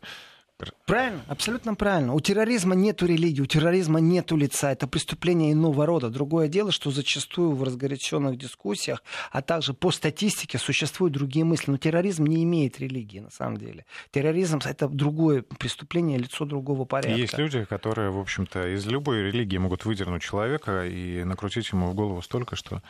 Правильно, 0.87 1.23
абсолютно 1.29 1.75
правильно. 1.75 2.15
У 2.15 2.21
терроризма 2.21 2.75
нету 2.75 3.07
религии, 3.07 3.41
у 3.41 3.47
терроризма 3.47 4.01
нету 4.01 4.37
лица. 4.37 4.73
Это 4.73 4.87
преступление 4.87 5.53
иного 5.53 5.87
рода. 5.87 6.11
Другое 6.11 6.49
дело, 6.49 6.73
что 6.73 6.91
зачастую 6.91 7.53
в 7.53 7.63
разгоряченных 7.63 8.37
дискуссиях, 8.37 9.03
а 9.31 9.43
также 9.43 9.75
по 9.75 9.91
статистике 9.91 10.59
существуют 10.59 11.15
другие 11.15 11.45
мысли. 11.45 11.71
Но 11.71 11.77
терроризм 11.77 12.27
не 12.27 12.45
имеет 12.45 12.81
религии 12.81 13.21
на 13.21 13.31
самом 13.31 13.57
деле. 13.59 13.85
Терроризм 14.11 14.61
это 14.65 14.89
другое 14.89 15.43
преступление, 15.43 16.19
лицо 16.19 16.45
другого 16.45 16.85
порядка. 16.85 17.19
Есть 17.19 17.39
люди, 17.39 17.65
которые, 17.65 18.11
в 18.11 18.19
общем-то, 18.19 18.75
из 18.75 18.87
любой 18.87 19.23
религии 19.23 19.59
могут 19.59 19.85
выдернуть 19.85 20.23
человека 20.23 20.87
и 20.87 21.25
накрутить 21.25 21.71
ему 21.73 21.91
в 21.91 21.95
голову 21.95 22.23
столько, 22.23 22.57
что 22.57 22.83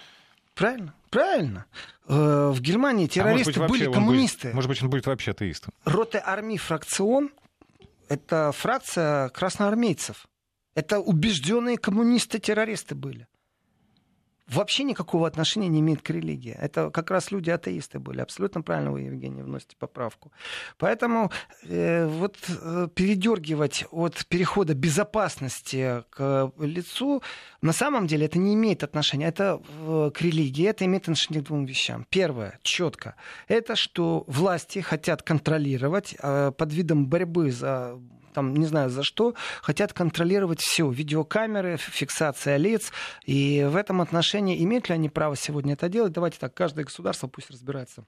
Правильно, 0.55 0.95
правильно. 1.11 1.65
Э, 2.07 2.51
в 2.53 2.61
Германии 2.61 3.07
террористы 3.07 3.61
а 3.61 3.69
быть, 3.69 3.71
были 3.71 3.93
коммунисты. 3.93 4.49
Будет, 4.49 4.55
может 4.55 4.69
быть, 4.69 4.83
он 4.83 4.91
будет 4.91 5.07
вообще 5.07 5.31
атеистом. 5.31 5.73
Роте 5.85 6.23
армии 6.25 6.57
фракцион 6.57 7.31
это 8.11 8.51
фракция 8.53 9.29
красноармейцев. 9.29 10.27
Это 10.75 10.99
убежденные 10.99 11.79
коммунисты-террористы 11.79 12.97
были. 12.97 13.29
Вообще 14.51 14.85
никакого 14.85 15.27
отношения 15.27 15.69
не 15.69 15.81
имеет 15.81 16.03
к 16.03 16.11
религии. 16.11 16.57
Это 16.59 16.91
как 16.91 17.11
раз 17.11 17.31
люди-атеисты 17.31 17.99
были. 17.99 18.21
Абсолютно 18.21 18.63
правильно 18.63 18.93
вы, 18.93 19.03
Евгений, 19.03 19.43
вносите 19.43 19.77
поправку. 19.77 20.33
Поэтому 20.79 21.31
э, 21.65 22.07
вот 22.07 22.37
э, 22.49 22.89
передергивать 22.95 23.85
от 23.91 24.27
перехода 24.27 24.75
безопасности 24.75 26.05
к 26.11 26.53
лицу, 26.59 27.23
на 27.63 27.73
самом 27.73 28.07
деле 28.07 28.27
это 28.27 28.39
не 28.39 28.55
имеет 28.55 28.83
отношения. 28.83 29.29
Это 29.29 29.61
э, 29.81 30.11
к 30.15 30.21
религии, 30.21 30.67
это 30.67 30.85
имеет 30.85 31.03
отношение 31.03 31.43
к 31.43 31.47
двум 31.47 31.65
вещам. 31.65 32.07
Первое, 32.11 32.59
четко, 32.63 33.15
это 33.49 33.77
что 33.77 34.25
власти 34.27 34.81
хотят 34.81 35.23
контролировать 35.23 36.17
э, 36.21 36.53
под 36.57 36.73
видом 36.73 37.07
борьбы 37.07 37.51
за 37.51 37.99
там, 38.33 38.55
не 38.55 38.67
знаю 38.67 38.91
за 38.91 39.03
что, 39.03 39.35
хотят 39.63 39.93
контролировать 39.93 40.61
все. 40.61 40.89
Видеокамеры, 40.91 41.77
фиксация 41.77 42.57
лиц. 42.57 42.93
И 43.25 43.67
в 43.69 43.77
этом 43.77 44.01
отношении 44.01 44.63
имеют 44.65 44.89
ли 44.89 44.95
они 44.95 45.09
право 45.09 45.37
сегодня 45.37 45.75
это 45.75 45.89
делать? 45.89 46.13
Давайте 46.13 46.39
так, 46.39 46.55
каждое 46.55 46.85
государство 46.85 47.27
пусть 47.27 47.51
разбирается 47.51 48.05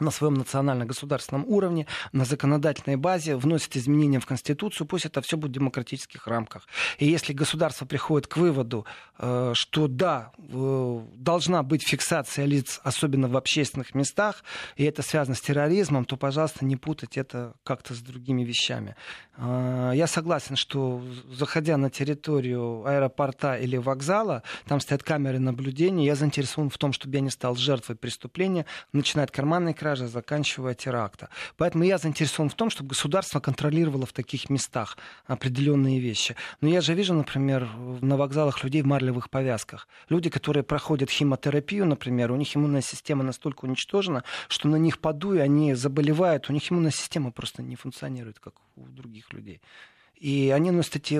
на 0.00 0.10
своем 0.10 0.34
национально-государственном 0.34 1.44
уровне, 1.46 1.86
на 2.12 2.24
законодательной 2.24 2.96
базе, 2.96 3.36
вносит 3.36 3.76
изменения 3.76 4.20
в 4.20 4.26
Конституцию, 4.26 4.86
пусть 4.86 5.06
это 5.06 5.20
все 5.20 5.36
будет 5.36 5.50
в 5.50 5.54
демократических 5.54 6.26
рамках. 6.26 6.66
И 6.98 7.06
если 7.06 7.32
государство 7.32 7.86
приходит 7.86 8.26
к 8.26 8.36
выводу, 8.36 8.86
э, 9.18 9.52
что 9.54 9.88
да, 9.88 10.32
э, 10.38 11.00
должна 11.16 11.62
быть 11.62 11.86
фиксация 11.86 12.46
лиц, 12.46 12.80
особенно 12.84 13.28
в 13.28 13.36
общественных 13.36 13.94
местах, 13.94 14.44
и 14.76 14.84
это 14.84 15.02
связано 15.02 15.34
с 15.34 15.40
терроризмом, 15.40 16.04
то, 16.04 16.16
пожалуйста, 16.16 16.64
не 16.64 16.76
путать 16.76 17.16
это 17.16 17.54
как-то 17.64 17.94
с 17.94 17.98
другими 17.98 18.44
вещами. 18.44 18.96
Э, 19.36 19.92
я 19.94 20.06
согласен, 20.06 20.56
что 20.56 21.02
заходя 21.30 21.76
на 21.76 21.90
территорию 21.90 22.84
аэропорта 22.86 23.56
или 23.56 23.76
вокзала, 23.76 24.42
там 24.66 24.80
стоят 24.80 25.02
камеры 25.02 25.38
наблюдения, 25.38 26.06
я 26.06 26.14
заинтересован 26.14 26.70
в 26.70 26.78
том, 26.78 26.92
чтобы 26.92 27.14
я 27.14 27.20
не 27.20 27.30
стал 27.30 27.56
жертвой 27.56 27.96
преступления, 27.96 28.66
начинает 28.92 29.30
карманные 29.30 29.74
кражи, 29.82 30.06
заканчивая 30.06 30.74
теракта. 30.74 31.28
Поэтому 31.56 31.84
я 31.84 31.98
заинтересован 31.98 32.48
в 32.48 32.54
том, 32.54 32.70
чтобы 32.70 32.90
государство 32.90 33.40
контролировало 33.40 34.06
в 34.06 34.12
таких 34.12 34.48
местах 34.48 34.96
определенные 35.26 35.98
вещи. 35.98 36.36
Но 36.60 36.68
я 36.68 36.80
же 36.80 36.94
вижу, 36.94 37.14
например, 37.14 37.68
на 38.00 38.16
вокзалах 38.16 38.62
людей 38.62 38.82
в 38.82 38.86
марлевых 38.86 39.28
повязках. 39.28 39.88
Люди, 40.08 40.30
которые 40.30 40.62
проходят 40.62 41.10
химиотерапию, 41.10 41.84
например, 41.84 42.30
у 42.30 42.36
них 42.36 42.56
иммунная 42.56 42.82
система 42.82 43.24
настолько 43.24 43.64
уничтожена, 43.64 44.22
что 44.48 44.68
на 44.68 44.76
них 44.76 45.00
подуй, 45.00 45.42
они 45.42 45.74
заболевают, 45.74 46.48
у 46.48 46.52
них 46.52 46.70
иммунная 46.70 46.92
система 46.92 47.32
просто 47.32 47.62
не 47.62 47.74
функционирует, 47.74 48.38
как 48.38 48.54
у 48.76 48.86
других 48.86 49.32
людей. 49.32 49.60
И 50.22 50.52
они 50.54 50.70
носят 50.70 50.94
эти 50.96 51.14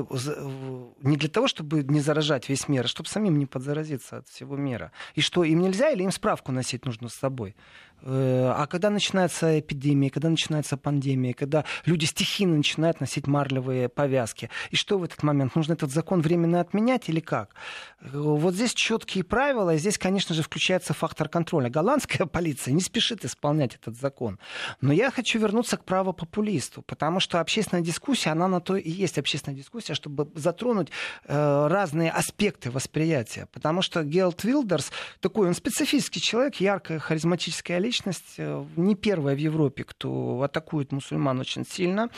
не 1.05 1.17
для 1.17 1.29
того, 1.29 1.49
чтобы 1.49 1.83
не 1.83 1.99
заражать 2.01 2.49
весь 2.49 2.69
мир, 2.69 2.85
а 2.85 2.89
чтобы 2.89 3.09
самим 3.09 3.37
не 3.37 3.47
подзаразиться 3.47 4.19
от 4.19 4.29
всего 4.29 4.57
мира. 4.57 4.93
И 5.17 5.21
что, 5.21 5.43
им 5.43 5.61
нельзя 5.61 5.91
или 5.91 6.05
им 6.05 6.13
справку 6.13 6.53
носить 6.53 6.85
нужно 6.85 7.09
с 7.09 7.15
собой? 7.15 7.57
Э, 8.03 8.53
а 8.57 8.67
когда 8.67 8.91
начинается 8.91 9.61
эпидемия, 9.61 10.11
когда 10.11 10.29
начинается 10.29 10.77
пандемия, 10.77 11.35
когда 11.35 11.65
люди 11.87 12.05
стихийно 12.05 12.57
начинают 12.57 13.01
носить 13.01 13.27
марлевые 13.27 13.89
повязки, 13.89 14.51
и 14.71 14.77
что 14.77 14.99
в 14.99 15.05
этот 15.05 15.23
момент? 15.23 15.55
Нужно 15.55 15.75
этот 15.75 15.91
закон 15.91 16.21
временно 16.21 16.61
отменять 16.61 17.09
или 17.09 17.21
как? 17.21 17.55
Вот 18.01 18.55
здесь 18.55 18.75
четкие 18.75 19.25
правила, 19.25 19.75
и 19.75 19.79
здесь, 19.79 19.99
конечно 19.99 20.35
же, 20.35 20.43
включается 20.43 20.93
фактор 20.95 21.29
контроля. 21.29 21.71
Голландская 21.71 22.27
полиция 22.33 22.73
не 22.73 22.81
спешит 22.81 23.25
исполнять 23.25 23.77
этот 23.77 23.97
закон. 23.97 24.39
Но 24.81 24.93
я 24.93 25.11
хочу 25.11 25.39
вернуться 25.39 25.77
к 25.77 25.85
правопопулисту, 25.85 26.83
потому 26.83 27.21
что 27.21 27.41
общественная 27.41 27.83
дискуссия, 27.83 28.31
она 28.31 28.49
на 28.49 28.61
то 28.61 28.77
и 28.77 28.91
есть 28.91 29.19
общественная 29.19 29.57
дискуссия, 29.57 29.95
чтобы 29.95 30.29
затронуть 30.35 30.89
э, 31.25 31.67
разные 31.69 32.11
аспекты 32.11 32.71
восприятия. 32.71 33.47
Потому 33.53 33.83
что 33.83 34.03
Гелт 34.03 34.43
Вилдерс 34.43 34.91
такой, 35.21 35.47
он 35.47 35.55
специфический 35.55 36.21
человек, 36.21 36.57
яркая, 36.57 36.99
харизматическая 36.99 37.79
личность, 37.79 37.92
личность, 37.93 38.35
э, 38.39 38.65
не 38.77 38.95
первая 38.95 39.35
в 39.35 39.39
Европе, 39.39 39.85
кто 39.85 40.41
атакует 40.43 40.93
мусульман 40.93 41.41
очень 41.41 41.65
сильно, 41.67 42.09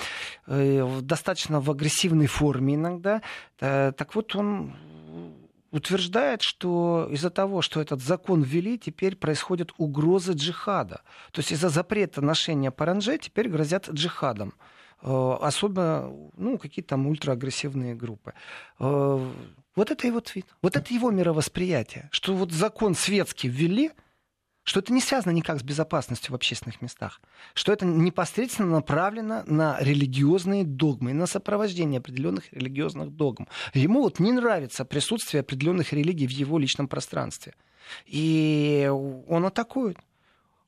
э, 0.47 1.01
достаточно 1.03 1.61
в 1.61 1.71
агрессивной 1.71 2.27
форме 2.27 2.75
иногда. 2.75 3.21
Э, 3.61 3.93
так 3.93 4.15
вот, 4.15 4.37
он 4.37 4.73
утверждает, 5.73 6.43
что 6.43 7.09
из-за 7.11 7.31
того, 7.31 7.61
что 7.63 7.81
этот 7.81 8.01
закон 8.01 8.43
ввели, 8.43 8.79
теперь 8.79 9.17
происходит 9.17 9.73
угроза 9.79 10.33
джихада. 10.33 11.01
То 11.33 11.41
есть 11.41 11.53
из-за 11.53 11.69
запрета 11.69 12.21
ношения 12.23 12.71
паранже 12.71 13.19
теперь 13.19 13.49
грозят 13.49 13.89
джихадом. 13.91 14.53
Особенно 15.03 16.13
ну, 16.37 16.59
какие-то 16.59 16.91
там 16.91 17.07
ультраагрессивные 17.07 17.95
группы. 17.95 18.33
Вот 18.79 19.91
это 19.91 20.07
его 20.07 20.21
твит. 20.21 20.47
Вот 20.63 20.77
это 20.77 20.95
его 20.95 21.11
мировосприятие. 21.11 22.09
Что 22.13 22.35
вот 22.35 22.53
закон 22.53 22.95
светский 22.95 23.49
ввели– 23.49 23.91
что 24.65 24.81
это 24.81 24.93
не 24.93 25.01
связано 25.01 25.33
никак 25.33 25.61
с 25.61 25.63
безопасностью 25.63 26.33
в 26.33 26.35
общественных 26.35 26.83
местах, 26.83 27.21
что 27.55 27.73
это 27.73 27.87
непосредственно 27.87 28.71
направлено 28.71 29.43
на 29.47 29.79
религиозные 29.81 30.65
догмы, 30.65 31.13
на 31.13 31.27
сопровождение 31.27 31.99
определенных 31.99 32.53
религиозных 32.53 33.11
догм. 33.11 33.47
Ему 33.75 34.03
вот 34.03 34.19
не 34.19 34.33
нравится 34.33 34.85
присутствие 34.85 35.43
определенных 35.43 35.93
религий 35.93 36.27
в 36.27 36.31
его 36.31 36.59
личном 36.59 36.89
пространстве. 36.89 37.55
И 38.07 38.91
он 39.29 39.45
атакует. 39.45 39.99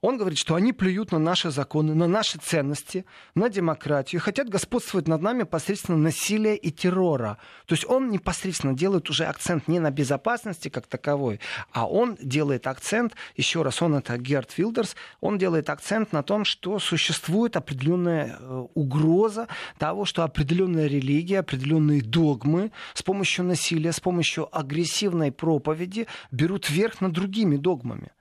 Он 0.07 0.19
говорит, 0.19 0.39
что 0.39 0.55
они 0.55 0.73
плюют 0.73 1.11
на 1.11 1.19
наши 1.19 1.51
законы, 1.51 1.93
на 1.93 2.07
наши 2.07 2.39
ценности, 2.39 3.05
на 3.35 3.49
демократию, 3.49 4.21
хотят 4.21 4.49
господствовать 4.49 5.09
над 5.09 5.21
нами 5.21 5.43
посредством 5.43 6.01
насилия 6.01 6.55
и 6.55 6.71
террора. 6.71 7.39
То 7.67 7.75
есть 7.75 7.85
он 7.85 8.11
непосредственно 8.11 8.73
делает 8.73 9.11
уже 9.11 9.25
акцент 9.25 9.67
не 9.67 9.81
на 9.81 9.91
безопасности 9.91 10.69
как 10.69 10.87
таковой, 10.87 11.41
а 11.73 11.89
он 11.89 12.17
делает 12.23 12.69
акцент, 12.69 13.17
еще 13.37 13.63
раз, 13.63 13.83
он 13.83 13.97
это 13.97 14.17
Герт 14.17 14.57
Вилдерс, 14.57 14.95
он 15.21 15.39
делает 15.39 15.71
акцент 15.71 16.13
на 16.13 16.23
том, 16.23 16.45
что 16.45 16.79
существует 16.79 17.57
определенная 17.57 18.37
э, 18.39 18.67
угроза 18.75 19.49
того, 19.77 20.05
что 20.05 20.23
определенная 20.23 20.87
религия, 20.87 21.41
определенные 21.41 22.01
догмы 22.01 22.71
с 22.95 23.03
помощью 23.03 23.45
насилия, 23.45 23.91
с 23.91 23.99
помощью 23.99 24.57
агрессивной 24.57 25.33
проповеди 25.33 26.07
берут 26.31 26.71
верх 26.71 27.01
над 27.01 27.11
другими 27.11 27.57
догмами. 27.57 28.13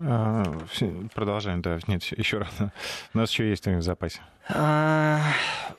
А, 0.00 0.44
продолжаем, 1.14 1.60
да. 1.60 1.78
Нет, 1.86 2.02
еще 2.04 2.38
раз. 2.38 2.50
У 3.14 3.18
нас 3.18 3.30
еще 3.30 3.48
есть 3.48 3.66
в 3.66 3.82
запасе. 3.82 4.20
А, 4.48 5.20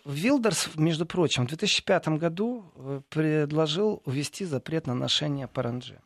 Вилдерс, 0.05 0.69
между 0.75 1.05
прочим, 1.05 1.45
в 1.45 1.49
2005 1.49 2.07
году 2.09 2.63
э, 2.75 3.01
предложил 3.09 4.01
ввести 4.05 4.45
запрет 4.45 4.87
на 4.87 4.93
ношение 4.93 5.47
паранджи. 5.47 5.99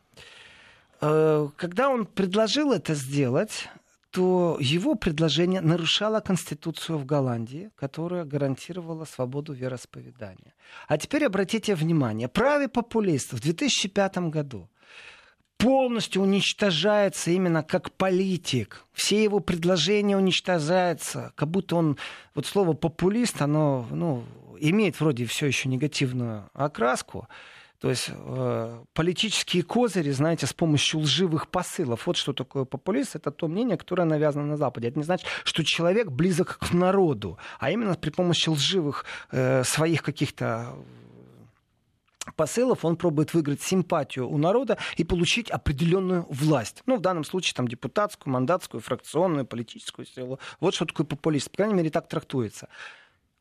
Э, 1.00 1.48
когда 1.56 1.90
он 1.90 2.06
предложил 2.06 2.72
это 2.72 2.94
сделать, 2.94 3.68
то 4.10 4.56
его 4.60 4.94
предложение 4.94 5.60
нарушало 5.60 6.20
Конституцию 6.20 6.96
в 6.96 7.04
Голландии, 7.04 7.70
которая 7.76 8.24
гарантировала 8.24 9.04
свободу 9.04 9.52
вероисповедания. 9.52 10.54
А 10.88 10.96
теперь 10.96 11.26
обратите 11.26 11.74
внимание, 11.74 12.28
правый 12.28 12.68
популист 12.68 13.34
в 13.34 13.40
2005 13.40 14.18
году 14.30 14.70
полностью 15.58 16.22
уничтожается 16.22 17.30
именно 17.30 17.62
как 17.62 17.92
политик. 17.92 18.84
Все 18.92 19.22
его 19.22 19.40
предложения 19.40 20.16
уничтожаются, 20.16 21.32
как 21.34 21.48
будто 21.50 21.76
он, 21.76 21.98
вот 22.34 22.46
слово 22.46 22.74
популист, 22.74 23.40
оно 23.42 23.86
ну, 23.90 24.24
имеет 24.60 25.00
вроде 25.00 25.26
все 25.26 25.46
еще 25.46 25.68
негативную 25.68 26.50
окраску. 26.52 27.28
То 27.80 27.90
есть 27.90 28.08
э, 28.10 28.84
политические 28.94 29.62
козыри, 29.62 30.10
знаете, 30.10 30.46
с 30.46 30.54
помощью 30.54 31.00
лживых 31.00 31.48
посылов. 31.48 32.06
Вот 32.06 32.16
что 32.16 32.32
такое 32.32 32.64
популист. 32.64 33.16
Это 33.16 33.30
то 33.30 33.48
мнение, 33.48 33.76
которое 33.76 34.04
навязано 34.04 34.46
на 34.46 34.56
Западе. 34.56 34.88
Это 34.88 34.98
не 34.98 35.04
значит, 35.04 35.26
что 35.44 35.62
человек 35.62 36.10
близок 36.10 36.58
к 36.58 36.72
народу, 36.72 37.38
а 37.58 37.70
именно 37.70 37.94
при 37.94 38.10
помощи 38.10 38.48
лживых 38.48 39.04
э, 39.30 39.62
своих 39.64 40.02
каких-то 40.02 40.74
посылов 42.36 42.84
он 42.84 42.96
пробует 42.96 43.34
выиграть 43.34 43.62
симпатию 43.62 44.28
у 44.28 44.38
народа 44.38 44.78
и 44.96 45.04
получить 45.04 45.50
определенную 45.50 46.26
власть. 46.30 46.82
Ну, 46.86 46.96
в 46.96 47.00
данном 47.00 47.24
случае 47.24 47.54
там 47.54 47.66
депутатскую, 47.66 48.32
мандатскую, 48.32 48.80
фракционную, 48.80 49.46
политическую 49.46 50.06
силу. 50.06 50.38
Вот 50.60 50.74
что 50.74 50.84
такое 50.84 51.06
популист. 51.06 51.50
По 51.50 51.56
крайней 51.56 51.74
мере, 51.74 51.90
так 51.90 52.08
трактуется. 52.08 52.68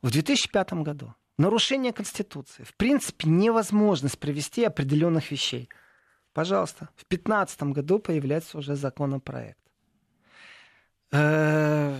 В 0.02 0.12
2005 0.12 0.74
году 0.74 1.14
нарушение 1.38 1.94
Конституции, 1.94 2.64
в 2.64 2.76
принципе, 2.76 3.30
невозможность 3.30 4.18
провести 4.18 4.64
определенных 4.64 5.32
вещей. 5.32 5.70
Пожалуйста, 6.34 6.90
в 6.96 7.08
2015 7.10 7.64
году 7.64 8.00
появляется 8.00 8.58
уже 8.58 8.76
законопроект. 8.76 9.60
Э, 11.12 11.98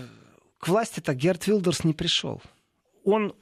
к 0.58 0.68
власти-то 0.68 1.14
Герт 1.14 1.46
Вилдерс 1.46 1.84
не 1.84 1.94
пришел 1.94 2.42
он 3.06 3.34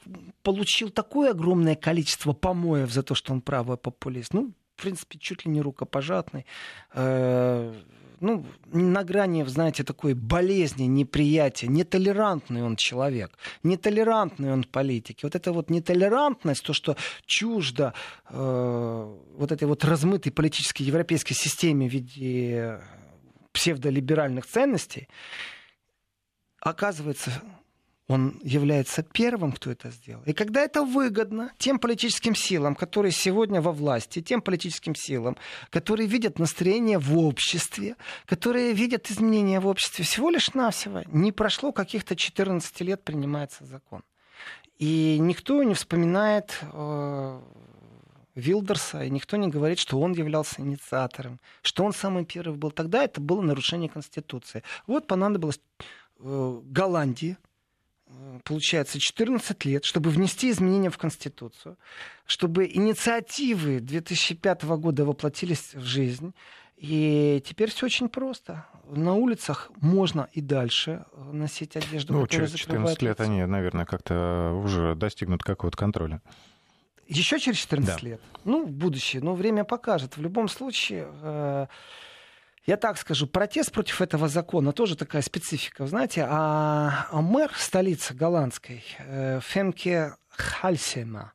получил 0.43 0.91
такое 0.91 1.31
огромное 1.31 1.75
количество 1.75 2.35
помоев 2.35 2.93
за 2.93 3.03
то, 3.03 3.15
что 3.15 3.33
он 3.33 3.41
правый 3.41 3.79
популист. 3.79 4.35
Ну, 4.35 4.53
в 4.77 4.83
принципе, 4.83 5.19
чуть 5.19 5.47
ли 5.47 5.51
не 5.51 5.63
рукопожатный. 5.63 6.45
Э, 6.93 7.73
ну, 8.21 8.45
на 8.67 9.05
грани, 9.05 9.43
знаете, 9.45 9.83
такой 9.83 10.13
болезни, 10.13 10.85
неприятия. 10.85 11.67
Нетолерантный 11.67 12.63
он 12.63 12.77
человек, 12.77 13.39
нетолерантный 13.63 14.53
он 14.53 14.65
политик. 14.65 15.23
вот 15.23 15.35
эта 15.35 15.51
вот 15.53 15.71
нетолерантность, 15.71 16.63
то, 16.63 16.75
что 16.75 16.97
чуждо 17.25 17.95
э, 18.29 19.17
вот 19.39 19.51
этой 19.51 19.67
вот 19.67 19.83
размытой 19.83 20.31
политической 20.31 20.83
европейской 20.83 21.35
системе 21.35 21.89
в 21.89 21.93
виде 21.93 22.81
псевдолиберальных 23.53 24.45
ценностей, 24.45 25.09
оказывается, 26.61 27.31
он 28.07 28.39
является 28.43 29.03
первым, 29.03 29.53
кто 29.53 29.71
это 29.71 29.91
сделал. 29.91 30.23
И 30.27 30.35
когда 30.35 30.61
это 30.61 30.85
выгодно 30.85 31.53
тем 31.57 31.79
политическим 31.79 32.35
силам, 32.35 32.75
которые 32.75 33.13
сегодня 33.13 33.63
во 33.63 33.73
власти, 33.73 34.21
тем 34.21 34.43
политическим 34.43 34.95
силам, 34.95 35.37
которые 35.71 36.07
видят 36.07 36.39
настроение 36.39 36.99
в 36.99 37.17
обществе, 37.19 37.97
которые 38.27 38.75
видят 38.75 39.11
изменения 39.11 39.59
в 39.59 39.67
обществе, 39.67 40.05
всего 40.05 40.29
лишь 40.29 40.53
навсего 40.53 41.03
не 41.07 41.33
прошло 41.33 41.73
каких-то 41.73 42.15
14 42.15 42.81
лет 42.83 43.03
принимается 43.03 43.65
закон. 43.65 44.03
И 44.79 45.19
никто 45.19 45.63
не 45.63 45.73
вспоминает 45.75 46.59
э, 46.61 47.41
Вилдерса, 48.35 49.05
и 49.05 49.11
никто 49.11 49.37
не 49.39 49.49
говорит, 49.49 49.79
что 49.79 49.99
он 49.99 50.13
являлся 50.13 50.61
инициатором, 50.61 51.41
что 51.63 51.85
он 51.85 51.95
самый 51.95 52.27
первый 52.27 52.59
был. 52.59 52.71
Тогда 52.71 53.05
это 53.05 53.21
было 53.21 53.41
нарушение 53.41 53.89
Конституции. 53.89 54.63
Вот 54.87 55.07
понадобилось 55.07 55.61
э, 56.19 56.61
Голландии, 56.65 57.39
получается, 58.45 58.99
14 58.99 59.65
лет, 59.65 59.85
чтобы 59.85 60.11
внести 60.11 60.51
изменения 60.51 60.91
в 60.91 60.99
Конституцию, 60.99 61.77
чтобы 62.27 62.67
инициативы 62.67 63.81
2005 63.81 64.65
года 64.65 65.05
воплотились 65.05 65.75
в 65.75 65.83
жизнь. 65.83 66.35
И 66.77 67.43
теперь 67.47 67.71
все 67.71 67.87
очень 67.87 68.09
просто. 68.09 68.67
На 68.91 69.15
улицах 69.15 69.71
можно 69.81 70.29
и 70.33 70.41
дальше 70.41 71.05
носить 71.33 71.77
одежду, 71.77 72.13
ну, 72.13 72.27
через 72.27 72.53
14 72.53 73.01
лет 73.01 73.19
лицо. 73.21 73.31
они, 73.31 73.45
наверное, 73.47 73.87
как-то 73.87 74.53
уже 74.63 74.95
достигнут 74.95 75.43
какого-то 75.43 75.77
контроля. 75.77 76.21
Еще 77.07 77.39
через 77.39 77.59
14 77.59 78.03
да. 78.03 78.09
лет? 78.09 78.21
Ну, 78.45 78.67
в 78.67 78.71
будущее. 78.71 79.23
Но 79.23 79.35
время 79.35 79.65
покажет. 79.65 80.17
В 80.17 80.23
любом 80.23 80.49
случае... 80.49 81.09
Э- 81.23 81.67
я 82.67 82.77
так 82.77 82.99
скажу, 82.99 83.27
протест 83.27 83.73
против 83.73 84.01
этого 84.01 84.29
закона 84.29 84.73
тоже 84.73 84.97
такая 84.97 85.23
специфика. 85.23 85.87
Знаете, 85.87 86.27
а, 86.29 87.07
а 87.11 87.21
мэр 87.21 87.51
столицы 87.57 88.15
голландской, 88.15 88.85
э, 88.99 89.41
Фемке 89.43 90.17
Хальсема, 90.31 91.33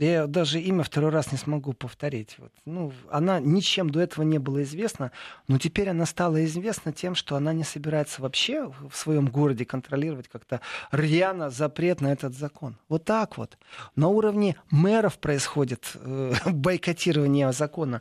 я 0.00 0.26
даже 0.26 0.60
имя 0.60 0.82
второй 0.82 1.10
раз 1.10 1.30
не 1.30 1.36
смогу 1.36 1.74
повторить. 1.74 2.36
Вот. 2.38 2.50
Ну, 2.64 2.90
она 3.10 3.38
ничем 3.38 3.90
до 3.90 4.00
этого 4.00 4.24
не 4.24 4.38
была 4.38 4.62
известна, 4.62 5.12
но 5.46 5.58
теперь 5.58 5.90
она 5.90 6.06
стала 6.06 6.42
известна 6.46 6.90
тем, 6.90 7.14
что 7.14 7.36
она 7.36 7.52
не 7.52 7.64
собирается 7.64 8.22
вообще 8.22 8.72
в 8.88 8.96
своем 8.96 9.26
городе 9.26 9.66
контролировать 9.66 10.28
как-то 10.28 10.62
рьяно 10.90 11.50
запрет 11.50 12.00
на 12.00 12.12
этот 12.12 12.34
закон. 12.34 12.78
Вот 12.88 13.04
так 13.04 13.36
вот. 13.36 13.58
На 13.94 14.08
уровне 14.08 14.56
мэров 14.70 15.18
происходит 15.18 15.92
э, 15.96 16.32
бойкотирование 16.50 17.52
закона. 17.52 18.00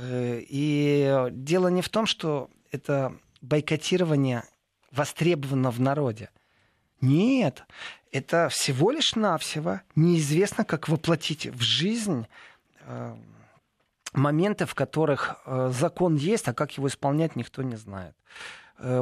Э, 0.00 0.40
и 0.40 1.28
дело 1.30 1.68
не 1.68 1.82
в 1.82 1.88
том, 1.88 2.06
что 2.06 2.50
это 2.72 3.14
бойкотирование 3.42 4.44
востребовано 4.90 5.70
в 5.70 5.80
народе. 5.80 6.30
Нет, 7.00 7.64
это 8.10 8.48
всего 8.48 8.90
лишь 8.90 9.14
навсего 9.14 9.80
неизвестно, 9.94 10.64
как 10.64 10.88
воплотить 10.88 11.46
в 11.46 11.60
жизнь 11.60 12.26
э, 12.80 13.16
моменты, 14.12 14.66
в 14.66 14.74
которых 14.74 15.36
э, 15.44 15.70
закон 15.72 16.16
есть, 16.16 16.48
а 16.48 16.54
как 16.54 16.72
его 16.76 16.88
исполнять 16.88 17.36
никто 17.36 17.62
не 17.62 17.76
знает. 17.76 18.14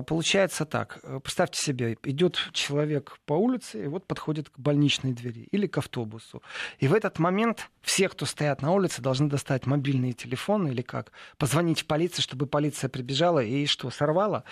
Получается 0.08 0.64
так. 0.64 0.98
Представьте 1.22 1.62
себе, 1.62 1.96
идет 2.02 2.36
человек 2.52 3.16
по 3.26 3.34
улице, 3.34 3.84
и 3.84 3.86
вот 3.86 4.04
подходит 4.08 4.50
к 4.50 4.58
больничной 4.58 5.12
двери 5.12 5.46
или 5.52 5.68
к 5.68 5.78
автобусу. 5.78 6.42
И 6.80 6.88
в 6.88 6.94
этот 6.94 7.20
момент 7.20 7.70
все, 7.88 8.10
кто 8.10 8.26
стоят 8.26 8.60
на 8.60 8.72
улице, 8.72 9.00
должны 9.00 9.30
достать 9.30 9.64
мобильные 9.64 10.12
телефоны 10.12 10.68
или 10.68 10.82
как, 10.82 11.10
позвонить 11.38 11.80
в 11.80 11.86
полицию, 11.86 12.22
чтобы 12.22 12.46
полиция 12.46 12.90
прибежала 12.90 13.42
и 13.42 13.64
что, 13.64 13.88
сорвала? 13.88 14.44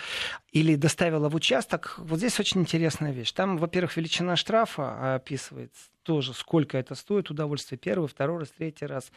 Или 0.52 0.74
доставила 0.74 1.28
в 1.28 1.34
участок. 1.34 1.96
Вот 1.98 2.16
здесь 2.16 2.40
очень 2.40 2.62
интересная 2.62 3.12
вещь. 3.12 3.32
Там, 3.32 3.58
во-первых, 3.58 3.98
величина 3.98 4.36
штрафа 4.36 5.16
описывается 5.16 5.90
тоже, 6.06 6.32
сколько 6.34 6.78
это 6.78 6.94
стоит, 6.94 7.30
удовольствие 7.30 7.78
первый, 7.78 8.08
второй 8.08 8.38
раз, 8.38 8.50
третий 8.56 8.86
раз. 8.86 9.10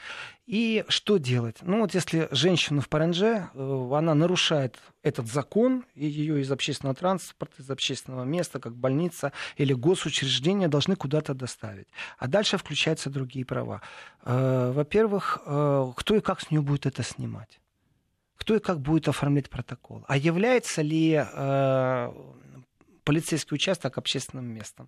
И 0.48 0.84
что 0.88 1.18
делать? 1.18 1.58
Ну 1.62 1.82
вот 1.82 1.94
если 1.94 2.28
женщину 2.32 2.82
в 2.82 2.90
Паранже, 2.90 3.48
э, 3.54 3.90
она 3.94 4.16
нарушает 4.16 4.80
этот 5.04 5.28
закон, 5.28 5.86
и 5.94 6.08
ее 6.08 6.42
из 6.42 6.52
общественного 6.52 6.96
транспорта, 6.96 7.62
из 7.62 7.70
общественного 7.70 8.24
места, 8.24 8.60
как 8.60 8.76
больница 8.76 9.32
или 9.56 9.74
госучреждения 9.74 10.68
должны 10.68 10.96
куда-то 10.96 11.36
доставить. 11.36 11.88
А 12.18 12.28
дальше 12.28 12.58
включаются 12.58 13.12
другие 13.12 13.46
права. 13.46 13.82
Э, 14.24 14.72
во-первых, 14.74 15.42
э, 15.46 15.92
кто 15.96 16.16
и 16.16 16.20
как 16.22 16.42
с 16.42 16.52
нее 16.52 16.62
будет 16.62 16.86
это 16.86 17.04
снимать? 17.04 17.60
кто 18.40 18.56
и 18.56 18.60
как 18.60 18.80
будет 18.80 19.08
оформлять 19.08 19.50
протокол. 19.50 20.06
А 20.08 20.18
является 20.18 20.82
ли 20.82 21.14
полицейский 23.10 23.56
участок 23.56 23.98
общественным 23.98 24.46
местом. 24.46 24.88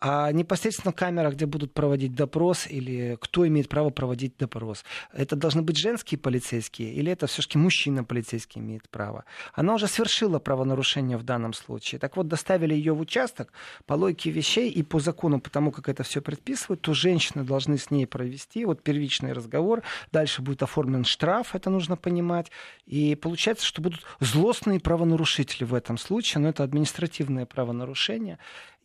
А 0.00 0.32
непосредственно 0.32 0.90
камера, 0.90 1.30
где 1.30 1.44
будут 1.44 1.74
проводить 1.74 2.14
допрос, 2.14 2.66
или 2.66 3.18
кто 3.20 3.46
имеет 3.46 3.68
право 3.68 3.90
проводить 3.90 4.38
допрос, 4.38 4.86
это 5.12 5.36
должны 5.36 5.60
быть 5.60 5.76
женские 5.76 6.18
полицейские, 6.18 6.94
или 6.94 7.12
это 7.12 7.26
все-таки 7.26 7.58
мужчина 7.58 8.04
полицейский 8.04 8.62
имеет 8.62 8.88
право. 8.88 9.26
Она 9.52 9.74
уже 9.74 9.86
совершила 9.86 10.38
правонарушение 10.38 11.18
в 11.18 11.24
данном 11.24 11.52
случае. 11.52 11.98
Так 11.98 12.16
вот, 12.16 12.26
доставили 12.26 12.74
ее 12.74 12.94
в 12.94 13.00
участок 13.00 13.52
по 13.84 13.92
логике 13.92 14.30
вещей 14.30 14.70
и 14.70 14.82
по 14.82 14.98
закону, 14.98 15.38
потому 15.38 15.72
как 15.72 15.90
это 15.90 16.04
все 16.04 16.22
предписывают, 16.22 16.80
то 16.80 16.94
женщины 16.94 17.44
должны 17.44 17.76
с 17.76 17.90
ней 17.90 18.06
провести 18.06 18.64
вот 18.64 18.82
первичный 18.82 19.34
разговор, 19.34 19.82
дальше 20.10 20.40
будет 20.40 20.62
оформлен 20.62 21.04
штраф, 21.04 21.54
это 21.54 21.68
нужно 21.68 21.96
понимать, 21.98 22.50
и 22.86 23.14
получается, 23.14 23.66
что 23.66 23.82
будут 23.82 24.00
злостные 24.20 24.80
правонарушители 24.80 25.64
в 25.64 25.74
этом 25.74 25.98
случае, 25.98 26.40
но 26.40 26.48
это 26.48 26.64
административное 26.64 27.41
серьезное 27.42 27.46
правонарушение. 27.46 28.38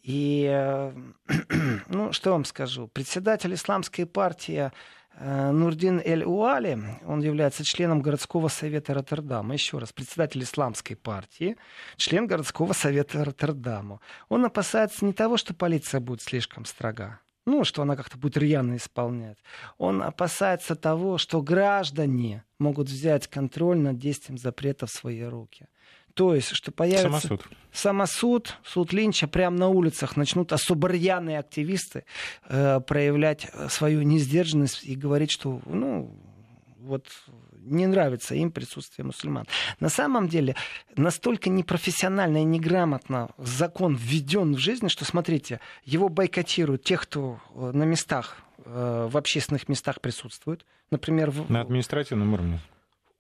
И, 0.03 0.47
э, 0.49 0.93
ну, 1.89 2.13
что 2.13 2.31
вам 2.31 2.45
скажу, 2.45 2.87
председатель 2.87 3.53
исламской 3.53 4.05
партии 4.05 4.71
э, 5.19 5.51
Нурдин 5.51 6.01
Эль-Уали, 6.05 6.77
он 7.05 7.21
является 7.21 7.63
членом 7.63 8.01
городского 8.01 8.49
совета 8.49 8.93
Роттердама. 8.93 9.53
Еще 9.53 9.77
раз, 9.77 9.91
председатель 9.91 10.41
исламской 10.43 10.95
партии, 10.95 11.55
член 11.97 12.27
городского 12.27 12.73
совета 12.73 13.23
Роттердама. 13.23 13.99
Он 14.29 14.45
опасается 14.45 15.05
не 15.05 15.13
того, 15.13 15.37
что 15.37 15.53
полиция 15.53 15.99
будет 15.99 16.21
слишком 16.21 16.65
строга, 16.65 17.19
ну, 17.45 17.63
что 17.63 17.81
она 17.81 17.95
как-то 17.95 18.17
будет 18.17 18.37
рьяно 18.37 18.75
исполнять. 18.75 19.37
Он 19.77 20.01
опасается 20.01 20.75
того, 20.75 21.17
что 21.17 21.41
граждане 21.41 22.43
могут 22.59 22.87
взять 22.87 23.27
контроль 23.27 23.77
над 23.77 23.97
действием 23.97 24.37
запрета 24.37 24.85
в 24.85 24.89
свои 24.89 25.23
руки. 25.23 25.67
То 26.17 26.33
есть, 26.33 26.49
что 26.49 26.71
появится... 26.71 27.07
Самосуд. 27.09 27.47
Самосуд, 27.71 28.57
суд 28.65 28.91
Линча, 28.91 29.27
прямо 29.27 29.55
на 29.55 29.67
улицах 29.67 30.17
начнут 30.17 30.51
особо 30.51 30.87
рьяные 30.87 31.37
активисты 31.37 32.05
э, 32.49 32.79
проявлять 32.79 33.51
свою 33.69 34.01
несдержанность 34.01 34.83
и 34.83 34.95
говорить, 34.95 35.29
что, 35.29 35.61
ну, 35.67 36.11
вот 36.79 37.05
не 37.61 37.85
нравится 37.85 38.33
им 38.33 38.49
присутствие 38.49 39.05
мусульман. 39.05 39.45
На 39.79 39.89
самом 39.89 40.27
деле, 40.27 40.55
настолько 40.95 41.51
непрофессионально 41.51 42.37
и 42.37 42.45
неграмотно 42.45 43.29
закон 43.37 43.95
введен 43.95 44.55
в 44.55 44.57
жизнь, 44.57 44.89
что, 44.89 45.05
смотрите, 45.05 45.59
его 45.83 46.09
бойкотируют 46.09 46.83
те, 46.83 46.97
кто 46.97 47.39
э, 47.53 47.71
на 47.75 47.83
местах, 47.83 48.37
э, 48.65 49.07
в 49.11 49.15
общественных 49.15 49.69
местах 49.69 50.01
присутствует. 50.01 50.65
Например, 50.89 51.29
в... 51.29 51.47
На 51.51 51.61
административном 51.61 52.33
уровне 52.33 52.59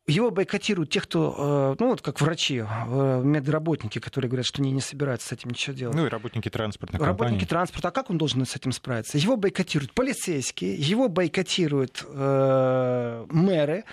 его 0.07 0.31
бойкотируют 0.31 0.89
те, 0.89 1.01
кто, 1.01 1.75
э, 1.77 1.81
ну 1.81 1.89
вот 1.89 2.01
как 2.01 2.21
врачи, 2.21 2.63
э, 2.65 3.21
медработники, 3.23 3.99
которые 3.99 4.29
говорят, 4.29 4.45
что 4.45 4.61
они 4.61 4.71
не 4.71 4.81
собираются 4.81 5.27
с 5.27 5.31
этим 5.33 5.49
ничего 5.49 5.75
делать. 5.75 5.95
Ну 5.95 6.05
и 6.05 6.09
работники 6.09 6.49
транспортных 6.49 7.01
компаний. 7.01 7.31
Работники 7.31 7.49
транспорта. 7.49 7.89
А 7.89 7.91
как 7.91 8.09
он 8.09 8.17
должен 8.17 8.45
с 8.45 8.55
этим 8.55 8.71
справиться? 8.71 9.17
Его 9.17 9.35
бойкотируют 9.35 9.91
полицейские, 9.91 10.75
его 10.75 11.09
бойкотируют 11.09 12.05
э, 12.07 13.25
мэры, 13.29 13.83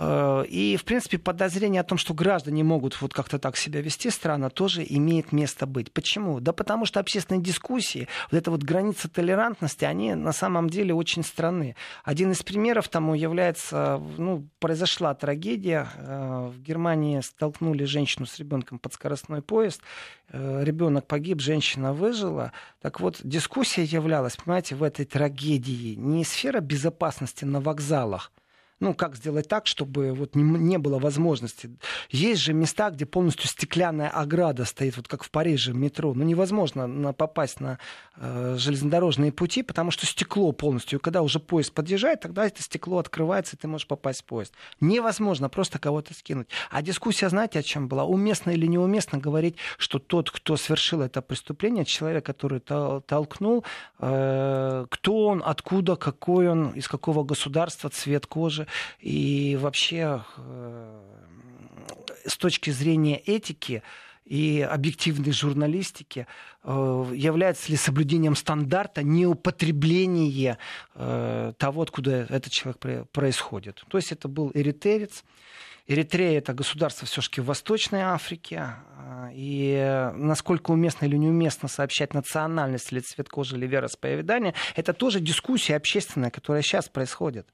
и, 0.00 0.76
в 0.80 0.84
принципе, 0.84 1.18
подозрение 1.18 1.80
о 1.80 1.84
том, 1.84 1.98
что 1.98 2.14
граждане 2.14 2.62
могут 2.62 3.00
вот 3.00 3.12
как-то 3.12 3.38
так 3.38 3.56
себя 3.56 3.80
вести 3.80 4.10
странно, 4.10 4.48
тоже 4.48 4.84
имеет 4.88 5.32
место 5.32 5.66
быть. 5.66 5.92
Почему? 5.92 6.40
Да 6.40 6.52
потому 6.52 6.86
что 6.86 7.00
общественные 7.00 7.42
дискуссии, 7.42 8.08
вот 8.30 8.38
эта 8.38 8.50
вот 8.50 8.62
граница 8.62 9.08
толерантности, 9.08 9.84
они 9.84 10.14
на 10.14 10.32
самом 10.32 10.70
деле 10.70 10.94
очень 10.94 11.24
странны. 11.24 11.74
Один 12.04 12.30
из 12.30 12.42
примеров 12.42 12.88
тому 12.88 13.14
является, 13.14 14.00
ну, 14.16 14.48
произошла 14.60 15.14
трагедия. 15.14 15.88
Э, 15.96 16.50
в 16.54 16.62
Германии 16.62 17.20
столкнули 17.20 17.84
женщину 17.84 18.26
с 18.26 18.38
ребенком 18.38 18.78
под 18.78 18.92
скоростной 18.94 19.42
поезд. 19.42 19.82
Э, 20.30 20.62
Ребенок 20.62 21.06
погиб, 21.06 21.40
женщина 21.40 21.92
выжила. 21.92 22.52
Так 22.80 23.00
вот, 23.00 23.20
дискуссия 23.24 23.84
являлась, 23.84 24.36
понимаете, 24.36 24.74
в 24.76 24.82
этой 24.82 25.04
трагедии 25.04 25.94
не 25.94 26.24
сфера 26.24 26.60
безопасности 26.60 27.44
на 27.44 27.60
вокзалах, 27.60 28.32
Ну, 28.80 28.94
как 28.94 29.16
сделать 29.16 29.48
так, 29.48 29.66
чтобы 29.66 30.12
вот 30.12 30.36
не, 30.36 30.42
не 30.42 30.78
было 30.78 31.00
возможности. 31.00 31.70
Есть 32.10 32.42
же 32.42 32.52
места, 32.52 32.90
где 32.90 33.06
полностью 33.06 33.48
стеклянная 33.48 34.08
ограда 34.08 34.64
стоит, 34.64 34.96
вот 34.96 35.08
как 35.08 35.24
в 35.24 35.30
Париже, 35.30 35.72
метро. 35.72 36.14
Ну, 36.14 36.24
невозможно 36.24 36.86
на, 36.86 37.12
попасть 37.12 37.58
на 37.58 37.80
э, 38.16 38.54
железнодорожные 38.56 39.32
пути, 39.32 39.64
потому 39.64 39.90
что 39.90 40.06
стекло 40.06 40.52
полностью. 40.52 41.00
И 41.00 41.02
когда 41.02 41.22
уже 41.22 41.40
поезд 41.40 41.72
подъезжает, 41.72 42.20
тогда 42.20 42.46
это 42.46 42.62
стекло 42.62 42.98
открывается, 42.98 43.56
и 43.56 43.58
ты 43.58 43.66
можешь 43.66 43.88
попасть 43.88 44.22
в 44.22 44.24
поезд. 44.26 44.54
Невозможно 44.80 45.48
просто 45.48 45.80
кого-то 45.80 46.14
скинуть. 46.14 46.46
А 46.70 46.80
дискуссия, 46.80 47.28
знаете, 47.28 47.58
о 47.58 47.64
чем 47.64 47.88
была? 47.88 48.04
Уместно 48.04 48.52
или 48.52 48.66
неуместно 48.66 49.18
говорить, 49.18 49.56
что 49.76 49.98
тот, 49.98 50.30
кто 50.30 50.56
совершил 50.56 51.02
это 51.02 51.20
преступление, 51.20 51.84
человек, 51.84 52.24
который 52.24 52.60
толкнул, 52.60 53.64
э, 53.98 54.86
кто 54.88 55.26
он, 55.26 55.42
откуда, 55.44 55.96
какой 55.96 56.48
он, 56.48 56.70
из 56.70 56.86
какого 56.86 57.24
государства, 57.24 57.90
цвет 57.90 58.26
кожи, 58.26 58.67
и 59.00 59.58
вообще 59.60 60.24
э, 60.36 61.00
с 62.26 62.36
точки 62.36 62.70
зрения 62.70 63.18
этики 63.18 63.82
и 64.24 64.60
объективной 64.60 65.32
журналистики 65.32 66.26
э, 66.62 67.12
является 67.14 67.70
ли 67.70 67.76
соблюдением 67.76 68.36
стандарта 68.36 69.02
неупотребление 69.02 70.58
э, 70.94 71.52
того, 71.56 71.82
откуда 71.82 72.26
этот 72.28 72.52
человек 72.52 73.08
происходит. 73.10 73.82
То 73.88 73.98
есть 73.98 74.12
это 74.12 74.28
был 74.28 74.50
эритерец. 74.54 75.24
Эритрея 75.86 76.38
это 76.38 76.52
государство 76.52 77.06
все-таки 77.06 77.40
в 77.40 77.46
Восточной 77.46 78.02
Африке. 78.02 78.74
И 79.32 80.10
насколько 80.14 80.70
уместно 80.70 81.06
или 81.06 81.16
неуместно 81.16 81.66
сообщать 81.66 82.12
национальность 82.12 82.92
или 82.92 83.00
цвет 83.00 83.30
кожи 83.30 83.56
или 83.56 83.66
вероисповедание, 83.66 84.52
это 84.76 84.92
тоже 84.92 85.20
дискуссия 85.20 85.76
общественная, 85.76 86.30
которая 86.30 86.62
сейчас 86.62 86.90
происходит. 86.90 87.48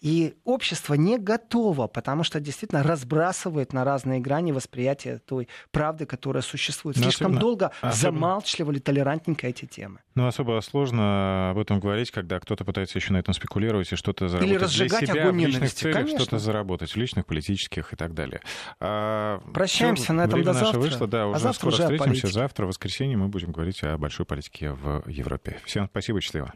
И 0.00 0.34
общество 0.44 0.94
не 0.94 1.18
готово, 1.18 1.86
потому 1.86 2.24
что 2.24 2.38
действительно 2.38 2.82
разбрасывает 2.82 3.72
на 3.72 3.84
разные 3.84 4.20
грани 4.20 4.52
восприятие 4.52 5.18
той 5.18 5.48
правды, 5.70 6.04
которая 6.04 6.42
существует. 6.42 6.98
Ну, 6.98 7.04
Слишком 7.04 7.28
особенно, 7.28 7.40
долго 7.40 7.70
особенно... 7.80 7.92
замалчивали 7.94 8.78
толерантненько 8.80 9.46
эти 9.46 9.64
темы. 9.64 10.00
Ну, 10.14 10.26
особо 10.26 10.60
сложно 10.60 11.50
об 11.52 11.58
этом 11.58 11.80
говорить, 11.80 12.10
когда 12.10 12.38
кто-то 12.38 12.66
пытается 12.66 12.98
еще 12.98 13.14
на 13.14 13.16
этом 13.16 13.32
спекулировать 13.32 13.90
и 13.92 13.96
что-то 13.96 14.28
заработать 14.28 14.54
Или 14.54 14.62
разжигать 14.62 15.00
для 15.00 15.08
себя 15.08 15.22
огонь 15.22 15.36
в 15.36 15.46
личных 15.46 15.72
целях, 15.72 15.96
Конечно. 15.96 16.18
что-то 16.20 16.38
заработать, 16.38 16.90
в 16.90 16.96
личных, 16.96 17.26
политических 17.26 17.92
и 17.92 17.96
так 17.96 18.14
далее. 18.14 18.40
А, 18.80 19.40
Прощаемся 19.54 20.12
на 20.12 20.24
этом 20.26 20.42
до 20.42 20.52
завтра. 20.52 20.80
вышло, 20.80 21.06
да, 21.06 21.26
уже 21.28 21.36
а 21.36 21.38
завтра 21.40 21.70
скоро 21.70 21.86
уже 21.88 21.96
встретимся. 21.96 22.26
Завтра, 22.26 22.66
в 22.66 22.68
воскресенье, 22.68 23.16
мы 23.16 23.28
будем 23.28 23.52
говорить 23.52 23.82
о 23.82 23.96
большой 23.96 24.26
политике 24.26 24.70
в 24.72 25.08
Европе. 25.08 25.58
Всем 25.64 25.86
спасибо, 25.86 26.20
счастливо. 26.20 26.52